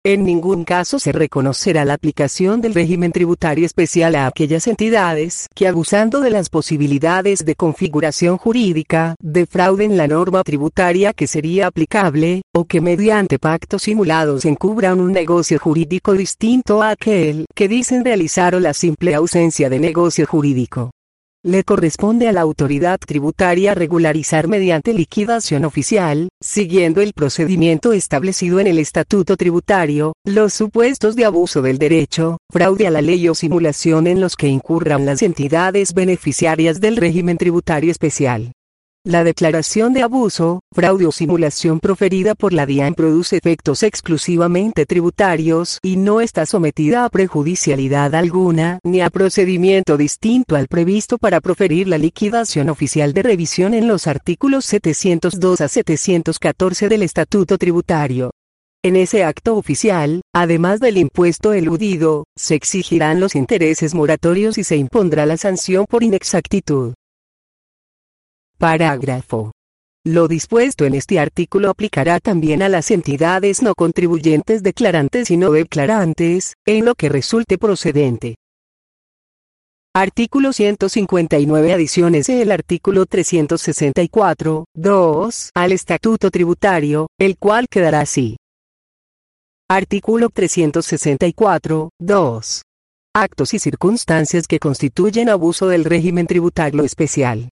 En 0.05 0.25
ningún 0.25 0.65
caso 0.65 0.99
se 0.99 1.13
reconocerá 1.13 1.85
la 1.85 1.93
aplicación 1.93 2.59
del 2.59 2.73
régimen 2.73 3.13
tributario 3.13 3.65
especial 3.65 4.15
a 4.15 4.27
aquellas 4.27 4.67
entidades 4.67 5.47
que 5.55 5.65
abusando 5.65 6.19
de 6.19 6.29
las 6.29 6.49
posibilidades 6.49 7.45
de 7.45 7.55
configuración 7.55 8.37
jurídica, 8.37 9.15
defrauden 9.21 9.95
la 9.95 10.09
norma 10.09 10.43
tributaria 10.43 11.13
que 11.13 11.25
sería 11.25 11.67
aplicable, 11.67 12.41
o 12.53 12.65
que 12.65 12.81
mediante 12.81 13.39
pactos 13.39 13.83
simulados 13.83 14.43
encubran 14.43 14.99
un 14.99 15.13
negocio 15.13 15.57
jurídico 15.57 16.11
distinto 16.11 16.83
a 16.83 16.89
aquel 16.89 17.45
que 17.55 17.69
dicen 17.69 18.03
realizar 18.03 18.55
o 18.55 18.59
la 18.59 18.73
simple 18.73 19.15
ausencia 19.15 19.69
de 19.69 19.79
negocio 19.79 20.27
jurídico. 20.27 20.91
Le 21.45 21.65
corresponde 21.65 22.29
a 22.29 22.31
la 22.31 22.39
autoridad 22.39 22.97
tributaria 23.05 23.75
regularizar 23.75 24.47
mediante 24.47 24.93
liquidación 24.93 25.65
oficial, 25.65 26.29
siguiendo 26.41 27.01
el 27.01 27.11
procedimiento 27.11 27.91
establecido 27.91 28.61
en 28.61 28.67
el 28.67 28.79
Estatuto 28.79 29.35
Tributario, 29.35 30.13
los 30.23 30.53
supuestos 30.53 31.17
de 31.17 31.25
abuso 31.25 31.61
del 31.61 31.79
derecho, 31.79 32.37
fraude 32.49 32.87
a 32.87 32.91
la 32.91 33.01
ley 33.01 33.27
o 33.27 33.35
simulación 33.35 34.07
en 34.07 34.21
los 34.21 34.37
que 34.37 34.47
incurran 34.47 35.05
las 35.05 35.21
entidades 35.21 35.93
beneficiarias 35.93 36.79
del 36.79 36.95
régimen 36.95 37.37
tributario 37.37 37.91
especial. 37.91 38.53
La 39.05 39.25
declaración 39.25 39.91
de 39.91 40.01
abuso, 40.01 40.61
fraude 40.71 41.05
o 41.05 41.11
simulación 41.11 41.81
proferida 41.81 42.35
por 42.35 42.53
la 42.53 42.65
DIAN 42.65 42.95
produce 42.95 43.35
efectos 43.35 43.83
exclusivamente 43.83 44.85
tributarios 44.85 45.79
y 45.83 45.97
no 45.97 46.21
está 46.21 46.45
sometida 46.45 47.03
a 47.03 47.09
prejudicialidad 47.09 48.15
alguna 48.15 48.79
ni 48.81 49.01
a 49.01 49.09
procedimiento 49.09 49.97
distinto 49.97 50.55
al 50.55 50.69
previsto 50.69 51.17
para 51.17 51.41
proferir 51.41 51.89
la 51.89 51.97
liquidación 51.97 52.69
oficial 52.69 53.11
de 53.11 53.23
revisión 53.23 53.73
en 53.73 53.89
los 53.89 54.07
artículos 54.07 54.63
702 54.63 55.59
a 55.59 55.67
714 55.67 56.87
del 56.87 57.03
Estatuto 57.03 57.57
Tributario. 57.57 58.31
En 58.85 58.95
ese 58.95 59.25
acto 59.25 59.57
oficial, 59.57 60.21
además 60.33 60.79
del 60.79 60.95
impuesto 60.95 61.51
eludido, 61.51 62.23
se 62.37 62.55
exigirán 62.55 63.19
los 63.19 63.35
intereses 63.35 63.95
moratorios 63.95 64.57
y 64.57 64.63
se 64.63 64.77
impondrá 64.77 65.25
la 65.25 65.35
sanción 65.35 65.85
por 65.89 66.03
inexactitud. 66.03 66.93
Parágrafo. 68.57 69.51
Lo 70.05 70.27
dispuesto 70.27 70.83
en 70.83 70.95
este 70.95 71.17
artículo 71.17 71.69
aplicará 71.69 72.19
también 72.19 72.61
a 72.61 72.67
las 72.67 72.91
entidades 72.91 73.61
no 73.61 73.73
contribuyentes 73.73 74.61
declarantes 74.61 75.31
y 75.31 75.37
no 75.37 75.51
declarantes, 75.51 76.55
en 76.65 76.83
lo 76.83 76.93
que 76.95 77.07
resulte 77.07 77.57
procedente. 77.57 78.35
Artículo 79.95 80.51
159 80.51 81.71
Adiciones 81.71 82.27
el 82.27 82.51
artículo 82.51 83.05
364, 83.05 84.65
2, 84.75 85.49
al 85.55 85.71
Estatuto 85.71 86.31
Tributario, 86.31 87.07
el 87.17 87.37
cual 87.37 87.67
quedará 87.69 88.01
así. 88.01 88.35
Artículo 89.69 90.27
364, 90.29 91.91
2. 91.99 92.61
Actos 93.15 93.53
y 93.53 93.59
circunstancias 93.59 94.47
que 94.47 94.59
constituyen 94.59 95.29
abuso 95.29 95.67
del 95.67 95.85
régimen 95.85 96.27
tributario 96.27 96.83
especial 96.83 97.52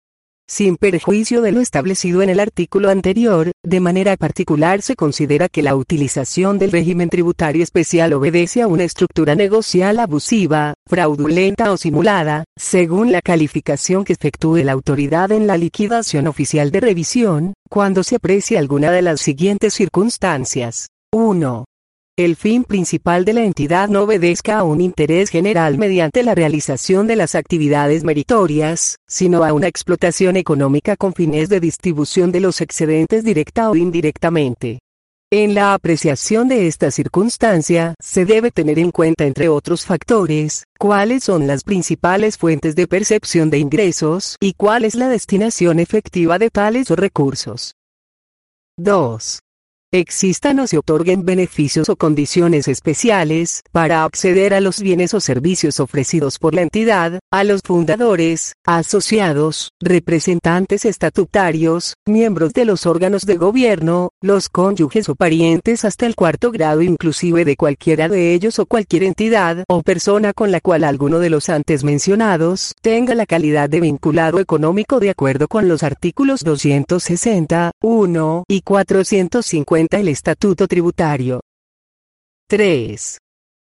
sin 0.49 0.77
perjuicio 0.77 1.41
de 1.41 1.51
lo 1.51 1.61
establecido 1.61 2.23
en 2.23 2.29
el 2.29 2.39
artículo 2.39 2.89
anterior, 2.89 3.51
de 3.63 3.79
manera 3.79 4.17
particular 4.17 4.81
se 4.81 4.95
considera 4.95 5.47
que 5.47 5.61
la 5.61 5.75
utilización 5.75 6.57
del 6.57 6.71
régimen 6.71 7.09
tributario 7.09 7.63
especial 7.63 8.13
obedece 8.13 8.63
a 8.63 8.67
una 8.67 8.83
estructura 8.83 9.35
negocial 9.35 9.99
abusiva, 9.99 10.73
fraudulenta 10.87 11.71
o 11.71 11.77
simulada, 11.77 12.45
según 12.57 13.11
la 13.11 13.21
calificación 13.21 14.03
que 14.03 14.13
efectúe 14.13 14.63
la 14.63 14.71
autoridad 14.71 15.31
en 15.31 15.45
la 15.45 15.55
liquidación 15.55 16.25
oficial 16.25 16.71
de 16.71 16.79
revisión, 16.79 17.53
cuando 17.69 18.03
se 18.03 18.15
aprecie 18.15 18.57
alguna 18.57 18.91
de 18.91 19.03
las 19.03 19.21
siguientes 19.21 19.75
circunstancias. 19.75 20.87
1 21.11 21.68
el 22.19 22.35
fin 22.35 22.65
principal 22.65 23.23
de 23.23 23.31
la 23.31 23.45
entidad 23.45 23.87
no 23.87 24.01
obedezca 24.01 24.59
a 24.59 24.63
un 24.63 24.81
interés 24.81 25.29
general 25.29 25.77
mediante 25.77 26.21
la 26.21 26.35
realización 26.35 27.07
de 27.07 27.15
las 27.15 27.33
actividades 27.33 28.03
meritorias, 28.03 28.97
sino 29.07 29.45
a 29.45 29.53
una 29.53 29.67
explotación 29.67 30.35
económica 30.35 30.97
con 30.97 31.13
fines 31.13 31.47
de 31.47 31.61
distribución 31.61 32.33
de 32.33 32.41
los 32.41 32.59
excedentes 32.59 33.23
directa 33.23 33.69
o 33.69 33.77
indirectamente. 33.77 34.79
En 35.31 35.53
la 35.53 35.73
apreciación 35.73 36.49
de 36.49 36.67
esta 36.67 36.91
circunstancia, 36.91 37.95
se 38.01 38.25
debe 38.25 38.51
tener 38.51 38.79
en 38.79 38.91
cuenta, 38.91 39.25
entre 39.25 39.47
otros 39.47 39.85
factores, 39.85 40.65
cuáles 40.77 41.23
son 41.23 41.47
las 41.47 41.63
principales 41.63 42.37
fuentes 42.37 42.75
de 42.75 42.85
percepción 42.85 43.49
de 43.49 43.59
ingresos 43.59 44.35
y 44.41 44.55
cuál 44.55 44.83
es 44.83 44.95
la 44.95 45.07
destinación 45.07 45.79
efectiva 45.79 46.37
de 46.37 46.49
tales 46.49 46.89
recursos. 46.89 47.75
2 48.77 49.39
existan 49.91 50.59
o 50.59 50.67
se 50.67 50.77
otorguen 50.77 51.25
beneficios 51.25 51.89
o 51.89 51.95
condiciones 51.95 52.67
especiales 52.67 53.63
para 53.71 54.03
acceder 54.03 54.53
a 54.53 54.61
los 54.61 54.81
bienes 54.81 55.15
o 55.15 55.19
servicios 55.19 55.79
ofrecidos 55.79 56.37
por 56.37 56.53
la 56.53 56.61
entidad, 56.61 57.19
a 57.31 57.43
los 57.43 57.61
fundadores, 57.63 58.53
asociados, 58.67 59.71
representantes 59.79 60.85
estatutarios, 60.85 61.95
miembros 62.05 62.53
de 62.53 62.65
los 62.65 62.85
órganos 62.85 63.25
de 63.25 63.37
gobierno, 63.37 64.11
los 64.21 64.49
cónyuges 64.49 65.09
o 65.09 65.15
parientes 65.15 65.83
hasta 65.85 66.05
el 66.05 66.15
cuarto 66.15 66.51
grado 66.51 66.83
inclusive 66.83 67.43
de 67.43 67.55
cualquiera 67.55 68.07
de 68.09 68.33
ellos 68.33 68.59
o 68.59 68.67
cualquier 68.67 69.03
entidad 69.03 69.63
o 69.67 69.81
persona 69.81 70.33
con 70.33 70.51
la 70.51 70.61
cual 70.61 70.83
alguno 70.83 71.17
de 71.17 71.31
los 71.31 71.49
antes 71.49 71.83
mencionados 71.83 72.75
tenga 72.81 73.15
la 73.15 73.25
calidad 73.25 73.69
de 73.69 73.81
vinculado 73.81 74.39
económico 74.39 74.99
de 74.99 75.09
acuerdo 75.09 75.47
con 75.47 75.67
los 75.67 75.81
artículos 75.81 76.43
260, 76.43 77.71
1 77.81 78.43
y 78.47 78.61
450 78.61 79.78
el 79.99 80.07
Estatuto 80.09 80.67
Tributario. 80.67 81.41
3 82.49 83.17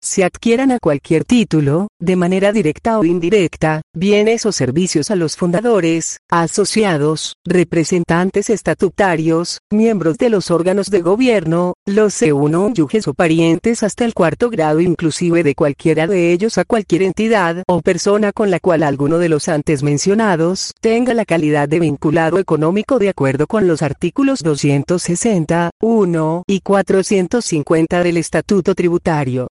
se 0.02 0.24
adquieran 0.24 0.72
a 0.72 0.78
cualquier 0.78 1.24
título, 1.24 1.88
de 2.00 2.16
manera 2.16 2.52
directa 2.52 2.98
o 2.98 3.04
indirecta, 3.04 3.82
bienes 3.94 4.46
o 4.46 4.52
servicios 4.52 5.10
a 5.10 5.16
los 5.16 5.36
fundadores, 5.36 6.18
asociados, 6.30 7.34
representantes 7.44 8.48
estatutarios, 8.50 9.60
miembros 9.70 10.16
de 10.16 10.30
los 10.30 10.50
órganos 10.50 10.90
de 10.90 11.02
gobierno, 11.02 11.74
los 11.86 12.20
C1 12.20 12.72
yujes 12.74 13.06
o 13.08 13.14
parientes 13.14 13.82
hasta 13.82 14.04
el 14.04 14.14
cuarto 14.14 14.48
grado 14.48 14.80
inclusive 14.80 15.42
de 15.42 15.54
cualquiera 15.54 16.06
de 16.06 16.32
ellos 16.32 16.56
a 16.56 16.64
cualquier 16.64 17.02
entidad 17.02 17.62
o 17.66 17.82
persona 17.82 18.32
con 18.32 18.50
la 18.50 18.60
cual 18.60 18.82
alguno 18.82 19.18
de 19.18 19.28
los 19.28 19.48
antes 19.48 19.82
mencionados 19.82 20.72
tenga 20.80 21.12
la 21.12 21.26
calidad 21.26 21.68
de 21.68 21.80
vinculado 21.80 22.38
económico 22.38 22.98
de 22.98 23.10
acuerdo 23.10 23.46
con 23.46 23.66
los 23.66 23.82
artículos 23.82 24.42
260, 24.42 25.70
1 25.80 26.44
y 26.46 26.60
450 26.60 28.02
del 28.02 28.16
Estatuto 28.16 28.74
Tributario. 28.74 29.48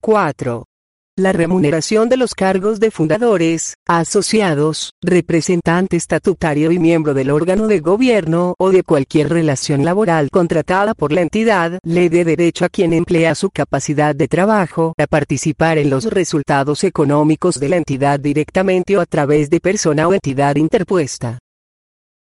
4. 0.00 0.64
La 1.18 1.32
remuneración 1.32 2.10
de 2.10 2.18
los 2.18 2.34
cargos 2.34 2.78
de 2.78 2.90
fundadores, 2.90 3.76
asociados, 3.86 4.92
representante 5.02 5.96
estatutario 5.96 6.70
y 6.72 6.78
miembro 6.78 7.14
del 7.14 7.30
órgano 7.30 7.68
de 7.68 7.80
gobierno 7.80 8.54
o 8.58 8.70
de 8.70 8.82
cualquier 8.82 9.30
relación 9.30 9.82
laboral 9.82 10.28
contratada 10.30 10.92
por 10.92 11.12
la 11.12 11.22
entidad 11.22 11.78
le 11.82 12.10
dé 12.10 12.24
derecho 12.26 12.66
a 12.66 12.68
quien 12.68 12.92
emplea 12.92 13.34
su 13.34 13.48
capacidad 13.50 14.14
de 14.14 14.28
trabajo 14.28 14.92
a 14.98 15.06
participar 15.06 15.78
en 15.78 15.88
los 15.88 16.04
resultados 16.04 16.84
económicos 16.84 17.58
de 17.58 17.70
la 17.70 17.76
entidad 17.76 18.20
directamente 18.20 18.98
o 18.98 19.00
a 19.00 19.06
través 19.06 19.48
de 19.48 19.60
persona 19.60 20.06
o 20.06 20.12
entidad 20.12 20.56
interpuesta. 20.56 21.38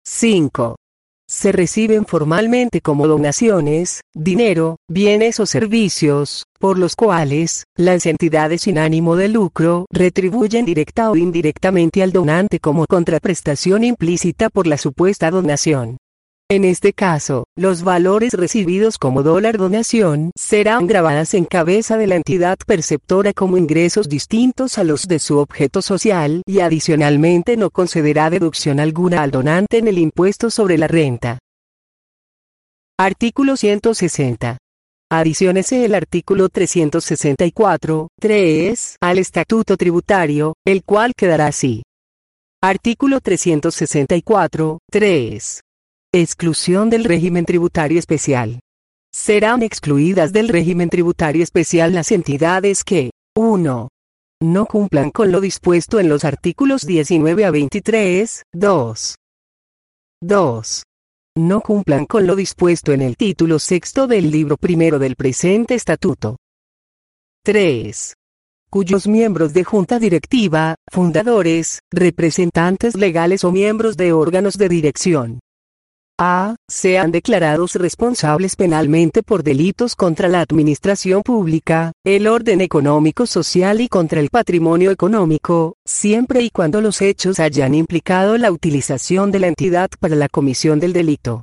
5. 0.05 0.77
Se 1.29 1.53
reciben 1.53 2.07
formalmente 2.07 2.81
como 2.81 3.07
donaciones, 3.09 4.01
dinero, 4.15 4.77
bienes 4.89 5.41
o 5.41 5.47
servicios, 5.47 6.45
por 6.59 6.79
los 6.79 6.97
cuales, 6.97 7.65
las 7.77 8.07
entidades 8.07 8.63
sin 8.63 8.79
ánimo 8.79 9.17
de 9.17 9.29
lucro 9.29 9.87
retribuyen 9.91 10.65
directa 10.65 11.11
o 11.11 11.17
indirectamente 11.17 12.03
al 12.03 12.13
donante 12.13 12.61
como 12.61 12.87
contraprestación 12.87 13.85
implícita 13.85 14.51
por 14.51 14.67
la 14.67 14.79
supuesta 14.79 15.31
donación. 15.31 15.99
En 16.49 16.65
este 16.65 16.93
caso, 16.93 17.45
los 17.57 17.83
valores 17.83 18.33
recibidos 18.33 18.99
como 18.99 19.25
dólar 19.25 19.59
donación 19.59 20.31
serán 20.39 20.87
grabadas 20.87 21.35
en 21.35 21.45
cabeza 21.45 21.97
de 21.97 22.07
la 22.07 22.15
entidad 22.15 22.57
perceptora 22.65 23.33
como 23.33 23.57
ingresos 23.57 24.09
distintos 24.09 24.79
a 24.79 24.85
los 24.85 25.09
de 25.09 25.19
su 25.19 25.39
objeto 25.39 25.83
social 25.83 26.43
y 26.47 26.61
adicionalmente 26.61 27.57
no 27.57 27.71
concederá 27.71 28.31
deducción 28.31 28.79
alguna 28.79 29.23
al 29.23 29.33
donante 29.33 29.79
en 29.79 29.89
el 29.89 29.99
impuesto 29.99 30.49
sobre 30.49 30.79
la 30.79 30.87
renta. 30.87 31.41
Artículo 32.97 33.57
160. 33.57 34.59
Adiciónese 35.11 35.85
el 35.85 35.97
artículo 35.97 36.49
364, 36.49 38.09
3, 38.21 38.97
al 39.01 39.19
Estatuto 39.19 39.77
Tributario, 39.77 40.55
el 40.65 40.85
cual 40.85 41.13
quedará 41.17 41.49
así. 41.49 41.83
Artículo 42.63 43.21
364, 43.21 44.79
3. 44.93 45.61
Exclusión 46.19 46.89
del 46.89 47.05
régimen 47.05 47.45
tributario 47.45 47.99
especial. 47.99 48.61
Serán 49.13 49.63
excluidas 49.63 50.33
del 50.33 50.49
régimen 50.49 50.89
tributario 50.89 51.43
especial 51.43 51.93
las 51.93 52.11
entidades 52.11 52.85
que 52.85 53.11
1. 53.37 53.89
No 54.43 54.65
cumplan 54.65 55.11
con 55.11 55.31
lo 55.31 55.43
dispuesto 55.43 56.01
en 56.01 56.09
los 56.09 56.25
artículos 56.25 56.87
19 56.87 57.45
a 57.45 57.51
23, 57.51 58.45
2. 58.51 59.15
2. 60.23 60.83
No 61.37 61.61
cumplan 61.61 62.07
con 62.07 62.27
lo 62.27 62.35
dispuesto 62.35 62.95
en 62.95 63.03
el 63.03 63.19
título 63.19 63.59
sexto 63.59 64.07
del 64.07 64.31
libro 64.31 64.57
primero 64.57 64.99
del 64.99 65.17
presente 65.17 65.75
estatuto. 65.75 66.39
3 67.45 68.15
cuyos 68.69 69.07
miembros 69.07 69.55
de 69.55 69.65
junta 69.65 69.99
directiva, 69.99 70.75
fundadores, 70.93 71.81
representantes 71.91 72.95
legales 72.95 73.43
o 73.45 73.53
miembros 73.53 73.97
de 73.97 74.13
órganos 74.13 74.59
de 74.59 74.69
dirección, 74.69 75.39
a. 76.19 76.57
Sean 76.69 77.13
declarados 77.13 77.75
responsables 77.75 78.57
penalmente 78.57 79.23
por 79.23 79.43
delitos 79.43 79.95
contra 79.95 80.29
la 80.29 80.41
administración 80.41 81.23
pública, 81.23 81.93
el 82.05 82.27
orden 82.27 82.61
económico 82.61 83.27
social 83.27 83.81
y 83.81 83.89
contra 83.89 84.21
el 84.21 84.31
patrimonio 84.31 84.91
económico, 84.91 85.75
siempre 85.85 86.43
y 86.43 86.51
cuando 86.51 86.81
los 86.81 87.03
hechos 87.03 87.39
hayan 87.41 87.75
implicado 87.75 88.37
la 88.39 88.51
utilización 88.51 89.31
de 89.31 89.41
la 89.41 89.49
entidad 89.49 89.91
para 90.01 90.17
la 90.17 90.29
comisión 90.29 90.81
del 90.81 90.93
delito. 90.93 91.43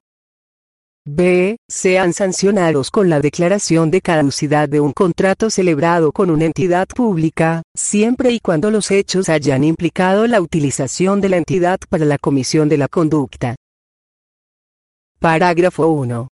B. 1.06 1.58
Sean 1.70 2.14
sancionados 2.14 2.90
con 2.90 3.10
la 3.10 3.20
declaración 3.20 3.92
de 3.92 4.00
caducidad 4.00 4.70
de 4.70 4.80
un 4.80 4.94
contrato 4.94 5.50
celebrado 5.50 6.14
con 6.14 6.30
una 6.30 6.46
entidad 6.46 6.88
pública, 6.88 7.62
siempre 7.76 8.32
y 8.32 8.40
cuando 8.40 8.72
los 8.72 8.90
hechos 8.90 9.28
hayan 9.28 9.66
implicado 9.66 10.28
la 10.28 10.40
utilización 10.40 11.20
de 11.20 11.28
la 11.28 11.38
entidad 11.38 11.80
para 11.90 12.06
la 12.06 12.18
comisión 12.18 12.70
de 12.70 12.78
la 12.78 12.88
conducta. 12.88 13.56
Parágrafo 15.24 15.88
1. 15.88 16.28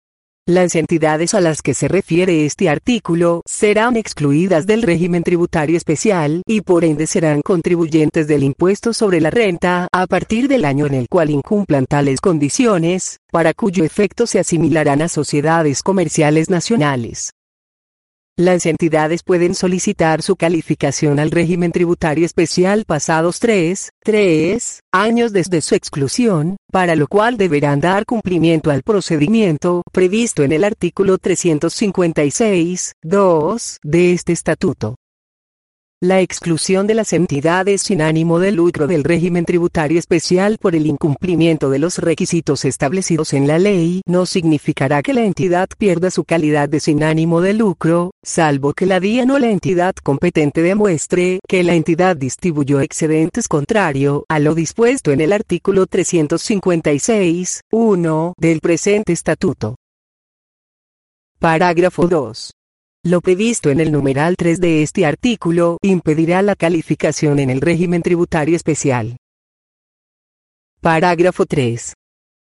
Las 0.46 0.74
entidades 0.74 1.34
a 1.34 1.42
las 1.42 1.60
que 1.60 1.74
se 1.74 1.88
refiere 1.88 2.46
este 2.46 2.70
artículo 2.70 3.42
serán 3.44 3.98
excluidas 3.98 4.66
del 4.66 4.80
régimen 4.80 5.22
tributario 5.22 5.76
especial 5.76 6.40
y 6.46 6.62
por 6.62 6.86
ende 6.86 7.06
serán 7.06 7.42
contribuyentes 7.42 8.26
del 8.26 8.44
impuesto 8.44 8.94
sobre 8.94 9.20
la 9.20 9.28
renta 9.28 9.88
a 9.92 10.06
partir 10.06 10.48
del 10.48 10.64
año 10.64 10.86
en 10.86 10.94
el 10.94 11.06
cual 11.10 11.28
incumplan 11.28 11.84
tales 11.84 12.22
condiciones, 12.22 13.18
para 13.30 13.52
cuyo 13.52 13.84
efecto 13.84 14.26
se 14.26 14.38
asimilarán 14.38 15.02
a 15.02 15.08
sociedades 15.08 15.82
comerciales 15.82 16.48
nacionales. 16.48 17.32
Las 18.38 18.66
entidades 18.66 19.24
pueden 19.24 19.56
solicitar 19.56 20.22
su 20.22 20.36
calificación 20.36 21.18
al 21.18 21.32
régimen 21.32 21.72
tributario 21.72 22.24
especial 22.24 22.84
pasados 22.84 23.40
3, 23.40 23.90
3 24.04 24.80
años 24.92 25.32
desde 25.32 25.60
su 25.60 25.74
exclusión, 25.74 26.56
para 26.70 26.94
lo 26.94 27.08
cual 27.08 27.36
deberán 27.36 27.80
dar 27.80 28.04
cumplimiento 28.04 28.70
al 28.70 28.84
procedimiento 28.84 29.82
previsto 29.92 30.44
en 30.44 30.52
el 30.52 30.62
artículo 30.62 31.18
356, 31.18 32.92
2 33.02 33.78
de 33.82 34.12
este 34.12 34.34
estatuto. 34.34 34.94
La 36.00 36.20
exclusión 36.20 36.86
de 36.86 36.94
las 36.94 37.12
entidades 37.12 37.82
sin 37.82 38.02
ánimo 38.02 38.38
de 38.38 38.52
lucro 38.52 38.86
del 38.86 39.02
régimen 39.02 39.44
tributario 39.44 39.98
especial 39.98 40.56
por 40.58 40.76
el 40.76 40.86
incumplimiento 40.86 41.70
de 41.70 41.80
los 41.80 41.98
requisitos 41.98 42.64
establecidos 42.64 43.32
en 43.32 43.48
la 43.48 43.58
ley 43.58 44.02
no 44.06 44.24
significará 44.24 45.02
que 45.02 45.12
la 45.12 45.24
entidad 45.24 45.68
pierda 45.76 46.12
su 46.12 46.22
calidad 46.22 46.68
de 46.68 46.78
sin 46.78 47.02
ánimo 47.02 47.40
de 47.40 47.52
lucro, 47.52 48.12
salvo 48.22 48.74
que 48.74 48.86
la 48.86 49.00
DIAN 49.00 49.32
o 49.32 49.40
la 49.40 49.50
entidad 49.50 49.96
competente 49.96 50.62
demuestre 50.62 51.40
que 51.48 51.64
la 51.64 51.74
entidad 51.74 52.16
distribuyó 52.16 52.78
excedentes 52.78 53.48
contrario 53.48 54.24
a 54.28 54.38
lo 54.38 54.54
dispuesto 54.54 55.10
en 55.10 55.20
el 55.20 55.32
artículo 55.32 55.86
356, 55.86 57.62
1 57.72 58.34
del 58.38 58.60
presente 58.60 59.12
estatuto. 59.12 59.74
Parágrafo 61.40 62.06
2. 62.06 62.52
Lo 63.04 63.20
previsto 63.20 63.70
en 63.70 63.78
el 63.78 63.92
numeral 63.92 64.34
3 64.36 64.60
de 64.60 64.82
este 64.82 65.06
artículo 65.06 65.78
impedirá 65.82 66.42
la 66.42 66.56
calificación 66.56 67.38
en 67.38 67.48
el 67.48 67.60
régimen 67.60 68.02
tributario 68.02 68.56
especial. 68.56 69.16
Parágrafo 70.80 71.46
3. 71.46 71.94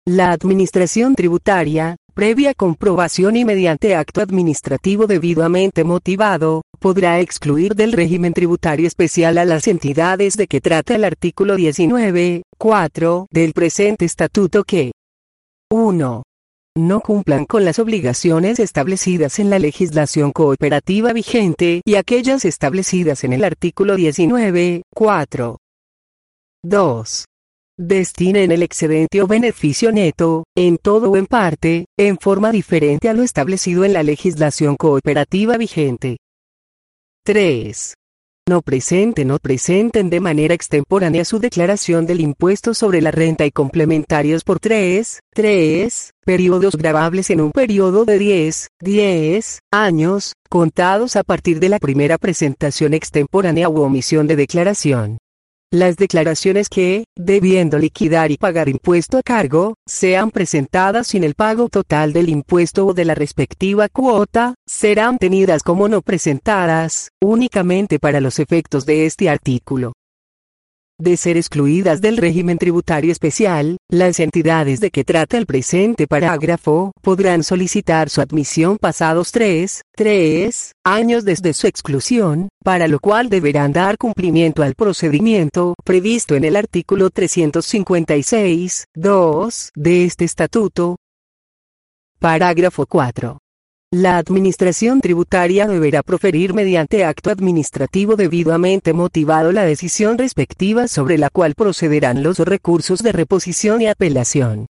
La 0.08 0.32
Administración 0.32 1.14
Tributaria, 1.14 1.96
previa 2.16 2.56
comprobación 2.56 3.36
y 3.36 3.46
mediante 3.46 3.96
acto 3.96 4.20
administrativo 4.20 5.06
debidamente 5.06 5.84
motivado, 5.84 6.64
podrá 6.80 7.20
excluir 7.20 7.76
del 7.76 7.92
régimen 7.92 8.34
tributario 8.34 8.88
especial 8.88 9.38
a 9.38 9.46
las 9.46 9.68
entidades 9.68 10.38
de 10.38 10.48
que 10.48 10.60
trata 10.60 10.96
el 10.96 11.04
artículo 11.04 11.56
19, 11.56 12.42
4 12.58 13.28
del 13.30 13.54
presente 13.54 14.06
estatuto 14.06 14.64
que 14.64 14.92
1 15.70 16.24
no 16.78 17.02
cumplan 17.02 17.46
con 17.46 17.66
las 17.66 17.80
obligaciones 17.80 18.60
establecidas 18.60 19.40
en 19.40 19.50
la 19.50 19.60
legislación 19.60 20.32
cooperativa 20.32 21.14
vigente 21.14 21.82
y 21.86 21.96
aquellas 21.96 22.46
establecidas 22.46 23.24
en 23.24 23.34
el 23.34 23.44
artículo 23.44 23.96
19, 23.96 24.84
4. 24.94 25.58
2. 26.64 27.26
Destinen 27.80 28.52
el 28.52 28.64
excedente 28.64 29.22
o 29.22 29.28
beneficio 29.28 29.92
neto, 29.92 30.46
en 30.56 30.78
todo 30.78 31.12
o 31.12 31.18
en 31.18 31.28
parte, 31.28 31.86
en 31.98 32.18
forma 32.18 32.52
diferente 32.52 33.10
a 33.10 33.14
lo 33.14 33.24
establecido 33.24 33.86
en 33.86 33.94
la 33.94 34.04
legislación 34.04 34.76
cooperativa 34.76 35.58
vigente. 35.58 36.18
3 37.24 37.96
no 38.48 38.62
presenten 38.62 39.32
o 39.32 39.40
presenten 39.40 40.10
de 40.10 40.20
manera 40.20 40.54
extemporánea 40.54 41.26
su 41.26 41.40
declaración 41.40 42.06
del 42.06 42.22
impuesto 42.22 42.74
sobre 42.74 43.02
la 43.02 43.12
renta 43.12 43.46
y 43.46 43.52
complementarios 43.52 44.44
por 44.44 44.60
3, 44.60 45.20
3, 45.34 46.14
periodos 46.26 46.76
grabables 46.76 47.30
en 47.30 47.42
un 47.42 47.52
periodo 47.52 48.06
de 48.06 48.18
10, 48.18 48.70
10 48.80 49.60
años, 49.72 50.34
contados 50.50 51.16
a 51.16 51.24
partir 51.24 51.60
de 51.60 51.70
la 51.70 51.80
primera 51.80 52.18
presentación 52.18 52.94
extemporánea 52.94 53.70
u 53.70 53.82
omisión 53.82 54.28
de 54.28 54.38
declaración. 54.38 55.18
Las 55.72 55.98
declaraciones 55.98 56.70
que, 56.70 57.04
debiendo 57.18 57.78
liquidar 57.78 58.32
y 58.32 58.38
pagar 58.38 58.70
impuesto 58.70 59.18
a 59.18 59.22
cargo, 59.22 59.74
sean 59.86 60.32
presentadas 60.32 61.08
sin 61.08 61.26
el 61.26 61.36
pago 61.36 61.68
total 61.68 62.14
del 62.14 62.30
impuesto 62.30 62.86
o 62.86 62.94
de 62.94 63.04
la 63.04 63.16
respectiva 63.16 63.90
cuota, 63.90 64.56
serán 64.66 65.18
tenidas 65.18 65.64
como 65.64 65.90
no 65.90 66.02
presentadas, 66.02 67.10
únicamente 67.22 68.00
para 68.00 68.22
los 68.22 68.40
efectos 68.40 68.86
de 68.86 69.08
este 69.08 69.30
artículo 69.30 69.92
de 71.00 71.18
ser 71.18 71.38
excluidas 71.38 72.02
del 72.02 72.18
régimen 72.18 72.58
tributario 72.58 73.12
especial, 73.12 73.78
las 73.90 74.20
entidades 74.20 74.80
de 74.80 74.90
que 74.92 75.04
trata 75.04 75.38
el 75.38 75.46
presente 75.46 76.08
parágrafo 76.08 76.92
podrán 77.02 77.44
solicitar 77.44 78.10
su 78.10 78.22
admisión 78.22 78.78
pasados 78.78 79.32
3, 79.32 79.82
3 79.96 80.72
años 80.84 81.26
desde 81.26 81.54
su 81.54 81.68
exclusión, 81.68 82.50
para 82.64 82.88
lo 82.88 83.00
cual 83.00 83.30
deberán 83.30 83.74
dar 83.74 83.98
cumplimiento 83.98 84.64
al 84.64 84.76
procedimiento 84.76 85.76
previsto 85.84 86.36
en 86.36 86.44
el 86.44 86.56
artículo 86.56 87.10
356, 87.10 88.86
2 88.96 89.72
de 89.76 90.06
este 90.06 90.26
estatuto. 90.26 90.98
Parágrafo 92.20 92.86
4. 92.88 93.38
La 93.94 94.18
Administración 94.18 95.00
Tributaria 95.00 95.66
deberá 95.66 96.04
proferir 96.04 96.54
mediante 96.54 97.06
acto 97.06 97.32
administrativo 97.32 98.18
debidamente 98.18 98.92
motivado 98.92 99.54
la 99.54 99.64
decisión 99.64 100.18
respectiva 100.18 100.90
sobre 100.90 101.18
la 101.18 101.30
cual 101.30 101.56
procederán 101.56 102.22
los 102.22 102.40
recursos 102.40 103.02
de 103.02 103.14
reposición 103.14 103.82
y 103.82 103.88
apelación. 103.88 104.66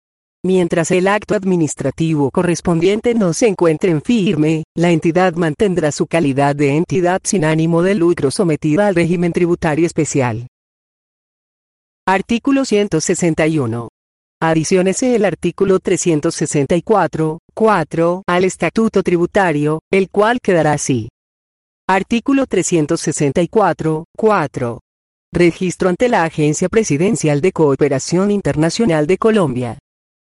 Mientras 0.43 0.91
el 0.93 1.09
acto 1.09 1.35
administrativo 1.35 2.31
correspondiente 2.31 3.15
no 3.15 3.35
se 3.35 3.49
encuentre 3.49 3.91
en 3.91 4.01
firme, 4.01 4.65
la 4.75 4.93
entidad 4.93 5.35
mantendrá 5.35 5.93
su 5.93 6.07
calidad 6.07 6.57
de 6.57 6.75
entidad 6.75 7.21
sin 7.23 7.45
ánimo 7.45 7.83
de 7.83 7.95
lucro 7.95 8.31
sometida 8.31 8.87
al 8.87 8.95
régimen 8.95 9.35
tributario 9.35 9.85
especial. 9.85 10.47
Artículo 12.07 12.65
161. 12.65 13.91
Adiciónese 14.45 15.15
el 15.15 15.25
artículo 15.25 15.79
364, 15.79 17.39
4, 17.55 18.23
al 18.27 18.45
Estatuto 18.45 19.05
Tributario, 19.05 19.79
el 19.89 20.11
cual 20.11 20.41
quedará 20.43 20.73
así. 20.73 21.11
Artículo 21.89 22.47
364, 22.49 24.05
4. 24.17 24.81
Registro 25.33 25.91
ante 25.91 26.09
la 26.09 26.25
Agencia 26.25 26.69
Presidencial 26.69 27.41
de 27.41 27.53
Cooperación 27.53 28.33
Internacional 28.33 29.07
de 29.07 29.17
Colombia. 29.17 29.79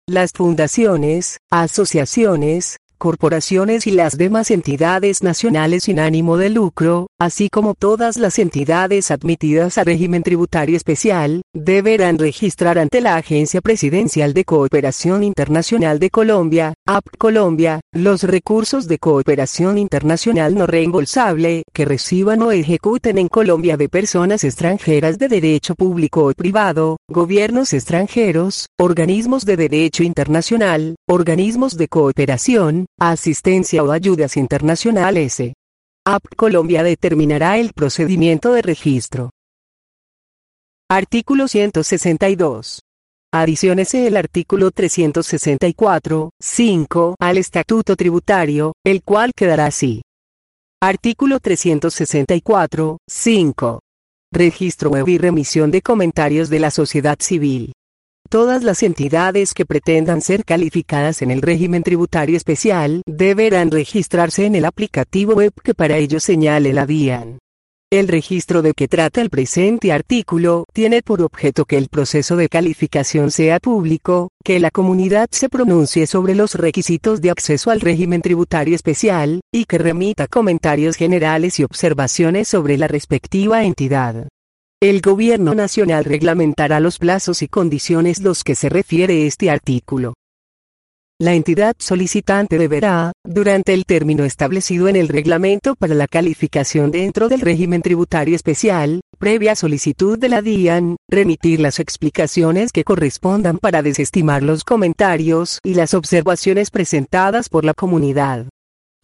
Las 0.09 0.33
fundaciones, 0.33 1.39
asociaciones, 1.49 2.79
corporaciones 2.99 3.87
y 3.87 3.93
las 3.93 4.19
demás 4.19 4.51
entidades 4.51 5.23
nacionales 5.23 5.85
sin 5.85 6.01
ánimo 6.01 6.37
de 6.37 6.51
lucro, 6.51 7.07
así 7.19 7.49
como 7.49 7.75
todas 7.75 8.17
las 8.17 8.39
entidades 8.39 9.11
admitidas 9.11 9.79
a 9.79 9.85
régimen 9.85 10.23
tributario 10.23 10.77
especial, 10.77 11.43
deberán 11.55 12.19
registrar 12.19 12.79
ante 12.79 13.01
la 13.01 13.17
Agencia 13.17 13.61
Presidencial 13.61 14.35
de 14.35 14.45
Cooperación 14.45 15.23
Internacional 15.23 15.99
de 15.99 16.11
Colombia, 16.11 16.75
AP 16.87 17.05
Colombia, 17.17 17.81
los 17.93 18.25
recursos 18.25 18.89
de 18.89 18.99
cooperación 18.99 19.79
internacional 19.79 20.55
no 20.55 20.67
reembolsable 20.67 21.63
que 21.73 21.85
reciban 21.85 22.43
o 22.43 22.53
ejecuten 22.53 23.19
en 23.19 23.29
Colombia 23.29 23.77
de 23.77 23.89
personas 23.89 24.45
extranjeras 24.45 25.19
de 25.19 25.29
derecho 25.29 25.75
público 25.75 26.27
o 26.27 26.33
privado, 26.33 26.97
gobiernos 27.09 27.73
extranjeros, 27.73 28.67
organismos 28.79 29.45
de 29.45 29.57
derecho 29.57 30.03
internacional, 30.03 30.97
organismos 31.09 31.77
de 31.77 31.89
cooperación, 31.89 32.87
asistencia 32.99 33.83
o 33.83 33.93
ayudas 33.93 34.37
internacionales. 34.37 35.41
AP 36.05 36.35
Colombia 36.37 36.83
determinará 36.83 37.59
el 37.59 37.73
procedimiento 37.73 38.53
de 38.53 38.63
registro. 38.63 39.31
Artículo 40.91 41.49
162. 41.49 42.81
Adiciónese 43.33 44.07
el 44.07 44.17
artículo 44.17 44.71
364, 44.71 46.31
5 46.41 47.15
al 47.21 47.37
Estatuto 47.37 47.95
Tributario, 47.95 48.73
el 48.85 49.03
cual 49.03 49.33
quedará 49.37 49.67
así. 49.67 50.01
Artículo 50.81 51.39
364, 51.39 52.99
5. 53.07 53.81
Registro 54.33 54.91
web 54.91 55.09
y 55.09 55.19
remisión 55.19 55.71
de 55.71 55.83
comentarios 55.83 56.49
de 56.49 56.61
la 56.61 56.71
sociedad 56.71 57.19
civil. 57.21 57.73
Todas 58.29 58.63
las 58.63 58.83
entidades 58.83 59.55
que 59.55 59.65
pretendan 59.65 60.21
ser 60.21 60.45
calificadas 60.45 61.23
en 61.23 61.31
el 61.31 61.41
régimen 61.41 61.83
tributario 61.83 62.37
especial 62.37 63.01
deberán 63.07 63.71
registrarse 63.71 64.45
en 64.45 64.55
el 64.55 64.67
aplicativo 64.67 65.33
web 65.33 65.55
que 65.65 65.73
para 65.73 65.97
ello 65.97 66.21
señale 66.21 66.75
la 66.75 66.85
DIAN. 66.85 67.39
El 67.91 68.07
registro 68.07 68.61
de 68.61 68.75
que 68.75 68.87
trata 68.87 69.23
el 69.23 69.31
presente 69.31 69.93
artículo 69.93 70.67
tiene 70.75 71.01
por 71.01 71.23
objeto 71.23 71.65
que 71.65 71.79
el 71.79 71.89
proceso 71.89 72.37
de 72.37 72.51
calificación 72.51 73.31
sea 73.31 73.61
público, 73.61 74.29
que 74.45 74.61
la 74.61 74.71
comunidad 74.71 75.29
se 75.33 75.49
pronuncie 75.49 76.07
sobre 76.07 76.35
los 76.35 76.55
requisitos 76.55 77.23
de 77.23 77.31
acceso 77.31 77.71
al 77.71 77.81
régimen 77.81 78.21
tributario 78.21 78.75
especial, 78.75 79.41
y 79.51 79.65
que 79.65 79.79
remita 79.79 80.27
comentarios 80.27 80.97
generales 80.97 81.59
y 81.61 81.65
observaciones 81.65 82.47
sobre 82.47 82.77
la 82.77 82.89
respectiva 82.89 83.65
entidad. 83.65 84.29
El 84.81 85.01
Gobierno 85.01 85.57
Nacional 85.57 86.05
reglamentará 86.05 86.79
los 86.79 87.01
plazos 87.01 87.43
y 87.43 87.49
condiciones 87.49 88.21
los 88.21 88.45
que 88.45 88.55
se 88.55 88.69
refiere 88.69 89.27
este 89.27 89.51
artículo. 89.51 90.15
La 91.21 91.35
entidad 91.35 91.75
solicitante 91.81 92.59
deberá, 92.59 93.11
durante 93.25 93.75
el 93.75 93.87
término 93.87 94.23
establecido 94.23 94.87
en 94.87 94.95
el 94.95 95.09
reglamento 95.09 95.75
para 95.75 95.97
la 95.97 96.07
calificación 96.07 96.93
dentro 96.93 97.29
del 97.29 97.41
régimen 97.41 97.83
tributario 97.83 98.37
especial, 98.37 99.01
previa 99.19 99.57
solicitud 99.57 100.17
de 100.17 100.29
la 100.29 100.43
DIAN, 100.43 100.95
remitir 101.11 101.59
las 101.59 101.81
explicaciones 101.81 102.71
que 102.71 102.85
correspondan 102.85 103.59
para 103.59 103.83
desestimar 103.83 104.45
los 104.45 104.63
comentarios 104.63 105.59
y 105.65 105.75
las 105.75 105.93
observaciones 105.93 106.71
presentadas 106.71 107.49
por 107.49 107.65
la 107.65 107.75
comunidad. 107.75 108.47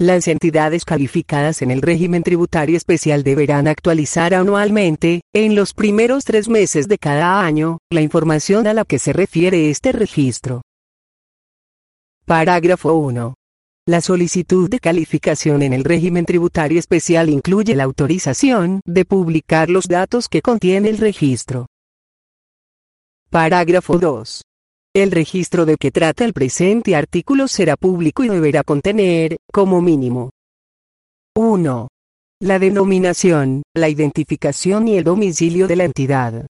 Las 0.01 0.27
entidades 0.27 0.85
calificadas 0.85 1.63
en 1.63 1.71
el 1.71 1.81
régimen 1.81 2.25
tributario 2.25 2.77
especial 2.77 3.23
deberán 3.23 3.69
actualizar 3.69 4.35
anualmente, 4.35 5.21
en 5.33 5.55
los 5.55 5.73
primeros 5.73 6.25
tres 6.25 6.49
meses 6.49 6.89
de 6.89 6.99
cada 6.99 7.41
año, 7.45 7.79
la 7.93 8.01
información 8.01 8.67
a 8.67 8.75
la 8.75 8.85
que 8.85 8.99
se 8.99 9.13
refiere 9.13 9.71
este 9.71 9.93
registro. 9.93 10.63
Parágrafo 12.25 12.95
1. 12.95 13.35
La 13.87 14.01
solicitud 14.01 14.69
de 14.69 14.81
calificación 14.81 15.63
en 15.63 15.73
el 15.73 15.85
régimen 15.85 16.25
tributario 16.25 16.81
especial 16.81 17.29
incluye 17.29 17.77
la 17.77 17.85
autorización 17.85 18.81
de 18.85 19.05
publicar 19.05 19.71
los 19.71 19.87
datos 19.87 20.29
que 20.29 20.43
contiene 20.43 20.89
el 20.89 20.99
registro. 20.99 21.67
Parágrafo 23.31 23.99
2. 23.99 24.43
El 24.95 25.11
registro 25.11 25.67
de 25.67 25.77
que 25.77 25.91
trata 25.91 26.25
el 26.25 26.33
presente 26.33 26.95
artículo 26.95 27.49
será 27.49 27.77
público 27.77 28.23
y 28.23 28.29
deberá 28.29 28.63
contener, 28.63 29.39
como 29.53 29.83
mínimo, 29.83 30.31
1. 31.37 31.89
La 32.41 32.61
denominación, 32.61 33.65
la 33.75 33.89
identificación 33.89 34.87
y 34.87 34.97
el 34.97 35.03
domicilio 35.03 35.67
de 35.67 35.75
la 35.75 35.85
entidad. 35.85 36.47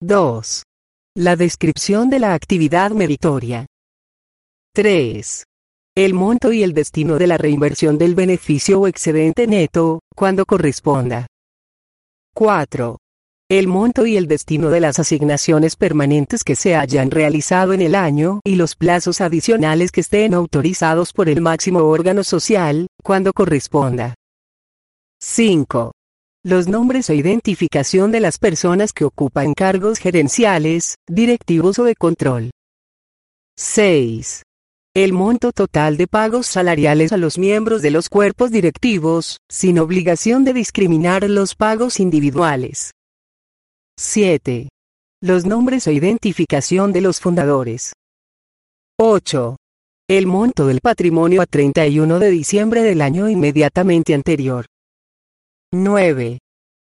2. 0.00 0.62
La 1.16 1.34
descripción 1.34 2.10
de 2.10 2.20
la 2.20 2.34
actividad 2.34 2.92
meritoria. 2.92 3.66
3. 4.72 5.42
El 5.96 6.14
monto 6.14 6.52
y 6.52 6.62
el 6.62 6.72
destino 6.74 7.18
de 7.18 7.26
la 7.26 7.38
reinversión 7.38 7.98
del 7.98 8.14
beneficio 8.14 8.82
o 8.82 8.86
excedente 8.86 9.48
neto, 9.48 9.98
cuando 10.14 10.46
corresponda. 10.46 11.26
4 12.34 13.01
el 13.58 13.68
monto 13.68 14.06
y 14.06 14.16
el 14.16 14.28
destino 14.28 14.70
de 14.70 14.80
las 14.80 14.98
asignaciones 14.98 15.76
permanentes 15.76 16.42
que 16.42 16.56
se 16.56 16.74
hayan 16.74 17.10
realizado 17.10 17.74
en 17.74 17.82
el 17.82 17.94
año 17.94 18.40
y 18.44 18.54
los 18.54 18.76
plazos 18.76 19.20
adicionales 19.20 19.92
que 19.92 20.00
estén 20.00 20.32
autorizados 20.32 21.12
por 21.12 21.28
el 21.28 21.42
máximo 21.42 21.80
órgano 21.80 22.24
social, 22.24 22.86
cuando 23.02 23.34
corresponda. 23.34 24.14
5. 25.20 25.92
Los 26.42 26.66
nombres 26.66 27.10
e 27.10 27.14
identificación 27.14 28.10
de 28.10 28.20
las 28.20 28.38
personas 28.38 28.94
que 28.94 29.04
ocupan 29.04 29.52
cargos 29.52 29.98
gerenciales, 29.98 30.94
directivos 31.06 31.78
o 31.78 31.84
de 31.84 31.94
control. 31.94 32.52
6. 33.58 34.44
El 34.94 35.12
monto 35.12 35.52
total 35.52 35.98
de 35.98 36.06
pagos 36.06 36.46
salariales 36.46 37.12
a 37.12 37.18
los 37.18 37.36
miembros 37.36 37.82
de 37.82 37.90
los 37.90 38.08
cuerpos 38.08 38.50
directivos, 38.50 39.36
sin 39.50 39.78
obligación 39.78 40.42
de 40.44 40.54
discriminar 40.54 41.28
los 41.28 41.54
pagos 41.54 42.00
individuales. 42.00 42.92
7. 43.98 44.68
Los 45.22 45.44
nombres 45.44 45.86
e 45.86 45.92
identificación 45.92 46.92
de 46.92 47.02
los 47.02 47.20
fundadores. 47.20 47.92
8. 48.98 49.56
El 50.08 50.26
monto 50.26 50.66
del 50.66 50.80
patrimonio 50.80 51.42
a 51.42 51.46
31 51.46 52.18
de 52.18 52.30
diciembre 52.30 52.82
del 52.82 53.02
año 53.02 53.28
inmediatamente 53.28 54.14
anterior. 54.14 54.66
9. 55.72 56.38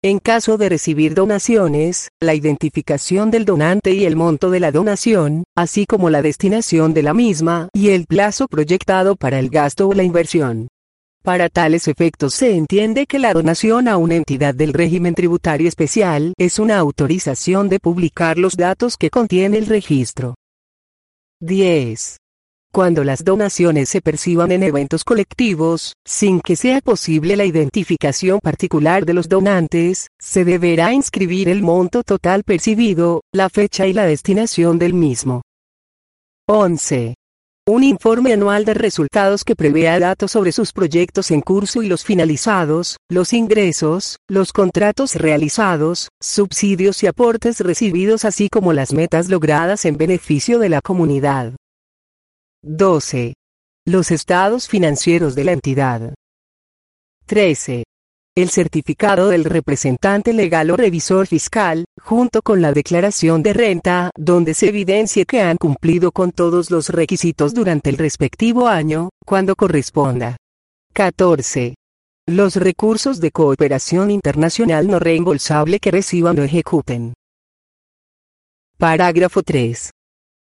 En 0.03 0.19
caso 0.19 0.59
de 0.59 0.69
recibir 0.69 1.15
donaciones, 1.15 2.09
la 2.21 2.35
identificación 2.35 3.31
del 3.31 3.45
donante 3.45 3.93
y 3.93 4.05
el 4.05 4.17
monto 4.17 4.51
de 4.51 4.61
la 4.61 4.73
donación, 4.73 5.45
así 5.57 5.87
como 5.87 6.11
la 6.11 6.23
destinación 6.23 6.95
de 6.95 7.03
la 7.03 7.15
misma 7.15 7.69
y 7.73 7.91
el 7.91 8.07
plazo 8.07 8.49
proyectado 8.49 9.17
para 9.17 9.39
el 9.39 9.51
gasto 9.51 9.89
o 9.89 9.95
la 9.95 10.03
inversión. 10.03 10.69
Para 11.25 11.49
tales 11.49 11.89
efectos 11.89 12.35
se 12.35 12.55
entiende 12.55 13.07
que 13.07 13.19
la 13.19 13.33
donación 13.33 13.89
a 13.89 13.97
una 13.97 14.15
entidad 14.15 14.55
del 14.55 14.75
régimen 14.75 15.15
tributario 15.15 15.67
especial 15.67 16.35
es 16.37 16.59
una 16.59 16.77
autorización 16.77 17.71
de 17.71 17.81
publicar 17.81 18.37
los 18.37 18.59
datos 18.59 18.99
que 18.99 19.09
contiene 19.09 19.57
el 19.57 19.65
registro. 19.65 20.35
10. 21.41 22.19
Cuando 22.71 23.05
las 23.05 23.25
donaciones 23.25 23.89
se 23.89 24.03
perciban 24.03 24.53
en 24.53 24.65
eventos 24.65 25.03
colectivos, 25.03 25.95
sin 26.05 26.43
que 26.43 26.57
sea 26.57 26.83
posible 26.83 27.37
la 27.37 27.47
identificación 27.47 28.39
particular 28.41 29.07
de 29.07 29.15
los 29.15 29.27
donantes, 29.27 30.09
se 30.21 30.45
deberá 30.45 30.93
inscribir 30.93 31.49
el 31.49 31.63
monto 31.63 32.03
total 32.03 32.45
percibido, 32.45 33.23
la 33.33 33.49
fecha 33.49 33.87
y 33.87 33.95
la 33.95 34.05
destinación 34.05 34.79
del 34.79 34.93
mismo. 34.93 35.41
11. 36.49 37.15
Un 37.67 37.83
informe 37.83 38.35
anual 38.35 38.67
de 38.67 38.75
resultados 38.75 39.43
que 39.43 39.57
prevea 39.57 39.99
datos 39.99 40.33
sobre 40.33 40.53
sus 40.53 40.75
proyectos 40.75 41.31
en 41.31 41.41
curso 41.41 41.83
y 41.83 41.89
los 41.89 42.05
finalizados, 42.05 42.99
los 43.09 43.33
ingresos, 43.33 44.19
los 44.29 44.53
contratos 44.53 45.15
realizados, 45.15 46.11
subsidios 46.21 47.03
y 47.03 47.07
aportes 47.07 47.61
recibidos 47.61 48.27
así 48.27 48.51
como 48.51 48.75
las 48.75 48.93
metas 48.93 49.31
logradas 49.31 49.87
en 49.87 49.97
beneficio 49.97 50.59
de 50.59 50.69
la 50.69 50.83
comunidad. 50.83 51.57
12. 52.63 53.33
Los 53.87 54.11
estados 54.11 54.69
financieros 54.69 55.35
de 55.35 55.45
la 55.45 55.53
entidad. 55.53 56.15
13 57.25 57.85
el 58.37 58.51
certificado 58.51 59.29
del 59.29 59.45
representante 59.45 60.33
legal 60.33 60.71
o 60.71 60.77
revisor 60.77 61.27
fiscal, 61.27 61.85
junto 62.03 62.43
con 62.43 62.61
la 62.61 62.73
declaración 62.73 63.45
de 63.45 63.53
renta, 63.53 64.11
donde 64.17 64.55
se 64.55 64.71
evidencie 64.71 65.25
que 65.25 65.41
han 65.41 65.57
cumplido 65.57 66.11
con 66.11 66.33
todos 66.33 66.71
los 66.71 66.89
requisitos 66.89 67.55
durante 67.55 67.91
el 67.91 67.97
respectivo 67.97 68.67
año, 68.67 69.11
cuando 69.25 69.55
corresponda. 69.55 70.37
14. 70.95 71.77
Los 72.27 72.57
recursos 72.57 73.21
de 73.21 73.31
cooperación 73.31 74.11
internacional 74.11 74.89
no 74.89 74.99
reembolsable 74.99 75.79
que 75.79 75.93
reciban 75.93 76.39
o 76.39 76.43
ejecuten. 76.43 77.15
Parágrafo 78.79 79.43
3. 79.43 79.91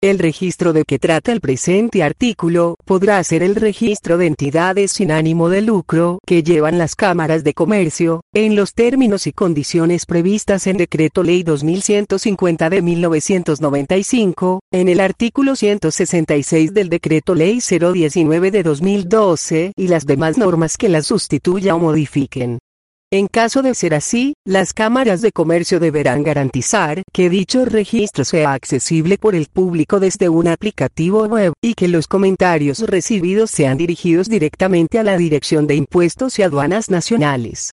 El 0.04 0.20
registro 0.20 0.74
de 0.74 0.84
que 0.84 1.00
trata 1.00 1.32
el 1.32 1.40
presente 1.40 2.04
artículo 2.04 2.76
podrá 2.84 3.24
ser 3.24 3.42
el 3.42 3.56
registro 3.56 4.18
de 4.18 4.28
entidades 4.28 4.92
sin 4.92 5.14
ánimo 5.14 5.48
de 5.48 5.62
lucro 5.62 6.20
que 6.28 6.44
llevan 6.44 6.78
las 6.78 6.98
cámaras 6.98 7.46
de 7.46 7.54
comercio, 7.54 8.20
en 8.34 8.58
los 8.58 8.74
términos 8.74 9.28
y 9.28 9.32
condiciones 9.32 10.06
previstas 10.06 10.68
en 10.68 10.76
Decreto 10.76 11.24
Ley 11.24 11.44
2150 11.44 12.70
de 12.70 12.82
1995, 12.82 14.60
en 14.74 14.90
el 14.90 15.00
artículo 15.00 15.56
166 15.56 16.74
del 16.74 16.90
Decreto 16.90 17.34
Ley 17.34 17.62
019 17.62 18.52
de 18.52 18.62
2012 18.62 19.72
y 19.74 19.88
las 19.88 20.06
demás 20.06 20.38
normas 20.38 20.76
que 20.76 20.90
las 20.90 21.06
sustituya 21.06 21.76
o 21.76 21.80
modifiquen. 21.80 22.60
En 23.14 23.28
caso 23.28 23.62
de 23.62 23.76
ser 23.76 23.94
así, 23.94 24.34
las 24.44 24.74
cámaras 24.74 25.22
de 25.22 25.32
comercio 25.32 25.80
deberán 25.80 26.24
garantizar 26.24 27.04
que 27.14 27.30
dicho 27.30 27.64
registro 27.64 28.26
sea 28.26 28.54
accesible 28.54 29.20
por 29.20 29.36
el 29.36 29.46
público 29.54 30.00
desde 30.00 30.30
un 30.30 30.48
aplicativo 30.48 31.26
web 31.26 31.54
y 31.62 31.76
que 31.76 31.88
los 31.88 32.08
comentarios 32.08 32.80
recibidos 32.80 33.52
sean 33.52 33.78
dirigidos 33.78 34.30
directamente 34.30 34.98
a 34.98 35.04
la 35.04 35.16
Dirección 35.16 35.68
de 35.68 35.76
Impuestos 35.76 36.40
y 36.40 36.42
Aduanas 36.42 36.90
Nacionales. 36.90 37.70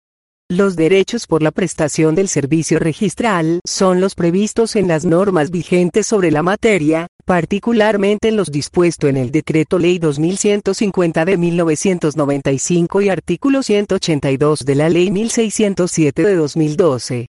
Los 0.52 0.76
derechos 0.76 1.28
por 1.28 1.44
la 1.44 1.52
prestación 1.52 2.16
del 2.16 2.28
servicio 2.28 2.80
registral 2.80 3.60
son 3.68 4.02
los 4.02 4.16
previstos 4.16 4.76
en 4.76 4.88
las 4.88 5.06
normas 5.06 5.52
vigentes 5.52 6.08
sobre 6.08 6.32
la 6.32 6.42
materia, 6.42 7.06
particularmente 7.24 8.30
en 8.30 8.36
los 8.36 8.50
dispuestos 8.50 9.12
en 9.12 9.18
el 9.18 9.30
Decreto 9.30 9.78
Ley 9.78 10.00
2150 10.00 11.24
de 11.24 11.38
1995 11.38 13.02
y 13.02 13.10
artículo 13.10 13.62
182 13.62 14.66
de 14.66 14.76
la 14.76 14.90
Ley 14.90 15.12
1607 15.12 16.24
de 16.24 16.36
2012. 16.36 17.28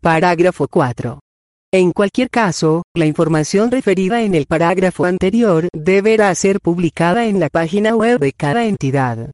Parágrafo 0.00 0.66
4. 0.66 1.20
En 1.72 1.92
cualquier 1.92 2.30
caso, 2.30 2.84
la 2.94 3.04
información 3.04 3.70
referida 3.70 4.22
en 4.22 4.34
el 4.34 4.46
parágrafo 4.46 5.04
anterior 5.04 5.68
deberá 5.74 6.34
ser 6.34 6.58
publicada 6.60 7.26
en 7.26 7.38
la 7.38 7.50
página 7.50 7.94
web 7.94 8.18
de 8.18 8.32
cada 8.32 8.64
entidad. 8.64 9.30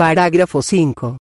Parágrafo 0.00 0.62
5. 0.62 1.18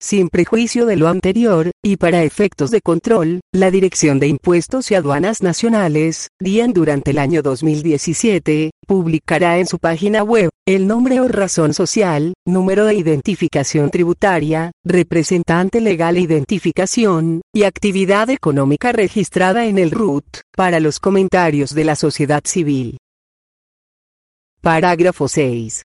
Sin 0.00 0.28
prejuicio 0.28 0.86
de 0.86 0.94
lo 0.94 1.08
anterior, 1.08 1.72
y 1.84 1.96
para 1.96 2.22
efectos 2.22 2.70
de 2.70 2.80
control, 2.80 3.40
la 3.52 3.72
Dirección 3.72 4.20
de 4.20 4.28
Impuestos 4.28 4.92
y 4.92 4.94
Aduanas 4.94 5.42
Nacionales, 5.42 6.28
DIAN 6.38 6.72
durante 6.72 7.10
el 7.10 7.18
año 7.18 7.42
2017, 7.42 8.70
publicará 8.86 9.58
en 9.58 9.66
su 9.66 9.80
página 9.80 10.22
web, 10.22 10.48
el 10.64 10.86
nombre 10.86 11.18
o 11.18 11.26
razón 11.26 11.74
social, 11.74 12.34
número 12.46 12.84
de 12.84 12.94
identificación 12.94 13.90
tributaria, 13.90 14.70
representante 14.84 15.80
legal 15.80 16.16
e 16.16 16.20
identificación, 16.20 17.40
y 17.52 17.64
actividad 17.64 18.30
económica 18.30 18.92
registrada 18.92 19.66
en 19.66 19.76
el 19.76 19.90
RUT, 19.90 20.42
para 20.56 20.78
los 20.78 21.00
comentarios 21.00 21.74
de 21.74 21.84
la 21.84 21.96
sociedad 21.96 22.42
civil. 22.44 22.96
Parágrafo 24.62 25.26
6. 25.26 25.82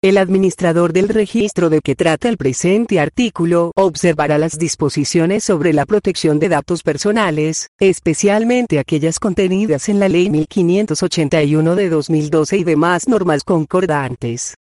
El 0.00 0.16
administrador 0.16 0.92
del 0.92 1.08
registro 1.08 1.70
de 1.70 1.80
que 1.80 1.96
trata 1.96 2.28
el 2.28 2.36
presente 2.36 3.00
artículo 3.00 3.72
observará 3.74 4.38
las 4.38 4.56
disposiciones 4.56 5.42
sobre 5.42 5.72
la 5.72 5.86
protección 5.86 6.38
de 6.38 6.48
datos 6.48 6.84
personales, 6.84 7.70
especialmente 7.80 8.78
aquellas 8.78 9.18
contenidas 9.18 9.88
en 9.88 9.98
la 9.98 10.08
Ley 10.08 10.30
1581 10.30 11.74
de 11.74 11.88
2012 11.88 12.58
y 12.58 12.62
demás 12.62 13.08
normas 13.08 13.42
concordantes. 13.42 14.54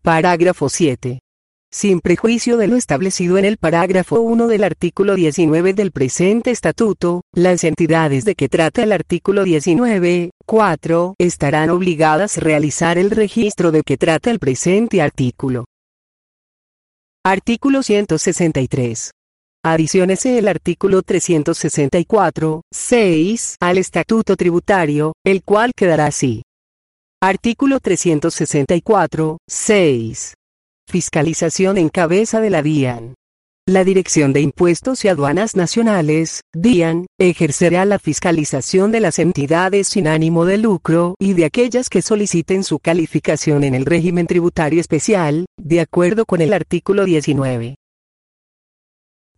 Parágrafo 0.00 0.68
7 0.68 1.21
sin 1.72 2.00
prejuicio 2.00 2.58
de 2.58 2.68
lo 2.68 2.76
establecido 2.76 3.38
en 3.38 3.46
el 3.46 3.56
parágrafo 3.56 4.20
1 4.20 4.46
del 4.46 4.62
artículo 4.62 5.14
19 5.14 5.72
del 5.72 5.90
presente 5.90 6.50
estatuto, 6.50 7.22
las 7.34 7.64
entidades 7.64 8.24
de 8.26 8.34
que 8.34 8.50
trata 8.50 8.82
el 8.82 8.92
artículo 8.92 9.44
19, 9.44 10.30
4, 10.44 11.14
estarán 11.18 11.70
obligadas 11.70 12.36
a 12.36 12.40
realizar 12.42 12.98
el 12.98 13.10
registro 13.10 13.72
de 13.72 13.82
que 13.82 13.96
trata 13.96 14.30
el 14.30 14.38
presente 14.38 15.00
artículo. 15.00 15.64
Artículo 17.24 17.82
163. 17.82 19.12
Adiciónese 19.64 20.38
el 20.38 20.48
artículo 20.48 21.02
364, 21.02 22.62
6, 22.70 23.56
al 23.60 23.78
Estatuto 23.78 24.36
Tributario, 24.36 25.14
el 25.24 25.42
cual 25.42 25.70
quedará 25.74 26.06
así. 26.06 26.42
Artículo 27.22 27.78
364, 27.78 29.38
6. 29.48 30.34
Fiscalización 30.88 31.78
en 31.78 31.88
cabeza 31.88 32.40
de 32.40 32.50
la 32.50 32.62
DIAN. 32.62 33.14
La 33.66 33.84
Dirección 33.84 34.32
de 34.32 34.40
Impuestos 34.40 35.04
y 35.04 35.08
Aduanas 35.08 35.54
Nacionales, 35.54 36.40
DIAN, 36.52 37.06
ejercerá 37.18 37.84
la 37.84 38.00
fiscalización 38.00 38.90
de 38.90 39.00
las 39.00 39.20
entidades 39.20 39.86
sin 39.86 40.08
ánimo 40.08 40.44
de 40.44 40.58
lucro 40.58 41.14
y 41.20 41.34
de 41.34 41.44
aquellas 41.44 41.88
que 41.88 42.02
soliciten 42.02 42.64
su 42.64 42.80
calificación 42.80 43.62
en 43.62 43.76
el 43.76 43.86
régimen 43.86 44.26
tributario 44.26 44.80
especial, 44.80 45.46
de 45.56 45.80
acuerdo 45.80 46.26
con 46.26 46.40
el 46.40 46.52
artículo 46.52 47.04
19. 47.04 47.76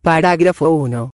Parágrafo 0.01 0.71
1. 0.71 1.11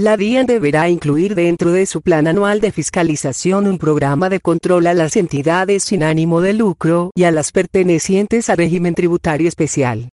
La 0.00 0.16
DIAN 0.16 0.46
deberá 0.46 0.88
incluir 0.88 1.34
dentro 1.34 1.72
de 1.72 1.84
su 1.84 2.02
plan 2.02 2.28
anual 2.28 2.60
de 2.60 2.70
fiscalización 2.70 3.66
un 3.66 3.78
programa 3.78 4.28
de 4.28 4.38
control 4.38 4.86
a 4.86 4.94
las 4.94 5.16
entidades 5.16 5.82
sin 5.82 6.04
ánimo 6.04 6.40
de 6.40 6.52
lucro 6.52 7.10
y 7.16 7.24
a 7.24 7.32
las 7.32 7.50
pertenecientes 7.50 8.48
a 8.48 8.54
régimen 8.54 8.94
tributario 8.94 9.48
especial. 9.48 10.10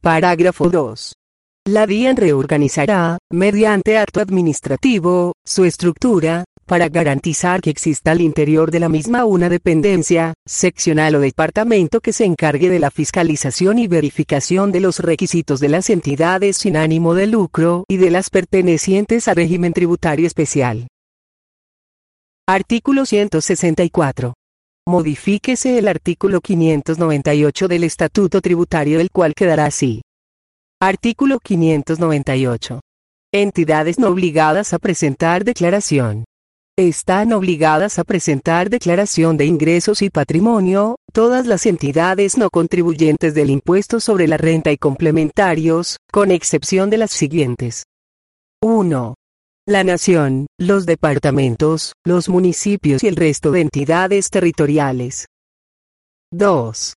Parágrafo 0.00 0.68
2. 0.68 1.12
La 1.66 1.86
DIAN 1.86 2.16
reorganizará, 2.16 3.18
mediante 3.30 3.96
acto 3.96 4.20
administrativo, 4.20 5.34
su 5.44 5.64
estructura, 5.64 6.44
para 6.66 6.88
garantizar 6.88 7.60
que 7.60 7.70
exista 7.70 8.10
al 8.10 8.20
interior 8.20 8.72
de 8.72 8.80
la 8.80 8.88
misma 8.88 9.24
una 9.24 9.48
dependencia, 9.48 10.34
seccional 10.44 11.14
o 11.14 11.20
departamento 11.20 12.00
que 12.00 12.12
se 12.12 12.24
encargue 12.24 12.68
de 12.68 12.80
la 12.80 12.90
fiscalización 12.90 13.78
y 13.78 13.86
verificación 13.86 14.72
de 14.72 14.80
los 14.80 14.98
requisitos 14.98 15.60
de 15.60 15.68
las 15.68 15.88
entidades 15.90 16.56
sin 16.56 16.76
ánimo 16.76 17.14
de 17.14 17.28
lucro 17.28 17.84
y 17.88 17.98
de 17.98 18.10
las 18.10 18.30
pertenecientes 18.30 19.28
a 19.28 19.34
régimen 19.34 19.72
tributario 19.72 20.26
especial. 20.26 20.88
Artículo 22.48 23.06
164. 23.06 24.34
Modifíquese 24.88 25.78
el 25.78 25.88
artículo 25.88 26.40
598 26.40 27.68
del 27.68 27.84
Estatuto 27.84 28.40
Tributario 28.40 28.98
del 28.98 29.10
cual 29.10 29.34
quedará 29.34 29.66
así. 29.66 30.02
Artículo 30.80 31.38
598. 31.38 32.80
Entidades 33.32 33.98
no 33.98 34.08
obligadas 34.08 34.72
a 34.72 34.78
presentar 34.78 35.44
declaración 35.44 36.24
están 36.78 37.32
obligadas 37.32 37.98
a 37.98 38.04
presentar 38.04 38.68
declaración 38.68 39.38
de 39.38 39.46
ingresos 39.46 40.02
y 40.02 40.10
patrimonio, 40.10 40.96
todas 41.10 41.46
las 41.46 41.64
entidades 41.64 42.36
no 42.36 42.50
contribuyentes 42.50 43.34
del 43.34 43.48
impuesto 43.48 43.98
sobre 43.98 44.28
la 44.28 44.36
renta 44.36 44.70
y 44.72 44.76
complementarios, 44.76 45.96
con 46.12 46.30
excepción 46.30 46.90
de 46.90 46.98
las 46.98 47.12
siguientes. 47.12 47.84
1. 48.62 49.14
La 49.66 49.84
nación, 49.84 50.46
los 50.58 50.84
departamentos, 50.84 51.94
los 52.04 52.28
municipios 52.28 53.02
y 53.02 53.08
el 53.08 53.16
resto 53.16 53.52
de 53.52 53.62
entidades 53.62 54.28
territoriales. 54.28 55.28
2. 56.30 56.94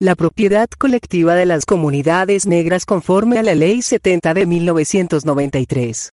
La 0.00 0.16
propiedad 0.16 0.68
colectiva 0.76 1.36
de 1.36 1.46
las 1.46 1.66
comunidades 1.66 2.46
negras 2.46 2.84
conforme 2.84 3.38
a 3.38 3.44
la 3.44 3.54
Ley 3.54 3.80
70 3.80 4.34
de 4.34 4.46
1993. 4.46 6.10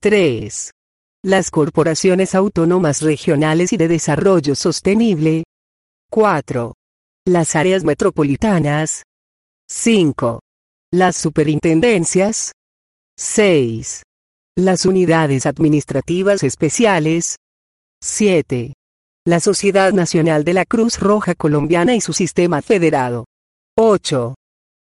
3 0.00 0.74
las 1.24 1.50
corporaciones 1.50 2.34
autónomas 2.34 3.00
regionales 3.00 3.72
y 3.72 3.78
de 3.78 3.88
desarrollo 3.88 4.54
sostenible. 4.54 5.44
4. 6.10 6.74
Las 7.26 7.56
áreas 7.56 7.82
metropolitanas. 7.82 9.04
5. 9.66 10.40
Las 10.92 11.16
superintendencias. 11.16 12.52
6. 13.16 14.02
Las 14.54 14.84
unidades 14.84 15.46
administrativas 15.46 16.42
especiales. 16.42 17.36
7. 18.02 18.74
La 19.24 19.40
Sociedad 19.40 19.94
Nacional 19.94 20.44
de 20.44 20.52
la 20.52 20.66
Cruz 20.66 21.00
Roja 21.00 21.34
Colombiana 21.34 21.96
y 21.96 22.02
su 22.02 22.12
sistema 22.12 22.60
federado. 22.60 23.24
8 23.78 24.34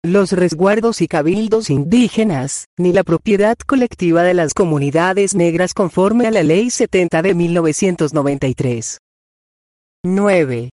los 0.02 0.32
resguardos 0.32 1.02
y 1.02 1.08
cabildos 1.08 1.68
indígenas, 1.68 2.66
ni 2.78 2.92
la 2.92 3.04
propiedad 3.04 3.56
colectiva 3.58 4.22
de 4.22 4.32
las 4.32 4.54
comunidades 4.54 5.34
negras 5.34 5.74
conforme 5.74 6.26
a 6.26 6.30
la 6.30 6.42
Ley 6.42 6.70
70 6.70 7.20
de 7.20 7.34
1993. 7.34 8.98
9. 10.04 10.70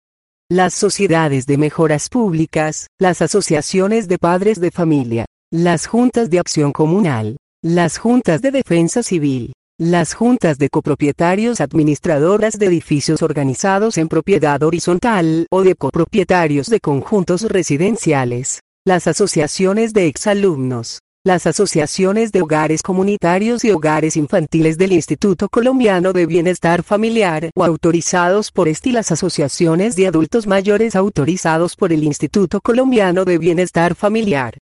Las 0.50 0.74
sociedades 0.74 1.46
de 1.46 1.58
mejoras 1.58 2.08
públicas, 2.08 2.88
las 3.00 3.22
asociaciones 3.22 4.08
de 4.08 4.18
padres 4.18 4.62
de 4.62 4.72
familia, 4.72 5.26
las 5.52 5.88
juntas 5.88 6.30
de 6.30 6.40
acción 6.40 6.72
comunal, 6.72 7.36
las 7.62 7.98
juntas 7.98 8.42
de 8.42 8.52
defensa 8.52 9.04
civil, 9.04 9.52
las 9.78 10.14
juntas 10.14 10.58
de 10.58 10.70
copropietarios 10.70 11.60
administradoras 11.60 12.58
de 12.58 12.68
edificios 12.68 13.22
organizados 13.22 13.98
en 13.98 14.08
propiedad 14.08 14.64
horizontal 14.64 15.48
o 15.52 15.64
de 15.64 15.76
copropietarios 15.76 16.68
de 16.68 16.80
conjuntos 16.80 17.42
residenciales, 17.42 18.62
las 18.88 19.06
asociaciones 19.06 19.92
de 19.92 20.08
exalumnos, 20.08 21.02
las 21.26 21.46
asociaciones 21.46 22.32
de 22.32 22.42
hogares 22.42 22.82
comunitarios 22.82 23.66
y 23.66 23.72
hogares 23.72 24.16
infantiles 24.16 24.78
del 24.78 24.94
Instituto 24.94 25.50
Colombiano 25.50 26.14
de 26.14 26.26
Bienestar 26.26 26.84
Familiar 26.84 27.52
o 27.54 27.66
autorizados 27.66 28.50
por 28.50 28.70
este 28.70 28.92
y 28.92 28.92
las 28.94 29.12
asociaciones 29.12 29.98
de 29.98 30.08
adultos 30.08 30.48
mayores 30.48 30.96
autorizados 30.96 31.76
por 31.76 31.92
el 31.92 32.06
Instituto 32.06 32.62
Colombiano 32.62 33.26
de 33.26 33.38
Bienestar 33.38 33.94
Familiar. 33.94 34.58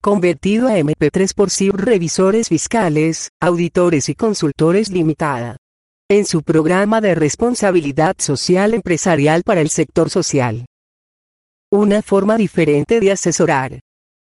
Convertido 0.00 0.68
a 0.68 0.78
MP3 0.78 1.34
por 1.34 1.50
CIB 1.50 1.74
Revisores 1.74 2.48
Fiscales, 2.48 3.28
Auditores 3.42 4.08
y 4.08 4.14
Consultores 4.14 4.88
Limitada. 4.88 5.58
En 6.08 6.24
su 6.24 6.42
programa 6.42 7.02
de 7.02 7.14
responsabilidad 7.14 8.16
social 8.18 8.72
empresarial 8.72 9.42
para 9.42 9.60
el 9.60 9.68
sector 9.68 10.08
social. 10.08 10.64
Una 11.76 12.00
forma 12.00 12.38
diferente 12.38 13.00
de 13.00 13.12
asesorar 13.12 13.80